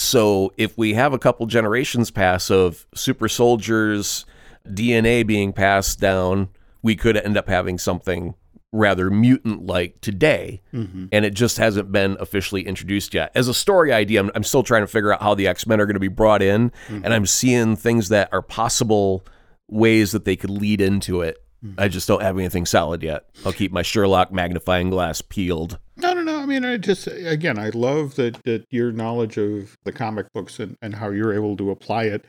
So 0.00 0.50
if 0.56 0.78
we 0.78 0.94
have 0.94 1.12
a 1.12 1.18
couple 1.18 1.44
generations 1.44 2.10
pass 2.10 2.50
of 2.50 2.86
super 2.94 3.28
soldiers 3.28 4.24
DNA 4.66 5.26
being 5.26 5.52
passed 5.52 6.00
down, 6.00 6.48
we 6.82 6.96
could 6.96 7.18
end 7.18 7.36
up 7.36 7.48
having 7.50 7.76
something 7.76 8.34
rather 8.72 9.10
mutant 9.10 9.66
like 9.66 10.00
today. 10.00 10.62
Mhm. 10.72 11.10
And 11.12 11.26
it 11.26 11.34
just 11.34 11.58
hasn't 11.58 11.92
been 11.92 12.16
officially 12.18 12.66
introduced 12.66 13.12
yet. 13.12 13.30
As 13.34 13.46
a 13.46 13.52
story 13.52 13.92
idea, 13.92 14.20
I'm, 14.20 14.30
I'm 14.34 14.42
still 14.42 14.62
trying 14.62 14.84
to 14.84 14.86
figure 14.86 15.12
out 15.12 15.20
how 15.20 15.34
the 15.34 15.46
X 15.46 15.66
Men 15.66 15.82
are 15.82 15.86
going 15.86 15.94
to 15.94 16.00
be 16.00 16.08
brought 16.08 16.40
in. 16.40 16.72
And 16.88 17.12
I'm 17.12 17.26
seeing 17.26 17.76
things 17.76 18.08
that 18.08 18.30
are 18.32 18.40
possible 18.42 19.22
ways 19.68 20.12
that 20.12 20.24
they 20.24 20.34
could 20.34 20.50
lead 20.50 20.80
into 20.80 21.20
it. 21.20 21.36
I 21.76 21.88
just 21.88 22.08
don't 22.08 22.22
have 22.22 22.38
anything 22.38 22.64
solid 22.64 23.02
yet. 23.02 23.24
I'll 23.44 23.52
keep 23.52 23.70
my 23.72 23.82
Sherlock 23.82 24.32
magnifying 24.32 24.88
glass 24.88 25.20
peeled. 25.20 25.78
No, 25.96 26.14
no, 26.14 26.22
no. 26.22 26.38
I 26.38 26.46
mean, 26.46 26.64
I 26.64 26.78
just 26.78 27.06
again, 27.06 27.58
I 27.58 27.68
love 27.70 28.14
that 28.16 28.42
that 28.44 28.64
your 28.70 28.92
knowledge 28.92 29.36
of 29.36 29.76
the 29.84 29.92
comic 29.92 30.32
books 30.32 30.58
and, 30.58 30.76
and 30.80 30.94
how 30.94 31.10
you're 31.10 31.34
able 31.34 31.56
to 31.58 31.70
apply 31.70 32.04
it 32.04 32.24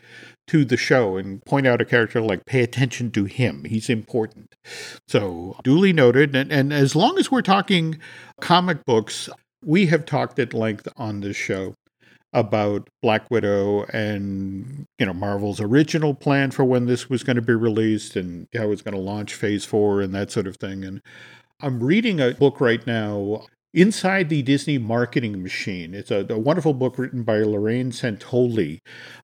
to 0.48 0.66
the 0.66 0.76
show 0.76 1.16
and 1.16 1.44
point 1.46 1.66
out 1.66 1.80
a 1.80 1.86
character 1.86 2.20
like 2.20 2.46
pay 2.46 2.62
attention 2.62 3.12
to 3.12 3.26
him. 3.26 3.64
He's 3.64 3.90
important. 3.90 4.54
So 5.08 5.56
duly 5.64 5.94
noted. 5.94 6.36
And 6.36 6.52
and 6.52 6.74
as 6.74 6.96
long 6.96 7.18
as 7.18 7.32
we're 7.32 7.42
talking 7.42 8.00
comic 8.42 8.84
books, 8.84 9.30
we 9.64 9.86
have 9.88 10.06
talked 10.06 10.40
at 10.40 10.54
length 10.54 10.88
on 10.98 11.22
this 11.22 11.38
show 11.38 11.76
about 12.34 12.90
Black 13.02 13.30
Widow 13.30 13.84
and 13.86 14.88
you 14.98 15.06
know 15.06 15.14
Marvel's 15.14 15.60
original 15.60 16.14
plan 16.14 16.52
for 16.52 16.64
when 16.64 16.86
this 16.86 17.10
was 17.10 17.24
going 17.24 17.36
to 17.36 17.42
be 17.42 17.54
released 17.54 18.16
and 18.16 18.48
how 18.56 18.72
it's 18.72 18.82
going 18.82 18.96
to 18.96 19.02
launch 19.02 19.34
Phase 19.34 19.66
Four 19.66 20.02
and 20.02 20.14
that 20.16 20.32
sort 20.32 20.48
of 20.48 20.58
thing. 20.58 20.84
And 20.84 21.02
I'm 21.60 21.84
reading 21.84 22.20
a 22.20 22.34
book 22.34 22.62
right 22.62 22.86
now, 22.88 23.46
Inside 23.74 24.28
the 24.28 24.42
Disney 24.42 24.78
Marketing 24.78 25.42
Machine. 25.42 25.94
It's 25.94 26.12
a, 26.12 26.26
a 26.30 26.38
wonderful 26.38 26.74
book 26.74 26.98
written 26.98 27.24
by 27.24 27.38
Lorraine 27.38 27.92
Santoli 27.92 28.80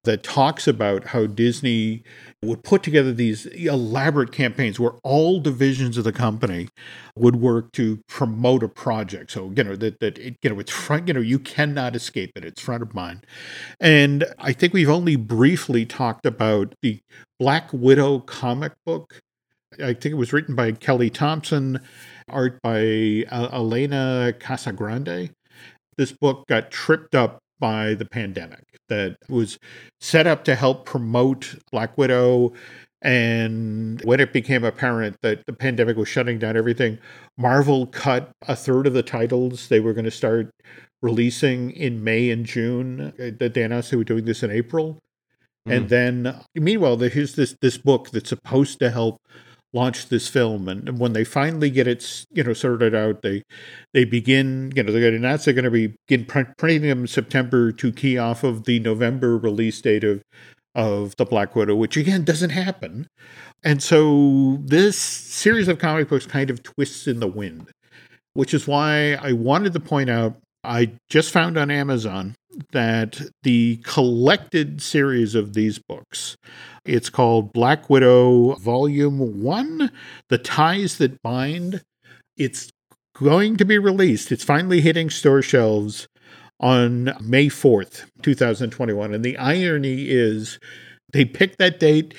that 0.06 0.24
talks 0.24 0.70
about 0.70 1.08
how 1.08 1.26
Disney 1.26 2.04
would 2.41 2.64
put 2.64 2.82
together 2.82 3.12
these 3.12 3.45
elaborate 3.48 4.32
campaigns 4.32 4.80
where 4.80 4.93
all 5.04 5.41
divisions 5.41 5.98
of 5.98 6.06
the 6.06 6.14
company 6.14 6.70
would 7.14 7.36
work 7.36 7.74
to 7.74 8.00
promote 8.08 8.64
a 8.64 8.70
project. 8.70 9.32
So, 9.32 9.52
you 9.54 9.66
know, 9.66 9.76
that, 9.76 10.00
that 10.00 10.18
it, 10.18 10.38
you 10.41 10.50
know, 10.50 10.60
it's 10.62 10.72
front, 10.72 11.10
you 11.10 11.14
know, 11.14 11.20
you 11.20 11.39
cannot 11.39 11.93
escape 11.93 12.32
it. 12.38 12.45
It's 12.45 12.62
front 12.62 12.84
of 12.84 12.93
mind. 12.93 13.26
And 13.82 14.24
I 14.39 14.54
think 14.54 14.72
we've 14.72 14.89
only 14.89 15.18
briefly 15.18 15.86
talked 15.86 16.26
about 16.26 16.74
the 16.82 17.02
Black 17.38 17.68
Widow 17.74 18.20
comic 18.20 18.72
book. 18.86 19.20
I 19.84 19.93
think 19.93 20.06
it 20.06 20.16
was 20.16 20.32
written 20.32 20.56
by 20.56 20.72
Kelly 20.72 21.10
Thompson, 21.10 21.82
art 22.30 22.59
by 22.61 23.25
uh, 23.32 23.49
Elena 23.53 24.34
Casagrande. 24.39 25.32
This 25.97 26.11
book 26.11 26.45
got 26.47 26.71
tripped 26.71 27.15
up 27.15 27.39
by 27.59 27.93
the 27.95 28.05
pandemic 28.05 28.63
that 28.89 29.17
was 29.28 29.57
set 29.99 30.28
up 30.28 30.43
to 30.45 30.55
help 30.55 30.86
promote 30.86 31.55
Black 31.71 31.97
Widow. 31.97 32.53
And 33.01 34.01
when 34.03 34.19
it 34.19 34.34
became 34.34 34.63
apparent 34.63 35.17
that 35.21 35.45
the 35.45 35.53
pandemic 35.53 35.97
was 35.97 36.07
shutting 36.07 36.39
down 36.39 36.57
everything, 36.57 36.99
Marvel 37.38 37.88
cut 37.88 38.32
a 38.47 38.55
third 38.55 38.88
of 38.88 38.93
the 38.93 39.03
titles 39.03 39.67
they 39.67 39.80
were 39.80 39.93
going 39.93 40.05
to 40.05 40.11
start 40.11 40.51
releasing 41.01 41.71
in 41.71 42.03
May 42.03 42.30
and 42.30 42.45
June. 42.45 43.13
Uh, 43.19 43.32
They 43.39 43.63
announced 43.63 43.91
they 43.91 43.97
were 43.97 44.03
doing 44.03 44.25
this 44.25 44.43
in 44.43 44.51
April. 44.51 44.99
And 45.69 45.89
then, 45.89 46.39
meanwhile, 46.55 46.95
there's 46.95 47.36
this 47.36 47.55
this 47.61 47.78
book 47.78 48.11
that's 48.11 48.30
supposed 48.30 48.80
to 48.80 48.89
help 48.89 49.21
launch 49.74 50.09
this 50.09 50.28
film. 50.28 50.68
And 50.68 50.99
when 50.99 51.13
they 51.13 51.24
finally 51.24 51.70
get 51.70 51.88
it, 51.88 52.26
you 52.32 52.43
know, 52.43 52.53
sorted 52.53 52.95
out, 52.95 53.22
they 53.22 53.43
they 53.93 54.05
begin, 54.05 54.72
you 54.76 54.84
know, 54.84 54.91
they're 54.91 55.01
going 55.01 55.13
to 55.13 55.20
announce 55.20 55.45
they're 55.45 55.53
going 55.53 55.65
to 55.65 55.72
be 55.72 55.95
begin 56.07 56.26
printing 56.26 56.82
them 56.82 57.01
in 57.01 57.07
September 57.07 57.72
to 57.72 57.91
key 57.91 58.18
off 58.18 58.43
of 58.43 58.63
the 58.65 58.80
November 58.80 59.38
release 59.38 59.82
date 59.82 60.03
of 60.03 60.24
of 60.76 61.15
the 61.18 61.26
Black 61.26 61.55
Widow, 61.55 61.76
which 61.76 61.97
again 61.97 62.24
doesn't 62.24 62.51
happen. 62.51 63.07
And 63.63 63.82
so 63.82 64.59
this 64.63 64.97
series 64.97 65.68
of 65.68 65.80
comic 65.80 66.09
books 66.09 66.28
kind 66.28 66.49
of 66.49 66.61
twists 66.61 67.07
in 67.07 67.20
the 67.20 67.28
wind, 67.28 67.72
which 68.34 68.53
is 68.53 68.68
why 68.68 69.13
I 69.13 69.34
wanted 69.34 69.74
to 69.74 69.80
point 69.80 70.09
out 70.09 70.38
I 70.64 70.91
just 71.10 71.32
found 71.32 71.58
on 71.58 71.72
Amazon 71.72 72.36
that 72.72 73.22
the 73.43 73.78
collected 73.84 74.82
series 74.82 75.36
of 75.36 75.53
these 75.53 75.80
books, 75.80 76.38
it's 76.86 77.10
called 77.10 77.53
Black 77.53 77.89
Widow 77.89 78.55
Volume 78.55 79.41
1 79.41 79.91
The 80.30 80.38
Ties 80.38 80.97
That 80.97 81.22
Bind. 81.22 81.82
It's 82.36 82.70
going 83.16 83.58
to 83.58 83.66
be 83.66 83.78
released. 83.78 84.32
It's 84.32 84.43
finally 84.43 84.82
hitting 84.82 85.10
store 85.10 85.41
shelves 85.41 86.08
on 86.60 87.16
May 87.22 87.47
4th, 87.47 88.05
2021. 88.24 89.14
And 89.14 89.24
the 89.24 89.38
irony 89.38 90.10
is 90.10 90.60
they 91.14 91.26
picked 91.26 91.60
that 91.60 91.80
date 91.80 92.14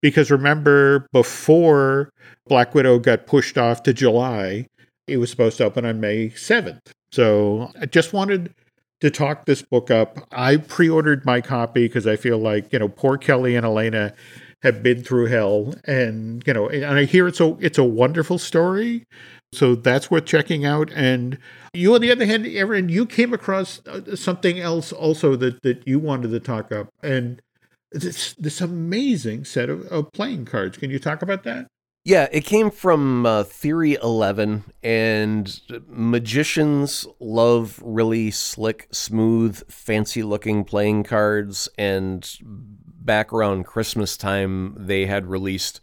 because 0.00 0.30
remember, 0.30 1.06
before 1.12 2.10
Black 2.46 2.74
Widow 2.74 2.98
got 2.98 3.26
pushed 3.26 3.56
off 3.56 3.82
to 3.84 3.92
July, 3.92 4.66
it 5.06 5.18
was 5.18 5.30
supposed 5.30 5.58
to 5.58 5.64
open 5.64 5.84
on 5.84 6.00
May 6.00 6.30
7th. 6.30 6.90
So 7.12 7.70
I 7.80 7.86
just 7.86 8.12
wanted 8.12 8.54
to 9.00 9.10
talk 9.10 9.46
this 9.46 9.62
book 9.62 9.90
up. 9.90 10.26
I 10.32 10.56
pre 10.56 10.88
ordered 10.88 11.26
my 11.26 11.40
copy 11.40 11.86
because 11.86 12.06
I 12.06 12.16
feel 12.16 12.38
like, 12.38 12.72
you 12.72 12.78
know, 12.78 12.88
poor 12.88 13.18
Kelly 13.18 13.54
and 13.54 13.66
Elena 13.66 14.14
have 14.62 14.82
been 14.82 15.02
through 15.02 15.26
hell. 15.26 15.74
And, 15.84 16.42
you 16.46 16.54
know, 16.54 16.68
and 16.68 16.98
I 16.98 17.04
hear 17.04 17.26
it's 17.28 17.40
a, 17.40 17.56
it's 17.60 17.78
a 17.78 17.84
wonderful 17.84 18.38
story. 18.38 19.04
So 19.52 19.74
that's 19.74 20.10
worth 20.10 20.24
checking 20.24 20.64
out. 20.64 20.90
And 20.94 21.38
you, 21.74 21.94
on 21.94 22.00
the 22.00 22.10
other 22.10 22.24
hand, 22.24 22.46
Aaron, 22.46 22.88
you 22.88 23.04
came 23.04 23.34
across 23.34 23.86
uh, 23.86 24.16
something 24.16 24.58
else 24.58 24.92
also 24.92 25.36
that, 25.36 25.62
that 25.62 25.86
you 25.86 25.98
wanted 25.98 26.30
to 26.30 26.40
talk 26.40 26.72
up. 26.72 26.88
And 27.02 27.42
this, 27.90 28.32
this 28.34 28.62
amazing 28.62 29.44
set 29.44 29.68
of, 29.68 29.84
of 29.88 30.10
playing 30.12 30.46
cards. 30.46 30.78
Can 30.78 30.90
you 30.90 30.98
talk 30.98 31.20
about 31.20 31.42
that? 31.42 31.66
Yeah, 32.04 32.26
it 32.32 32.44
came 32.44 32.70
from 32.72 33.24
uh, 33.24 33.44
Theory 33.44 33.94
11, 34.02 34.64
and 34.82 35.60
magicians 35.86 37.06
love 37.20 37.80
really 37.84 38.32
slick, 38.32 38.88
smooth, 38.90 39.62
fancy 39.70 40.24
looking 40.24 40.64
playing 40.64 41.04
cards. 41.04 41.68
And 41.78 42.28
back 42.42 43.32
around 43.32 43.64
Christmas 43.66 44.16
time, 44.16 44.74
they 44.76 45.06
had 45.06 45.26
released 45.26 45.80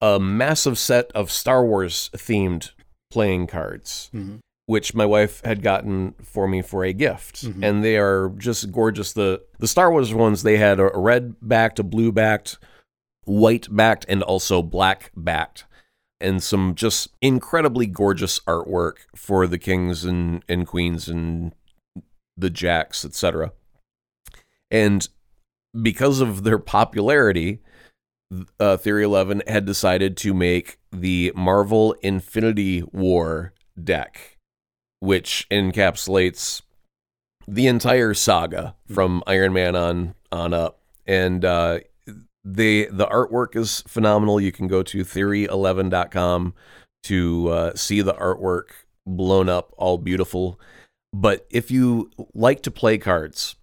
a 0.00 0.18
massive 0.18 0.78
set 0.78 1.12
of 1.14 1.30
Star 1.30 1.62
Wars 1.64 2.08
themed 2.14 2.70
playing 3.10 3.46
cards. 3.46 4.08
Mhm. 4.14 4.38
Which 4.64 4.94
my 4.94 5.04
wife 5.04 5.42
had 5.44 5.62
gotten 5.62 6.14
for 6.22 6.48
me 6.48 6.62
for 6.62 6.84
a 6.84 6.92
gift, 6.94 7.44
Mhm. 7.44 7.62
and 7.62 7.84
they 7.84 7.98
are 7.98 8.30
just 8.38 8.70
gorgeous. 8.72 9.12
the 9.12 9.42
The 9.58 9.68
Star 9.68 9.90
Wars 9.90 10.14
ones 10.14 10.42
they 10.42 10.56
had 10.56 10.80
a 10.80 10.90
red 10.94 11.34
backed, 11.42 11.78
a 11.78 11.82
blue 11.82 12.12
backed, 12.12 12.56
white 13.24 13.68
backed 13.70 14.06
and 14.08 14.22
also 14.22 14.62
black 14.62 15.10
backed 15.16 15.64
and 16.20 16.42
some 16.42 16.74
just 16.74 17.08
incredibly 17.22 17.86
gorgeous 17.86 18.40
artwork 18.40 18.96
for 19.14 19.46
the 19.46 19.58
kings 19.58 20.04
and, 20.04 20.42
and 20.48 20.66
queens 20.66 21.08
and 21.08 21.54
the 22.36 22.50
jacks 22.50 23.04
etc 23.04 23.52
and 24.70 25.08
because 25.80 26.20
of 26.20 26.42
their 26.42 26.58
popularity 26.58 27.60
uh, 28.58 28.76
theory 28.76 29.02
11 29.04 29.42
had 29.46 29.64
decided 29.64 30.16
to 30.16 30.32
make 30.32 30.78
the 30.92 31.32
marvel 31.34 31.94
infinity 32.02 32.82
war 32.92 33.52
deck 33.82 34.38
which 35.00 35.46
encapsulates 35.50 36.62
the 37.48 37.66
entire 37.66 38.14
saga 38.14 38.76
from 38.86 39.22
iron 39.26 39.52
man 39.52 39.74
on 39.74 40.14
on 40.30 40.54
up. 40.54 40.78
And 41.06 41.44
uh, 41.44 41.80
the 42.44 42.88
the 42.90 43.06
artwork 43.06 43.56
is 43.56 43.82
phenomenal. 43.86 44.40
You 44.40 44.52
can 44.52 44.66
go 44.66 44.82
to 44.82 44.98
theory11.com 44.98 46.54
to 47.04 47.48
uh, 47.48 47.74
see 47.74 48.02
the 48.02 48.14
artwork 48.14 48.66
blown 49.06 49.48
up, 49.48 49.72
all 49.76 49.98
beautiful. 49.98 50.60
But 51.12 51.46
if 51.50 51.70
you 51.70 52.10
like 52.34 52.62
to 52.62 52.70
play 52.70 52.98
cards, 52.98 53.56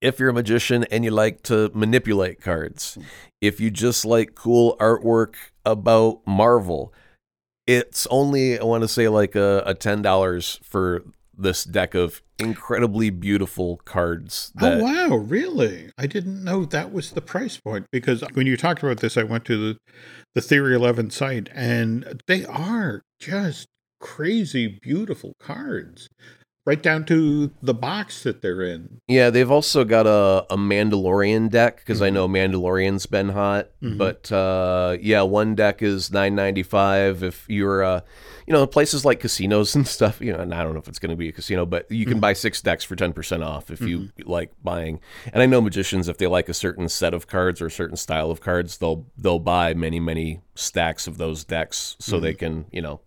if 0.00 0.18
you're 0.18 0.30
a 0.30 0.34
magician 0.34 0.84
and 0.84 1.04
you 1.04 1.10
like 1.10 1.42
to 1.44 1.70
manipulate 1.74 2.40
cards, 2.40 2.98
if 3.40 3.60
you 3.60 3.70
just 3.70 4.04
like 4.04 4.34
cool 4.34 4.76
artwork 4.78 5.34
about 5.64 6.20
Marvel, 6.26 6.92
it's 7.66 8.06
only 8.08 8.58
I 8.58 8.64
want 8.64 8.82
to 8.82 8.88
say 8.88 9.08
like 9.08 9.34
a, 9.34 9.62
a 9.66 9.74
ten 9.74 10.02
dollars 10.02 10.60
for 10.62 11.04
this 11.36 11.64
deck 11.64 11.94
of 11.94 12.22
incredibly 12.38 13.10
beautiful 13.10 13.78
cards. 13.84 14.52
Oh, 14.60 14.64
that, 14.64 14.80
oh 14.80 14.84
wow, 14.84 15.16
really? 15.16 15.90
I 15.98 16.06
didn't 16.06 16.42
know 16.42 16.64
that 16.64 16.92
was 16.92 17.10
the 17.12 17.20
price 17.20 17.58
point 17.58 17.86
because 17.90 18.22
when 18.34 18.46
you 18.46 18.56
talked 18.56 18.82
about 18.82 18.98
this, 18.98 19.16
I 19.16 19.22
went 19.22 19.44
to 19.46 19.56
the 19.56 19.78
the 20.34 20.40
Theory 20.42 20.74
Eleven 20.74 21.10
site, 21.10 21.48
and 21.52 22.22
they 22.26 22.44
are 22.44 23.02
just 23.18 23.68
crazy 24.00 24.78
beautiful 24.82 25.34
cards. 25.40 26.08
Right 26.66 26.82
down 26.82 27.04
to 27.06 27.50
the 27.62 27.72
box 27.72 28.24
that 28.24 28.42
they're 28.42 28.62
in. 28.62 29.00
Yeah, 29.06 29.30
they've 29.30 29.50
also 29.50 29.84
got 29.84 30.06
a, 30.06 30.44
a 30.50 30.56
Mandalorian 30.58 31.48
deck 31.48 31.76
because 31.78 32.02
I 32.02 32.10
know 32.10 32.28
Mandalorian's 32.28 33.06
been 33.06 33.30
hot. 33.30 33.68
Mhm. 33.82 33.96
But 33.96 34.30
uh, 34.32 34.98
yeah, 35.00 35.22
one 35.22 35.54
deck 35.54 35.80
is 35.80 36.12
nine 36.12 36.34
ninety 36.34 36.64
five. 36.64 37.22
If 37.22 37.46
you're, 37.48 37.84
uh, 37.84 38.00
you 38.46 38.52
know, 38.52 38.66
places 38.66 39.04
like 39.04 39.20
casinos 39.20 39.74
and 39.76 39.86
stuff, 39.86 40.20
you 40.20 40.32
know, 40.32 40.40
and 40.40 40.52
I 40.52 40.62
don't 40.62 40.74
know 40.74 40.80
if 40.80 40.88
it's 40.88 40.98
going 40.98 41.10
to 41.10 41.16
be 41.16 41.28
a 41.28 41.32
casino, 41.32 41.64
but 41.64 41.90
you 41.90 42.04
can 42.04 42.20
buy 42.20 42.32
six 42.32 42.60
decks 42.60 42.84
for 42.84 42.96
ten 42.96 43.12
percent 43.12 43.42
off 43.42 43.70
if 43.70 43.80
you 43.80 44.10
like 44.24 44.50
buying. 44.62 45.00
And 45.32 45.42
I 45.42 45.46
know 45.46 45.60
magicians, 45.60 46.08
if 46.08 46.18
they 46.18 46.26
like 46.26 46.48
a 46.48 46.54
certain 46.54 46.88
set 46.88 47.14
of 47.14 47.28
cards 47.28 47.60
or 47.62 47.66
a 47.66 47.70
certain 47.70 47.96
style 47.96 48.30
of 48.30 48.40
cards, 48.40 48.78
they'll 48.78 49.06
they'll 49.16 49.38
buy 49.38 49.72
many 49.74 50.00
many 50.00 50.40
stacks 50.56 51.06
of 51.06 51.16
those 51.18 51.44
decks 51.44 51.96
so 52.00 52.18
they 52.18 52.34
can, 52.34 52.64
you 52.72 52.82
know, 52.82 53.00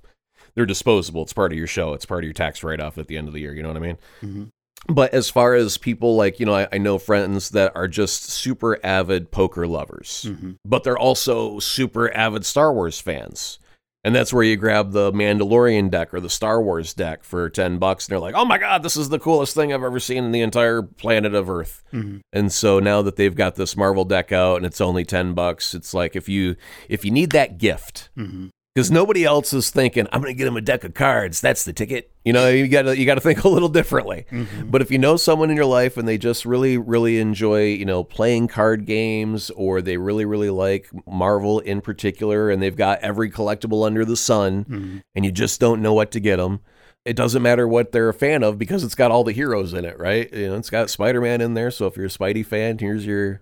they're 0.59 0.65
disposable. 0.65 1.21
It's 1.23 1.31
part 1.31 1.53
of 1.53 1.57
your 1.57 1.67
show. 1.67 1.93
It's 1.93 2.05
part 2.05 2.23
of 2.23 2.25
your 2.25 2.33
tax 2.33 2.63
write 2.65 2.81
off 2.81 2.97
at 2.97 3.07
the 3.07 3.17
end 3.17 3.29
of 3.29 3.33
the 3.33 3.39
year. 3.39 3.53
You 3.53 3.63
know 3.63 3.69
what 3.69 3.77
I 3.77 3.79
mean? 3.79 3.97
Mhm. 4.21 4.49
But 4.89 5.13
as 5.13 5.29
far 5.29 5.53
as 5.55 5.77
people 5.77 6.15
like, 6.17 6.39
you 6.39 6.45
know, 6.45 6.53
I, 6.55 6.67
I 6.73 6.77
know 6.77 6.97
friends 6.97 7.51
that 7.51 7.71
are 7.75 7.87
just 7.87 8.23
super 8.25 8.77
avid 8.85 9.31
poker 9.31 9.65
lovers, 9.67 10.25
Mhm. 10.29 10.55
but 10.65 10.83
they're 10.83 10.97
also 10.97 11.59
super 11.59 12.13
avid 12.15 12.45
Star 12.45 12.73
Wars 12.73 12.99
fans. 12.99 13.59
And 14.05 14.15
that's 14.15 14.31
where 14.31 14.43
you 14.43 14.55
grab 14.55 14.93
the 14.93 15.11
Mandalorian 15.11 15.89
deck 15.91 16.13
or 16.13 16.21
the 16.21 16.29
Star 16.29 16.61
Wars 16.61 16.93
deck 16.93 17.25
for 17.25 17.49
10 17.49 17.77
bucks. 17.79 18.05
And 18.07 18.11
they're 18.13 18.19
like, 18.19 18.35
oh 18.35 18.45
my 18.45 18.57
God, 18.57 18.81
this 18.83 18.95
is 18.95 19.09
the 19.09 19.19
coolest 19.19 19.53
thing 19.55 19.73
I've 19.73 19.83
ever 19.83 19.99
seen 19.99 20.23
in 20.23 20.31
the 20.31 20.39
entire 20.41 20.81
planet 20.81 21.35
of 21.35 21.49
Earth. 21.49 21.83
Mhm. 21.93 22.21
And 22.31 22.51
so 22.51 22.79
now 22.79 23.01
that 23.01 23.17
they've 23.17 23.35
got 23.35 23.55
this 23.55 23.75
Marvel 23.75 24.05
deck 24.05 24.31
out 24.31 24.55
and 24.57 24.65
it's 24.65 24.79
only 24.79 25.03
10 25.03 25.33
bucks, 25.33 25.73
it's 25.73 25.93
like 25.93 26.15
if 26.15 26.29
you 26.29 26.55
if 26.87 27.03
you 27.03 27.11
need 27.11 27.31
that 27.31 27.57
gift, 27.57 28.09
Mhm. 28.17 28.49
Because 28.75 28.91
nobody 28.91 29.25
else 29.25 29.51
is 29.51 29.69
thinking 29.71 30.07
i'm 30.11 30.21
going 30.21 30.33
to 30.33 30.37
get 30.37 30.47
him 30.47 30.55
a 30.57 30.61
deck 30.61 30.83
of 30.83 30.93
cards. 30.93 31.41
That's 31.41 31.63
the 31.65 31.73
ticket. 31.73 32.11
You 32.23 32.33
know 32.33 32.49
you 32.49 32.67
got 32.67 32.83
to 32.83 32.97
you 32.97 33.05
got 33.05 33.15
to 33.15 33.21
think 33.27 33.43
a 33.43 33.49
little 33.49 33.69
differently. 33.69 34.25
But 34.65 34.81
if 34.81 34.91
you 34.91 34.97
know 34.97 35.17
someone 35.17 35.49
in 35.49 35.55
your 35.55 35.65
life 35.65 35.97
and 35.97 36.07
they 36.07 36.17
just 36.17 36.45
really 36.45 36.77
really 36.77 37.19
enjoy 37.19 37.65
you 37.65 37.85
know 37.85 38.03
playing 38.03 38.47
card 38.47 38.85
games 38.85 39.49
or 39.51 39.81
they 39.81 39.97
really 39.97 40.25
really 40.25 40.49
like 40.49 40.89
marvel 41.07 41.59
in 41.59 41.81
particular 41.81 42.49
and 42.49 42.61
they've 42.61 42.75
got 42.75 42.99
every 42.99 43.29
collectible 43.31 43.85
under 43.85 44.05
the 44.05 44.15
sun 44.17 44.65
Mhm. 44.65 45.01
and 45.15 45.25
you 45.25 45.31
just 45.31 45.59
don't 45.59 45.81
know 45.81 45.93
what 45.93 46.11
to 46.11 46.19
get 46.19 46.37
them 46.37 46.59
it 47.05 47.15
doesn't 47.15 47.41
matter 47.41 47.67
what 47.67 47.91
they're 47.91 48.09
a 48.09 48.13
fan 48.13 48.43
of 48.43 48.57
because 48.59 48.83
it's 48.83 48.93
got 48.95 49.09
all 49.09 49.23
the 49.23 49.31
heroes 49.31 49.73
in 49.73 49.85
it 49.85 49.97
right? 49.97 50.31
You 50.33 50.49
know 50.49 50.55
it's 50.57 50.69
got 50.69 50.89
spider-man 50.89 51.41
in 51.41 51.53
there 51.53 51.71
so 51.71 51.87
if 51.87 51.95
you're 51.97 52.05
a 52.05 52.09
spidey 52.09 52.45
fan 52.45 52.77
here's 52.77 53.05
your 53.05 53.41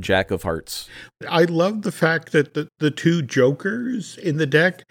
jack 0.00 0.30
of 0.30 0.42
hearts 0.42 0.88
I 1.28 1.44
love 1.44 1.82
the 1.82 1.92
fact 1.92 2.32
that 2.32 2.54
the, 2.54 2.68
the 2.78 2.90
two 2.90 3.22
jokers 3.22 4.18
in 4.18 4.36
the 4.36 4.46
deck, 4.46 4.82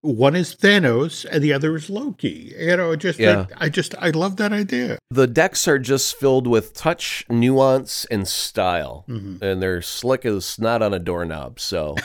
one 0.00 0.36
is 0.36 0.54
Thanos 0.54 1.24
and 1.30 1.42
the 1.42 1.52
other 1.52 1.74
is 1.76 1.90
Loki. 1.90 2.54
You 2.58 2.76
know, 2.76 2.94
just 2.96 3.18
Yeah. 3.18 3.46
I, 3.56 3.66
I 3.66 3.68
just 3.68 3.94
I 3.98 4.10
love 4.10 4.36
that 4.36 4.52
idea. 4.52 4.98
the 5.10 5.26
decks 5.26 5.66
are 5.66 5.78
just 5.78 6.16
filled 6.16 6.46
with 6.46 6.72
touch, 6.74 7.24
nuance, 7.28 8.04
and 8.10 8.28
style, 8.28 9.04
Mhm. 9.08 9.42
and 9.42 9.62
they're 9.62 9.82
slick 9.82 10.24
as 10.24 10.44
snot 10.44 10.82
on 10.82 10.94
a 10.94 10.98
doorknob. 10.98 11.58
So, 11.60 11.96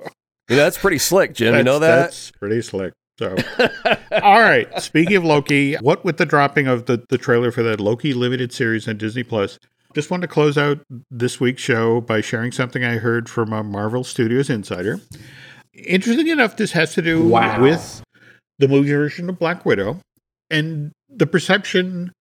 you 0.00 0.56
know, 0.56 0.56
that's 0.56 0.78
pretty 0.78 0.98
slick, 0.98 1.34
Jim. 1.34 1.54
you 1.56 1.62
know 1.62 1.78
That's- 1.78 1.98
that? 1.98 2.02
That's 2.04 2.30
pretty 2.32 2.62
slick. 2.62 2.92
So, 3.18 3.34
all 4.22 4.40
right. 4.40 4.68
Speaking 4.80 5.16
of 5.16 5.24
Loki, 5.24 5.74
what 5.74 6.04
with 6.04 6.18
the 6.18 6.26
dropping 6.26 6.68
of 6.68 6.86
the, 6.86 7.04
the 7.08 7.18
trailer 7.18 7.50
for 7.50 7.64
that 7.64 7.80
Loki 7.80 8.14
limited 8.14 8.52
series 8.52 8.86
on 8.86 8.96
Disney 8.96 9.24
Plus, 9.24 9.58
just 9.94 10.10
wanted 10.10 10.26
to 10.26 10.32
close 10.32 10.58
out 10.58 10.80
this 11.10 11.40
week's 11.40 11.62
show 11.62 12.00
by 12.00 12.20
sharing 12.20 12.52
something 12.52 12.84
I 12.84 12.96
heard 12.96 13.28
from 13.28 13.52
a 13.52 13.62
Marvel 13.62 14.04
Studios 14.04 14.50
insider. 14.50 15.00
Interesting 15.72 16.28
enough, 16.28 16.56
this 16.56 16.72
has 16.72 16.94
to 16.94 17.02
do 17.02 17.26
Wow. 17.26 17.62
with 17.62 18.02
the 18.58 18.68
movie 18.68 18.90
version 18.92 19.28
of 19.28 19.38
Black 19.38 19.64
Widow 19.64 20.00
and 20.50 20.92
the 21.08 21.26
perception 21.26 22.12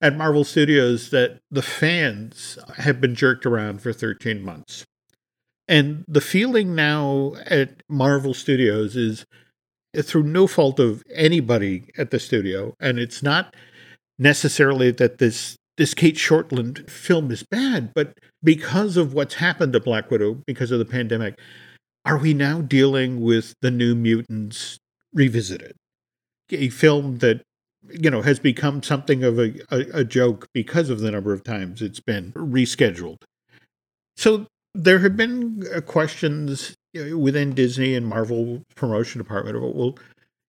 at 0.00 0.16
Marvel 0.16 0.44
Studios 0.44 1.10
that 1.10 1.38
the 1.50 1.62
fans 1.62 2.58
have 2.76 3.00
been 3.00 3.14
jerked 3.14 3.44
around 3.46 3.82
for 3.82 3.92
13 3.92 4.42
months. 4.42 4.84
And 5.66 6.04
the 6.06 6.20
feeling 6.20 6.74
now 6.74 7.34
at 7.46 7.82
Marvel 7.88 8.32
Studios 8.32 8.96
is 8.96 9.26
through 10.02 10.22
no 10.22 10.46
fault 10.46 10.78
of 10.78 11.02
anybody 11.12 11.84
at 11.98 12.10
the 12.10 12.20
studio, 12.20 12.74
and 12.78 12.98
it's 12.98 13.22
not 13.22 13.54
necessarily 14.18 14.90
that 14.92 15.18
this 15.18 15.56
this 15.78 15.94
Cate 15.94 16.16
Shortland 16.16 16.90
film 16.90 17.30
is 17.30 17.44
bad, 17.44 17.94
but 17.94 18.18
because 18.42 18.96
of 18.96 19.14
what's 19.14 19.34
happened 19.34 19.72
to 19.72 19.80
Black 19.80 20.10
Widow, 20.10 20.42
because 20.44 20.70
of 20.72 20.80
the 20.80 20.84
pandemic, 20.84 21.38
are 22.04 22.18
we 22.18 22.34
now 22.34 22.60
dealing 22.60 23.20
with 23.20 23.54
the 23.62 23.70
New 23.70 23.94
Mutants 23.94 24.78
revisited? 25.14 25.76
A 26.50 26.68
film 26.68 27.18
that 27.18 27.42
you 27.90 28.10
know 28.10 28.22
has 28.22 28.40
become 28.40 28.82
something 28.82 29.22
of 29.22 29.38
a, 29.38 29.54
a, 29.70 30.00
a 30.00 30.04
joke 30.04 30.48
because 30.52 30.90
of 30.90 31.00
the 31.00 31.12
number 31.12 31.32
of 31.32 31.44
times 31.44 31.80
it's 31.80 32.00
been 32.00 32.32
rescheduled. 32.32 33.22
So 34.16 34.46
there 34.74 34.98
have 34.98 35.16
been 35.16 35.64
uh, 35.74 35.80
questions 35.80 36.74
within 36.94 37.54
Disney 37.54 37.94
and 37.94 38.06
Marvel 38.06 38.62
promotion 38.74 39.20
department 39.20 39.56
about 39.56 39.76
well, 39.76 39.98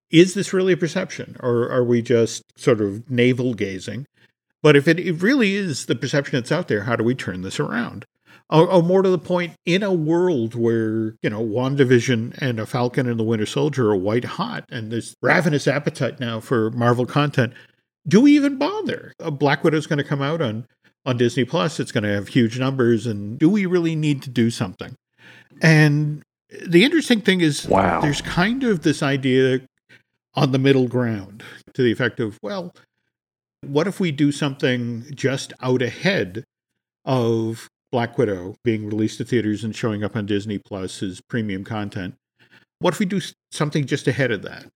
is 0.09 0.33
this 0.33 0.53
really 0.53 0.73
a 0.73 0.77
perception, 0.77 1.37
or 1.41 1.69
are 1.69 1.83
we 1.83 2.01
just 2.01 2.41
sort 2.57 2.81
of 2.81 3.11
navel 3.11 3.53
gazing? 3.53 4.07
But 4.61 4.75
if 4.75 4.87
it, 4.87 4.99
it 4.99 5.21
really 5.21 5.55
is 5.55 5.85
the 5.85 5.95
perception 5.95 6.37
that's 6.37 6.51
out 6.51 6.67
there, 6.67 6.83
how 6.83 6.95
do 6.95 7.03
we 7.03 7.15
turn 7.15 7.41
this 7.41 7.59
around? 7.59 8.05
Or, 8.49 8.67
or 8.67 8.81
more 8.81 9.01
to 9.03 9.09
the 9.09 9.19
point, 9.19 9.53
in 9.65 9.83
a 9.83 9.93
world 9.93 10.55
where, 10.55 11.15
you 11.21 11.29
know, 11.29 11.43
WandaVision 11.43 12.37
and 12.39 12.59
a 12.59 12.65
Falcon 12.65 13.07
and 13.07 13.19
the 13.19 13.23
Winter 13.23 13.45
Soldier 13.45 13.91
are 13.91 13.95
white 13.95 14.25
hot 14.25 14.65
and 14.69 14.91
there's 14.91 15.15
ravenous 15.21 15.67
appetite 15.67 16.19
now 16.19 16.39
for 16.39 16.71
Marvel 16.71 17.05
content, 17.05 17.53
do 18.07 18.19
we 18.21 18.35
even 18.35 18.57
bother? 18.57 19.13
A 19.19 19.29
Black 19.29 19.63
Widow's 19.63 19.85
going 19.85 19.97
to 19.97 20.03
come 20.03 20.21
out 20.21 20.41
on, 20.41 20.65
on 21.05 21.17
Disney 21.17 21.45
Plus. 21.45 21.79
It's 21.79 21.91
going 21.91 22.03
to 22.03 22.09
have 22.09 22.29
huge 22.29 22.57
numbers. 22.57 23.05
And 23.05 23.37
do 23.37 23.49
we 23.49 23.67
really 23.67 23.95
need 23.95 24.23
to 24.23 24.29
do 24.31 24.49
something? 24.49 24.95
And 25.61 26.23
the 26.65 26.83
interesting 26.83 27.21
thing 27.21 27.41
is, 27.41 27.67
Wow. 27.67 28.01
there's 28.01 28.21
kind 28.21 28.63
of 28.63 28.81
this 28.81 29.03
idea 29.03 29.61
on 30.33 30.51
the 30.51 30.59
middle 30.59 30.87
ground 30.87 31.43
to 31.75 31.83
the 31.83 31.91
effect 31.91 32.19
of, 32.19 32.39
well, 32.41 32.73
what 33.61 33.87
if 33.87 33.99
we 33.99 34.11
do 34.11 34.31
something 34.31 35.05
just 35.13 35.53
out 35.61 35.81
ahead 35.81 36.43
of 37.05 37.67
Black 37.91 38.17
Widow 38.17 38.55
being 38.63 38.85
released 38.87 39.17
to 39.17 39.25
theaters 39.25 39.63
and 39.63 39.75
showing 39.75 40.03
up 40.03 40.15
on 40.15 40.25
Disney 40.25 40.57
Plus 40.57 41.01
as 41.03 41.21
premium 41.29 41.63
content? 41.63 42.15
What 42.79 42.93
if 42.93 42.99
we 42.99 43.05
do 43.05 43.19
something 43.51 43.85
just 43.85 44.07
ahead 44.07 44.31
of 44.31 44.41
that? 44.43 44.67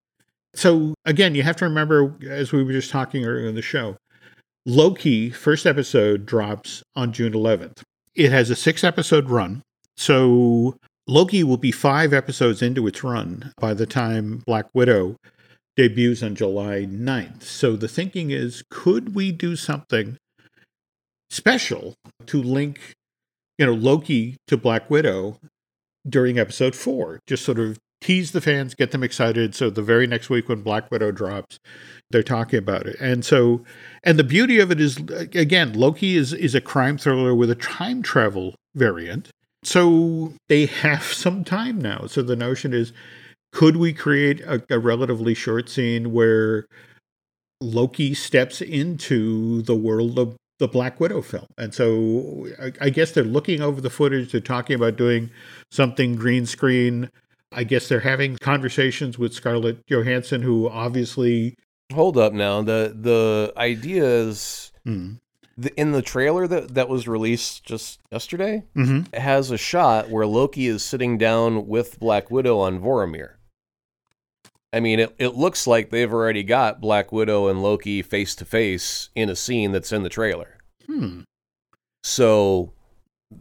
So, 0.56 0.94
again, 1.06 1.36
you 1.36 1.44
have 1.44 1.56
to 1.58 1.66
remember, 1.66 2.16
as 2.30 2.52
we 2.52 2.64
were 2.64 2.74
just 2.74 2.92
talking 2.92 3.26
earlier 3.26 3.48
in 3.48 3.56
the 3.56 3.62
show, 3.62 3.98
Loki, 4.66 5.30
first 5.30 5.66
episode, 5.66 6.26
drops 6.26 6.84
on 6.96 7.12
June 7.12 7.34
11th. 7.34 7.82
It 8.16 8.32
has 8.32 8.50
a 8.50 8.56
six 8.56 8.84
episode 8.84 9.30
run. 9.30 9.62
So, 9.98 10.76
Loki 11.08 11.44
will 11.44 11.58
be 11.58 11.72
five 11.72 12.14
episodes 12.14 12.62
into 12.62 12.88
its 12.88 13.04
run 13.04 13.52
by 13.58 13.74
the 13.74 13.86
time 13.86 14.44
Black 14.46 14.66
Widow 14.74 15.18
debuts 15.76 16.24
on 16.24 16.36
July 16.36 16.86
9th. 16.90 17.44
So 17.44 17.76
the 17.76 17.88
thinking 17.88 18.32
is 18.32 18.64
could 18.70 19.16
we 19.16 19.32
do 19.32 19.56
something 19.56 20.18
special 21.30 21.96
to 22.28 22.42
link, 22.42 22.94
you 23.58 23.66
know, 23.66 23.74
Loki 23.74 24.38
to 24.48 24.58
Black 24.58 24.90
Widow 24.90 25.40
during 26.08 26.38
episode 26.38 26.76
4? 26.76 27.20
Just 27.28 27.44
sort 27.44 27.60
of 27.60 27.78
tease 28.02 28.34
the 28.34 28.42
fans, 28.42 28.76
get 28.76 28.92
them 28.92 29.02
excited 29.04 29.56
so 29.56 29.70
the 29.70 29.82
very 29.82 30.06
next 30.06 30.30
week 30.30 30.50
when 30.50 30.62
Black 30.62 30.92
Widow 30.92 31.12
drops, 31.12 31.58
they're 32.12 32.22
talking 32.22 32.60
about 32.60 32.86
it. 32.86 32.98
And 33.00 33.24
so 33.24 33.64
and 34.04 34.20
the 34.20 34.24
beauty 34.24 34.60
of 34.60 34.72
it 34.72 34.80
is 34.80 34.98
again, 34.98 35.74
Loki 35.74 36.18
is 36.18 36.34
is 36.34 36.54
a 36.54 36.62
crime 36.62 36.98
thriller 36.98 37.34
with 37.34 37.50
a 37.50 37.56
time 37.56 38.04
travel 38.04 38.56
variant. 38.76 39.30
So 39.64 40.34
they 40.50 40.66
have 40.66 41.04
some 41.04 41.46
time 41.46 41.80
now. 41.80 42.06
So 42.08 42.22
the 42.22 42.36
notion 42.36 42.74
is 42.74 42.92
could 43.54 43.78
we 43.78 43.94
create 43.94 44.42
a, 44.42 44.62
a 44.70 44.80
relatively 44.80 45.34
short 45.34 45.70
scene 45.70 46.12
where 46.12 46.66
Loki 47.62 48.14
steps 48.14 48.62
into 48.62 49.62
the 49.62 49.76
world 49.76 50.20
of 50.20 50.36
the 50.60 50.68
Black 50.68 51.00
Widow 51.00 51.22
film? 51.22 51.46
And 51.58 51.74
so 51.74 52.48
I, 52.62 52.72
I 52.82 52.90
guess 52.90 53.12
they're 53.12 53.24
looking 53.24 53.62
over 53.62 53.80
the 53.80 53.90
footage. 53.90 54.32
They're 54.32 54.42
talking 54.42 54.76
about 54.76 54.98
doing 54.98 55.30
something 55.72 56.16
green 56.16 56.46
screen. 56.46 57.10
I 57.52 57.64
guess 57.64 57.88
they're 57.88 58.00
having 58.00 58.38
conversations 58.38 59.20
with 59.20 59.34
Scarlett 59.34 59.86
Johansson, 59.88 60.42
who 60.42 60.68
obviously. 60.68 61.56
Hold 61.94 62.18
up 62.18 62.34
now. 62.34 62.62
The 62.64 62.94
the 63.00 63.54
idea 63.56 64.04
is 64.04 64.72
Hmm. 64.84 65.14
the, 65.58 65.72
in 65.80 65.92
the 65.92 66.02
trailer 66.02 66.48
that 66.48 66.74
that 66.74 66.90
was 66.90 67.08
released 67.08 67.64
just 67.64 68.00
yesterday. 68.12 68.64
Mhm. 68.76 69.08
It 69.14 69.20
has 69.20 69.52
a 69.52 69.58
shot 69.58 70.10
where 70.10 70.26
Loki 70.26 70.66
is 70.68 70.84
sitting 70.84 71.18
down 71.20 71.68
with 71.68 72.00
Black 72.00 72.32
Widow 72.32 72.58
on 72.58 72.80
Vormir. 72.82 73.34
I 74.74 74.80
mean, 74.80 75.00
it, 75.00 75.16
it 75.20 75.36
looks 75.36 75.68
like 75.68 75.90
they've 75.92 76.12
already 76.12 76.42
got 76.42 76.82
Black 76.82 77.12
Widow 77.12 77.48
and 77.48 77.62
Loki 77.62 78.02
face 78.02 78.34
to 78.36 78.46
face 78.46 79.10
in 79.14 79.30
a 79.30 79.36
scene 79.36 79.72
that's 79.72 79.92
in 79.92 80.02
the 80.02 80.10
trailer. 80.10 80.58
Hmm. 80.88 81.22
So 82.04 82.74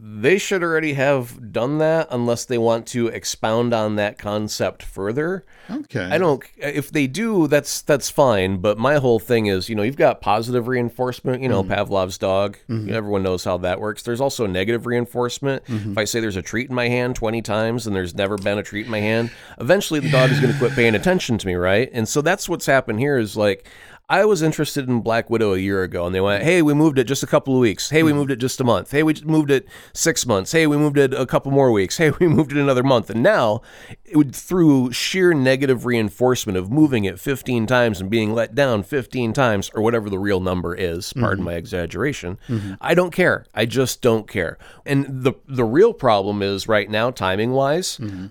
they 0.01 0.37
should 0.37 0.63
already 0.63 0.93
have 0.93 1.51
done 1.51 1.77
that 1.79 2.07
unless 2.11 2.45
they 2.45 2.57
want 2.57 2.87
to 2.87 3.07
expound 3.07 3.73
on 3.73 3.95
that 3.95 4.17
concept 4.17 4.83
further. 4.83 5.45
Okay. 5.69 6.03
I 6.03 6.17
don't 6.17 6.43
if 6.57 6.91
they 6.91 7.07
do 7.07 7.47
that's 7.47 7.81
that's 7.81 8.09
fine, 8.09 8.57
but 8.57 8.77
my 8.77 8.95
whole 8.95 9.19
thing 9.19 9.47
is, 9.47 9.69
you 9.69 9.75
know, 9.75 9.83
you've 9.83 9.97
got 9.97 10.21
positive 10.21 10.67
reinforcement, 10.67 11.41
you 11.41 11.49
know, 11.49 11.63
mm-hmm. 11.63 11.73
Pavlov's 11.73 12.17
dog. 12.17 12.57
Mm-hmm. 12.69 12.93
Everyone 12.93 13.23
knows 13.23 13.43
how 13.43 13.57
that 13.59 13.79
works. 13.79 14.03
There's 14.03 14.21
also 14.21 14.45
negative 14.45 14.85
reinforcement. 14.85 15.65
Mm-hmm. 15.65 15.91
If 15.91 15.97
I 15.97 16.03
say 16.05 16.19
there's 16.19 16.35
a 16.35 16.41
treat 16.41 16.69
in 16.69 16.75
my 16.75 16.87
hand 16.87 17.15
20 17.15 17.41
times 17.41 17.87
and 17.87 17.95
there's 17.95 18.15
never 18.15 18.37
been 18.37 18.57
a 18.57 18.63
treat 18.63 18.85
in 18.85 18.91
my 18.91 18.99
hand, 18.99 19.31
eventually 19.59 19.99
the 19.99 20.11
dog 20.11 20.31
is 20.31 20.39
going 20.39 20.53
to 20.53 20.59
quit 20.59 20.73
paying 20.73 20.95
attention 20.95 21.37
to 21.37 21.47
me, 21.47 21.55
right? 21.55 21.89
And 21.93 22.07
so 22.07 22.21
that's 22.21 22.49
what's 22.49 22.65
happened 22.65 22.99
here 22.99 23.17
is 23.17 23.37
like 23.37 23.67
I 24.13 24.25
was 24.25 24.43
interested 24.43 24.87
in 24.87 25.01
Black 25.01 25.31
Widow 25.31 25.55
a 25.55 25.57
year 25.57 25.81
ago, 25.81 26.05
and 26.05 26.13
they 26.13 26.21
went, 26.21 26.43
"Hey, 26.43 26.61
we 26.61 26.75
moved 26.75 26.99
it 26.99 27.05
just 27.05 27.23
a 27.23 27.27
couple 27.27 27.55
of 27.55 27.59
weeks. 27.59 27.89
Hey, 27.89 28.03
we 28.03 28.11
hmm. 28.11 28.17
moved 28.19 28.29
it 28.29 28.35
just 28.35 28.61
a 28.61 28.63
month. 28.63 28.91
Hey, 28.91 29.01
we 29.01 29.15
moved 29.23 29.49
it 29.49 29.67
six 29.91 30.27
months. 30.27 30.51
Hey, 30.51 30.67
we 30.67 30.77
moved 30.77 30.99
it 30.99 31.15
a 31.15 31.25
couple 31.25 31.51
more 31.51 31.71
weeks. 31.71 31.97
Hey, 31.97 32.11
we 32.19 32.27
moved 32.27 32.51
it 32.51 32.59
another 32.59 32.83
month." 32.83 33.09
And 33.09 33.23
now, 33.23 33.61
it 34.05 34.15
would, 34.15 34.35
through 34.35 34.91
sheer 34.91 35.33
negative 35.33 35.87
reinforcement 35.87 36.59
of 36.59 36.69
moving 36.69 37.05
it 37.05 37.19
15 37.19 37.65
times 37.65 37.99
and 37.99 38.07
being 38.07 38.35
let 38.35 38.53
down 38.53 38.83
15 38.83 39.33
times, 39.33 39.71
or 39.73 39.81
whatever 39.81 40.11
the 40.11 40.19
real 40.19 40.39
number 40.39 40.75
is, 40.75 41.11
pardon 41.13 41.39
mm-hmm. 41.39 41.45
my 41.45 41.53
exaggeration, 41.55 42.37
mm-hmm. 42.47 42.73
I 42.79 42.93
don't 42.93 43.11
care. 43.11 43.47
I 43.55 43.65
just 43.65 44.03
don't 44.03 44.27
care. 44.27 44.59
And 44.85 45.07
the 45.23 45.33
the 45.47 45.65
real 45.65 45.91
problem 45.91 46.43
is 46.43 46.67
right 46.67 46.87
now, 46.87 47.09
timing 47.09 47.53
wise, 47.53 47.97
mm-hmm. 47.97 48.27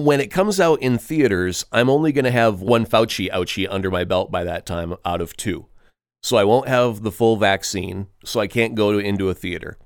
When 0.00 0.20
it 0.20 0.30
comes 0.30 0.58
out 0.58 0.80
in 0.80 0.96
theaters, 0.96 1.66
I'm 1.72 1.90
only 1.90 2.10
going 2.10 2.24
to 2.24 2.30
have 2.30 2.62
one 2.62 2.86
Fauci 2.86 3.30
ouchie 3.30 3.66
under 3.68 3.90
my 3.90 4.04
belt 4.04 4.30
by 4.30 4.44
that 4.44 4.64
time 4.64 4.94
out 5.04 5.20
of 5.20 5.36
two. 5.36 5.66
So 6.22 6.38
I 6.38 6.44
won't 6.44 6.68
have 6.68 7.02
the 7.02 7.12
full 7.12 7.36
vaccine, 7.36 8.06
so 8.24 8.40
I 8.40 8.46
can't 8.46 8.74
go 8.74 8.92
to, 8.92 8.98
into 8.98 9.28
a 9.28 9.34
theater. 9.34 9.76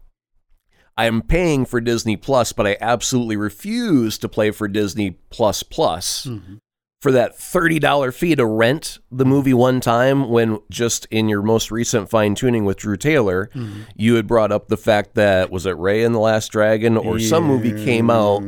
I 0.96 1.06
am 1.06 1.20
paying 1.20 1.64
for 1.64 1.80
Disney 1.80 2.16
Plus, 2.16 2.52
but 2.52 2.64
I 2.64 2.76
absolutely 2.80 3.36
refuse 3.36 4.16
to 4.18 4.28
play 4.28 4.52
for 4.52 4.68
Disney 4.68 5.10
Plus 5.30 5.64
Plus 5.64 6.26
mm-hmm. 6.26 6.54
for 7.02 7.10
that 7.10 7.36
$30 7.36 8.14
fee 8.14 8.36
to 8.36 8.46
rent 8.46 8.98
the 9.10 9.24
movie 9.24 9.54
one 9.54 9.80
time 9.80 10.28
when 10.28 10.60
just 10.70 11.06
in 11.06 11.28
your 11.28 11.42
most 11.42 11.72
recent 11.72 12.08
fine 12.08 12.36
tuning 12.36 12.64
with 12.64 12.76
Drew 12.76 12.96
Taylor, 12.96 13.50
mm-hmm. 13.52 13.82
you 13.96 14.14
had 14.14 14.28
brought 14.28 14.52
up 14.52 14.68
the 14.68 14.76
fact 14.76 15.16
that 15.16 15.50
was 15.50 15.66
it 15.66 15.76
Raya 15.76 16.06
and 16.06 16.14
the 16.14 16.20
Last 16.20 16.52
Dragon 16.52 16.96
or 16.96 17.18
some 17.18 17.42
movie 17.42 17.84
came 17.84 18.10
out 18.10 18.44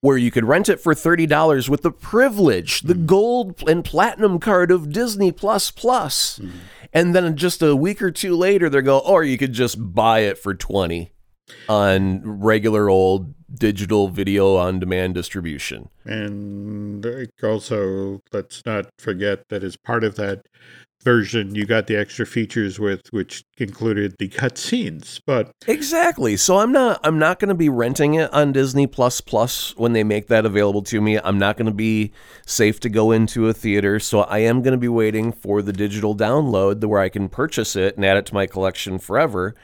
where 0.00 0.16
you 0.16 0.30
could 0.30 0.44
rent 0.44 0.68
it 0.68 0.80
for 0.80 0.94
$30 0.94 1.68
with 1.68 1.82
the 1.82 1.90
privilege, 1.90 2.82
the 2.82 2.94
mm. 2.94 3.06
gold 3.06 3.62
and 3.68 3.84
platinum 3.84 4.38
card 4.38 4.70
of 4.70 4.92
Disney 4.92 5.30
Plus 5.32 5.70
Plus. 5.70 6.38
Mm-hmm. 6.38 6.58
And 6.92 7.14
then 7.14 7.36
just 7.36 7.62
a 7.62 7.76
week 7.76 8.02
or 8.02 8.10
two 8.10 8.34
later 8.36 8.68
they 8.68 8.80
go, 8.80 8.98
or 8.98 9.22
you 9.22 9.38
could 9.38 9.52
just 9.52 9.94
buy 9.94 10.20
it 10.20 10.38
for 10.38 10.54
20 10.54 11.12
on 11.68 12.22
regular 12.24 12.88
old 12.88 13.34
digital 13.52 14.08
video 14.08 14.56
on 14.56 14.78
demand 14.80 15.14
distribution. 15.14 15.88
And 16.04 17.04
also, 17.42 18.20
let's 18.32 18.64
not 18.64 18.86
forget 18.98 19.48
that 19.48 19.62
as 19.62 19.76
part 19.76 20.04
of 20.04 20.16
that 20.16 20.46
version, 21.02 21.54
you 21.54 21.64
got 21.64 21.86
the 21.86 21.96
extra 21.96 22.26
features 22.26 22.78
with 22.78 23.00
which 23.10 23.44
included 23.58 24.14
the 24.18 24.28
cutscenes. 24.28 25.20
But 25.24 25.52
Exactly. 25.66 26.36
So 26.36 26.58
I'm 26.58 26.72
not 26.72 27.00
I'm 27.04 27.18
not 27.18 27.38
going 27.38 27.48
to 27.48 27.54
be 27.54 27.68
renting 27.68 28.14
it 28.14 28.32
on 28.32 28.52
Disney 28.52 28.86
Plus 28.86 29.20
Plus 29.20 29.76
when 29.76 29.92
they 29.92 30.04
make 30.04 30.28
that 30.28 30.46
available 30.46 30.82
to 30.82 31.00
me. 31.00 31.18
I'm 31.18 31.38
not 31.38 31.56
going 31.56 31.66
to 31.66 31.72
be 31.72 32.12
safe 32.46 32.80
to 32.80 32.88
go 32.88 33.12
into 33.12 33.48
a 33.48 33.52
theater, 33.52 33.98
so 33.98 34.20
I 34.20 34.38
am 34.38 34.62
going 34.62 34.72
to 34.72 34.78
be 34.78 34.88
waiting 34.88 35.32
for 35.32 35.62
the 35.62 35.72
digital 35.72 36.16
download 36.16 36.84
where 36.84 37.00
I 37.00 37.08
can 37.08 37.28
purchase 37.28 37.76
it 37.76 37.96
and 37.96 38.04
add 38.04 38.16
it 38.16 38.26
to 38.26 38.34
my 38.34 38.46
collection 38.46 38.98
forever. 38.98 39.54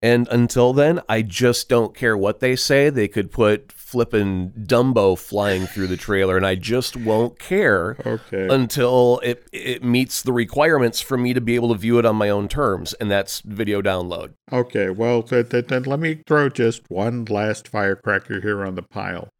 And 0.00 0.28
until 0.28 0.72
then, 0.72 1.00
I 1.08 1.22
just 1.22 1.68
don't 1.68 1.92
care 1.94 2.16
what 2.16 2.38
they 2.38 2.54
say. 2.54 2.88
They 2.88 3.08
could 3.08 3.32
put 3.32 3.72
flippin' 3.72 4.52
Dumbo 4.56 5.18
flying 5.18 5.66
through 5.66 5.88
the 5.88 5.96
trailer, 5.96 6.36
and 6.36 6.46
I 6.46 6.54
just 6.54 6.96
won't 6.96 7.38
care 7.40 7.96
Okay. 8.06 8.46
until 8.48 9.18
it 9.24 9.48
it 9.52 9.82
meets 9.82 10.22
the 10.22 10.32
requirements 10.32 11.00
for 11.00 11.16
me 11.18 11.34
to 11.34 11.40
be 11.40 11.56
able 11.56 11.70
to 11.72 11.78
view 11.78 11.98
it 11.98 12.06
on 12.06 12.14
my 12.14 12.28
own 12.28 12.46
terms, 12.48 12.92
and 12.94 13.10
that's 13.10 13.40
video 13.40 13.82
download. 13.82 14.34
Okay, 14.52 14.88
well, 14.90 15.22
th- 15.22 15.48
th- 15.48 15.66
then 15.66 15.82
let 15.82 15.98
me 15.98 16.20
throw 16.28 16.48
just 16.48 16.82
one 16.88 17.24
last 17.24 17.66
firecracker 17.66 18.40
here 18.40 18.64
on 18.64 18.76
the 18.76 18.82
pile. 18.82 19.30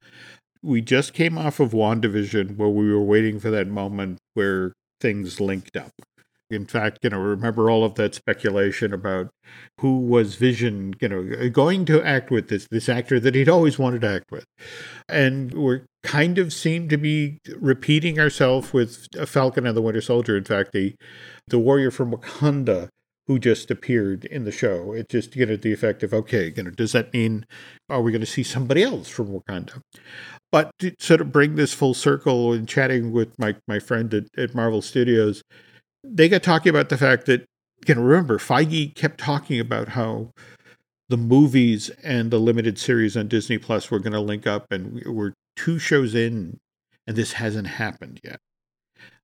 We 0.61 0.81
just 0.81 1.13
came 1.15 1.39
off 1.39 1.61
of 1.61 1.71
WandaVision 1.71 2.57
where 2.57 2.69
we 2.69 2.93
were 2.93 3.05
waiting 3.05 3.39
for 3.39 3.51
that 3.51 3.69
moment 3.69 4.19
where 4.35 4.73
things 5.01 5.41
linked 5.41 5.77
up. 5.77 5.93
In 6.51 6.67
fact, 6.67 6.99
you 7.03 7.11
know, 7.11 7.19
remember 7.19 7.71
all 7.71 7.85
of 7.85 7.95
that 7.97 8.15
speculation 8.15 8.93
about 8.95 9.31
who 9.81 9.99
was 10.01 10.37
Vision, 10.37 10.95
you 11.01 11.09
know, 11.09 11.29
uh, 11.39 11.49
going 11.49 11.85
to 11.87 12.03
act 12.03 12.31
with 12.31 12.49
this 12.49 12.67
this 12.71 12.89
actor 12.89 13.21
that 13.21 13.35
he'd 13.35 13.49
always 13.49 13.79
wanted 13.79 14.01
to 14.03 14.09
act 14.09 14.31
with. 14.31 14.47
And 15.09 15.53
we're 15.53 15.83
kind 16.03 16.39
of 16.39 16.53
seem 16.53 16.89
to 16.89 16.97
be 16.97 17.39
repeating 17.57 18.19
ourselves 18.19 18.73
with 18.73 19.09
Falcon 19.27 19.67
and 19.67 19.77
the 19.77 19.83
Winter 19.83 20.01
Soldier. 20.01 20.37
In 20.37 20.45
fact, 20.45 20.73
the 20.73 20.95
the 21.47 21.59
warrior 21.59 21.91
from 21.91 22.13
Wakanda 22.13 22.89
who 23.29 23.39
just 23.39 23.71
appeared 23.71 24.25
in 24.25 24.45
the 24.45 24.51
show. 24.51 24.93
It 24.93 25.11
just 25.11 25.37
you 25.37 25.45
know 25.45 25.57
the 25.57 25.73
effect 25.73 26.03
of 26.03 26.15
okay, 26.15 26.53
you 26.57 26.63
know, 26.63 26.71
does 26.71 26.93
that 26.93 27.13
mean 27.13 27.47
are 27.89 28.01
we 28.01 28.11
going 28.11 28.23
to 28.23 28.27
see 28.27 28.43
somebody 28.43 28.83
else 28.83 29.09
from 29.09 29.29
Wakanda? 29.29 29.83
But 30.51 30.71
to 30.79 30.95
sort 30.99 31.21
of 31.21 31.31
bring 31.31 31.55
this 31.55 31.75
full 31.75 31.93
circle 31.93 32.55
and 32.55 32.67
chatting 32.67 33.13
with 33.13 33.39
my 33.39 33.57
my 33.69 33.79
friend 33.79 34.13
at, 34.15 34.25
at 34.37 34.55
Marvel 34.55 34.81
Studios, 34.81 35.43
they 36.05 36.29
got 36.29 36.43
talking 36.43 36.71
about 36.71 36.89
the 36.89 36.97
fact 36.97 37.27
that 37.27 37.45
you 37.87 37.95
know 37.95 38.03
remember 38.03 38.39
Feige 38.39 38.95
kept 38.95 39.19
talking 39.19 39.61
about 39.61 39.91
how 39.91 40.33
the 41.09 41.17
movies 41.17 41.91
and 42.03 42.31
the 42.31 42.39
limited 42.39 42.79
series 42.79 43.17
on 43.17 43.29
Disney 43.29 43.59
Plus 43.59 43.91
were 43.91 43.99
going 43.99 44.13
to 44.13 44.21
link 44.21 44.47
up, 44.47 44.71
and 44.71 44.93
we- 44.95 45.11
we're 45.11 45.33
two 45.57 45.79
shows 45.79 46.15
in, 46.15 46.59
and 47.07 47.17
this 47.17 47.33
hasn't 47.33 47.67
happened 47.67 48.21
yet. 48.23 48.41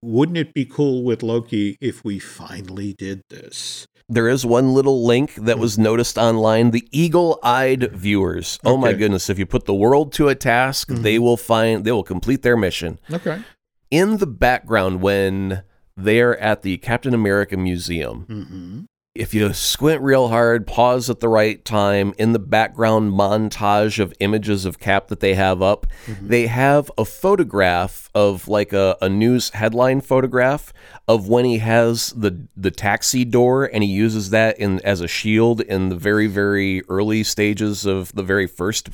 Wouldn't 0.03 0.39
it 0.39 0.55
be 0.55 0.65
cool 0.65 1.03
with 1.03 1.23
Loki 1.23 1.77
if 1.81 2.05
we 2.05 2.19
finally 2.19 2.95
did 2.95 3.23
this? 3.31 3.87
There 4.09 4.29
is 4.29 4.45
one 4.45 4.75
little 4.75 5.05
link 5.05 5.35
that 5.35 5.59
was 5.59 5.75
mm-hmm. 5.75 5.85
noticed 5.85 6.19
online. 6.19 6.73
The 6.73 6.87
eagle-eyed 6.93 7.93
viewers. 7.93 8.59
Oh 8.63 8.77
my 8.77 8.93
goodness! 8.93 9.31
If 9.31 9.39
you 9.39 9.47
put 9.47 9.65
the 9.65 9.75
world 9.75 10.13
to 10.15 10.29
a 10.29 10.35
task, 10.35 10.89
they 10.89 11.15
mm-hmm. 11.15 11.25
will 11.25 11.37
find 11.39 11.85
they 11.85 11.93
will 11.93 12.03
complete 12.03 12.43
their 12.43 12.57
mission. 12.57 12.99
Okay. 13.11 13.43
In 13.91 14.19
the 14.19 14.27
background, 14.27 15.01
when 15.01 15.63
they 15.97 16.21
are 16.21 16.35
at 16.37 16.63
the 16.63 16.77
Captain 16.79 17.15
America 17.15 17.57
Museum, 17.57 18.27
Mm-hmm. 18.29 18.81
if 19.15 19.33
you 19.33 19.53
squint 19.53 20.03
real 20.03 20.27
hard, 20.29 20.67
pause 20.67 21.09
at 21.09 21.21
the 21.21 21.29
right 21.29 21.65
time, 21.65 22.13
in 22.19 22.33
the 22.33 22.39
background 22.41 23.13
montage 23.13 24.01
of 24.01 24.13
images 24.19 24.65
of 24.65 24.81
Cap 24.81 25.07
that 25.09 25.21
they 25.21 25.35
have 25.35 25.63
up, 25.63 25.87
they 26.21 26.49
have 26.49 26.91
a 26.99 27.05
photograph 27.05 28.11
of 28.15 28.49
like 28.49 28.73
a, 28.73 28.97
a 29.01 29.09
news 29.09 29.51
headline 29.51 30.01
photograph 30.01 30.73
of 31.07 31.29
when 31.29 31.45
he 31.45 31.59
has 31.59 32.11
the 32.17 32.49
the 32.57 32.71
taxi 32.73 33.25
door 33.25 33.67
and 33.73 33.85
he 33.85 33.91
uses 33.91 34.31
that 34.31 34.59
in 34.59 34.81
as 34.81 35.01
a 35.01 35.07
shield 35.09 35.61
in 35.61 35.91
the 35.91 35.97
very 35.97 36.27
very 36.27 36.83
early 36.89 37.23
stages 37.23 37.87
of 37.87 38.13
the 38.15 38.23
very 38.23 38.47
first 38.49 38.89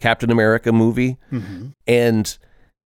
Captain 0.00 0.30
America 0.30 0.70
movie. 0.72 1.16
And 1.86 2.38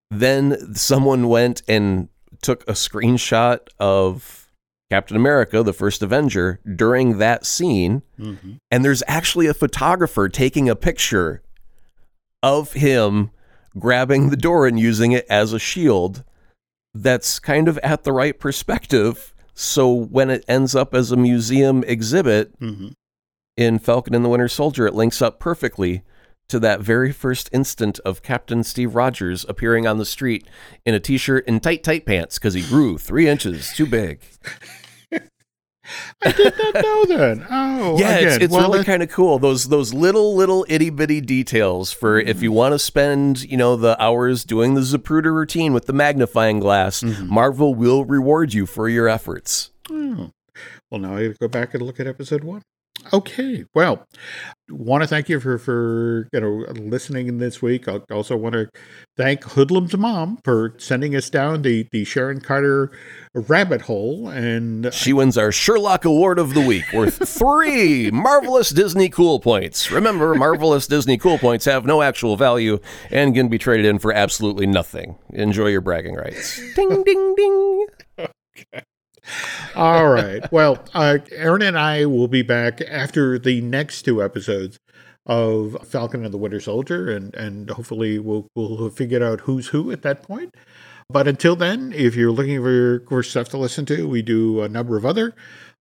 then 0.09 0.73
someone 0.75 1.27
went 1.27 1.61
and 1.67 2.09
took 2.41 2.63
a 2.63 2.73
screenshot 2.73 3.59
of 3.79 4.49
Captain 4.89 5.15
America, 5.15 5.61
the 5.63 5.73
first 5.73 6.01
Avenger, 6.01 6.59
during 6.75 7.17
that 7.19 7.45
scene. 7.45 8.01
And 8.71 8.83
there's 8.85 9.03
actually 9.07 9.47
a 9.47 9.53
photographer 9.53 10.29
taking 10.29 10.67
a 10.69 10.75
picture 10.75 11.41
of 12.41 12.73
him 12.73 13.31
grabbing 13.77 14.29
the 14.29 14.37
door 14.37 14.65
and 14.67 14.79
using 14.79 15.11
it 15.11 15.25
as 15.29 15.53
a 15.53 15.59
shield 15.59 16.23
that's 16.93 17.37
kind 17.39 17.67
of 17.67 17.77
at 17.79 18.03
the 18.03 18.11
right 18.11 18.39
perspective. 18.39 19.33
So 19.53 19.93
when 19.93 20.29
it 20.29 20.43
ends 20.47 20.73
up 20.75 20.93
as 20.95 21.11
a 21.11 21.17
museum 21.17 21.83
exhibit 21.85 22.59
Mm-hmm. 22.59 22.87
in 23.57 23.77
Falcon 23.77 24.15
and 24.15 24.25
the 24.25 24.29
Winter 24.29 24.47
Soldier, 24.47 24.87
it 24.87 24.95
links 24.95 25.21
up 25.21 25.39
perfectly 25.39 26.01
to 26.49 26.59
that 26.59 26.81
very 26.81 27.11
first 27.11 27.49
instant 27.51 27.99
of 27.99 28.21
Captain 28.21 28.63
Steve 28.63 28.95
Rogers 28.95 29.45
appearing 29.47 29.87
on 29.87 29.97
the 29.97 30.05
street 30.05 30.47
in 30.85 30.93
a 30.93 30.99
t-shirt 30.99 31.45
and 31.47 31.61
tight, 31.61 31.83
tight 31.83 32.05
pants 32.05 32.37
because 32.37 32.53
he 32.53 32.61
grew 32.61 32.97
three 32.97 33.27
inches 33.27 33.71
too 33.73 33.85
big. 33.85 34.21
I 36.21 36.31
did 36.31 36.53
not 36.57 36.73
know 36.75 37.05
that. 37.05 37.47
Oh, 37.81 37.97
Yeah, 37.97 38.17
it's, 38.17 38.35
again, 38.35 38.41
it's 38.43 38.53
well, 38.53 38.69
really 38.69 38.83
kind 38.83 39.01
of 39.01 39.09
cool. 39.09 39.39
Those 39.39 39.69
those 39.69 39.93
little 39.93 40.35
little 40.35 40.65
itty 40.67 40.89
bitty 40.89 41.21
details 41.21 41.91
for 41.91 42.19
if 42.19 42.37
mm-hmm. 42.37 42.43
you 42.43 42.51
want 42.51 42.73
to 42.73 42.79
spend 42.79 43.43
you 43.43 43.57
know 43.57 43.75
the 43.75 43.99
hours 44.01 44.43
doing 44.43 44.73
the 44.73 44.81
Zapruder 44.81 45.33
routine 45.33 45.73
with 45.73 45.85
the 45.85 45.93
magnifying 45.93 46.59
glass. 46.59 47.01
Mm-hmm. 47.01 47.33
Marvel 47.33 47.73
will 47.73 48.05
reward 48.05 48.53
you 48.53 48.65
for 48.65 48.89
your 48.89 49.07
efforts. 49.07 49.71
oh. 49.89 50.31
Well, 50.91 50.99
now 50.99 51.15
I 51.15 51.27
got 51.27 51.33
to 51.33 51.37
go 51.39 51.47
back 51.47 51.73
and 51.73 51.83
look 51.83 51.99
at 51.99 52.07
episode 52.07 52.43
one. 52.43 52.63
Okay. 53.13 53.65
Well, 53.73 54.05
want 54.69 55.01
to 55.03 55.07
thank 55.07 55.29
you 55.29 55.39
for 55.39 55.57
for 55.57 56.27
you 56.31 56.39
know 56.39 56.65
listening 56.73 57.37
this 57.37 57.61
week. 57.61 57.87
I 57.87 57.99
also 58.11 58.35
want 58.35 58.53
to 58.53 58.69
thank 59.17 59.41
Hoodlum's 59.41 59.97
mom 59.97 60.39
for 60.43 60.75
sending 60.77 61.15
us 61.15 61.29
down 61.29 61.61
the 61.61 61.87
the 61.91 62.03
Sharon 62.03 62.41
Carter 62.41 62.91
rabbit 63.33 63.81
hole, 63.81 64.27
and 64.29 64.93
She 64.93 65.13
wins 65.13 65.37
our 65.37 65.51
Sherlock 65.51 66.05
Award 66.05 66.39
of 66.39 66.53
the 66.53 66.61
Week, 66.61 66.85
worth 66.93 67.27
three 67.39 68.11
marvelous 68.11 68.69
Disney 68.69 69.09
cool 69.09 69.39
points. 69.39 69.91
Remember, 69.91 70.35
marvelous 70.35 70.87
Disney 70.87 71.17
cool 71.17 71.37
points 71.37 71.65
have 71.65 71.85
no 71.85 72.01
actual 72.01 72.37
value 72.37 72.79
and 73.09 73.33
can 73.33 73.47
be 73.47 73.57
traded 73.57 73.85
in 73.85 73.99
for 73.99 74.13
absolutely 74.13 74.67
nothing. 74.67 75.17
Enjoy 75.31 75.67
your 75.67 75.81
bragging 75.81 76.15
rights. 76.15 76.59
Ding, 76.75 77.03
ding, 77.03 77.35
ding. 77.35 77.85
All 79.75 80.07
right. 80.09 80.49
Well, 80.51 80.83
uh, 80.93 81.19
Aaron 81.31 81.61
and 81.61 81.77
I 81.77 82.05
will 82.05 82.27
be 82.27 82.41
back 82.41 82.81
after 82.81 83.37
the 83.39 83.61
next 83.61 84.03
two 84.03 84.23
episodes 84.23 84.79
of 85.25 85.77
Falcon 85.87 86.25
and 86.25 86.33
the 86.33 86.37
Winter 86.37 86.59
Soldier, 86.59 87.09
and 87.09 87.33
and 87.35 87.69
hopefully 87.69 88.19
we'll 88.19 88.47
we'll 88.55 88.83
have 88.83 88.95
figured 88.95 89.21
out 89.21 89.41
who's 89.41 89.67
who 89.67 89.91
at 89.91 90.01
that 90.01 90.23
point. 90.23 90.55
But 91.11 91.27
until 91.27 91.55
then, 91.55 91.91
if 91.91 92.15
you're 92.15 92.31
looking 92.31 92.61
for, 92.61 93.03
for 93.07 93.23
stuff 93.23 93.49
to 93.49 93.57
listen 93.57 93.85
to, 93.87 94.07
we 94.07 94.21
do 94.21 94.61
a 94.61 94.69
number 94.69 94.95
of 94.95 95.05
other 95.05 95.33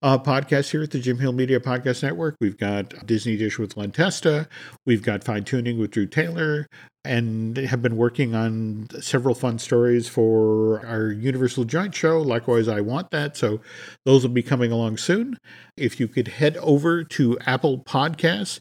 uh, 0.03 0.19
podcasts 0.19 0.71
here 0.71 0.83
at 0.83 0.91
the 0.91 1.01
Jim 1.01 1.19
Hill 1.19 1.33
Media 1.33 1.61
Podcast 1.61 2.03
Network. 2.03 2.37
We've 2.41 2.57
got 2.57 3.07
Disney 3.07 3.37
Dish 3.37 3.59
with 3.59 3.77
Len 3.77 3.91
Testa. 3.91 4.49
We've 4.87 5.03
got 5.03 5.25
Fine 5.25 5.45
Tuning 5.45 5.79
with 5.79 5.91
Drew 5.91 6.07
Taylor, 6.07 6.67
and 7.05 7.57
have 7.57 7.83
been 7.83 7.97
working 7.97 8.35
on 8.35 8.89
several 9.01 9.35
fun 9.35 9.59
stories 9.59 10.09
for 10.09 10.85
our 10.87 11.11
Universal 11.11 11.65
Joint 11.65 11.95
Show. 11.95 12.21
Likewise, 12.21 12.69
I 12.69 12.81
Want 12.81 13.11
That. 13.11 13.37
So 13.37 13.61
those 14.05 14.23
will 14.23 14.35
be 14.35 14.43
coming 14.43 14.71
along 14.71 14.99
soon. 14.99 15.39
If 15.77 15.99
you 15.99 16.07
could 16.07 16.29
head 16.29 16.57
over 16.59 17.03
to 17.05 17.39
Apple 17.47 17.79
Podcasts 17.79 18.61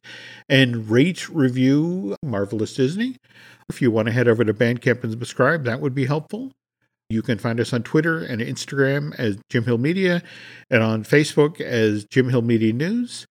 and 0.50 0.90
rate, 0.90 1.30
review 1.30 2.16
Marvelous 2.24 2.74
Disney. 2.74 3.18
If 3.70 3.82
you 3.82 3.92
want 3.92 4.08
to 4.08 4.14
head 4.14 4.28
over 4.28 4.46
to 4.46 4.54
Bandcamp 4.54 5.04
and 5.04 5.12
subscribe, 5.12 5.66
that 5.66 5.82
would 5.82 5.94
be 5.94 6.06
helpful. 6.06 6.52
You 7.10 7.22
can 7.22 7.38
find 7.38 7.60
us 7.60 7.72
on 7.72 7.84
Twitter 7.84 8.20
and 8.20 8.42
Instagram 8.42 9.18
as 9.18 9.38
Jim 9.50 9.64
Hill 9.64 9.78
Media 9.78 10.22
and 10.70 10.84
on 10.84 11.04
Facebook 11.04 11.62
as 11.62 12.06
Jim 12.06 12.30
Hill 12.30 12.42
Media 12.42 12.74
News. 12.74 13.26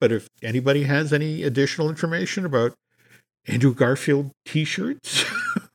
But 0.00 0.12
if 0.12 0.28
anybody 0.42 0.82
has 0.82 1.12
any 1.12 1.42
additional 1.42 1.88
information 1.88 2.44
about 2.44 2.74
Andrew 3.46 3.74
Garfield 3.74 4.32
t-shirts 4.44 5.24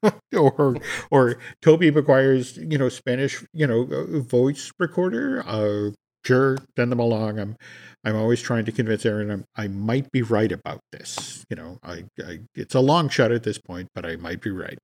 or 0.38 0.78
or 1.10 1.38
Tobey 1.62 1.90
Maguire's, 1.90 2.58
you 2.58 2.78
know, 2.78 2.90
Spanish, 2.90 3.44
you 3.54 3.66
know, 3.66 3.86
voice 4.22 4.72
recorder, 4.80 5.44
uh 5.48 5.92
sure, 6.26 6.58
send 6.78 6.92
them 6.92 7.00
along. 7.00 7.40
I'm 7.40 7.56
I'm 8.04 8.16
always 8.16 8.42
trying 8.42 8.66
to 8.66 8.72
convince 8.72 9.06
Aaron 9.06 9.32
I'm, 9.32 9.46
I 9.56 9.68
might 9.68 10.12
be 10.12 10.22
right 10.22 10.52
about 10.52 10.82
this. 10.92 11.44
You 11.50 11.56
know, 11.56 11.80
I, 11.84 12.06
I 12.20 12.40
it's 12.54 12.76
a 12.76 12.82
long 12.82 13.10
shot 13.10 13.32
at 13.32 13.44
this 13.44 13.58
point, 13.58 13.88
but 13.96 14.06
I 14.06 14.16
might 14.16 14.42
be 14.42 14.52
right. 14.52 14.78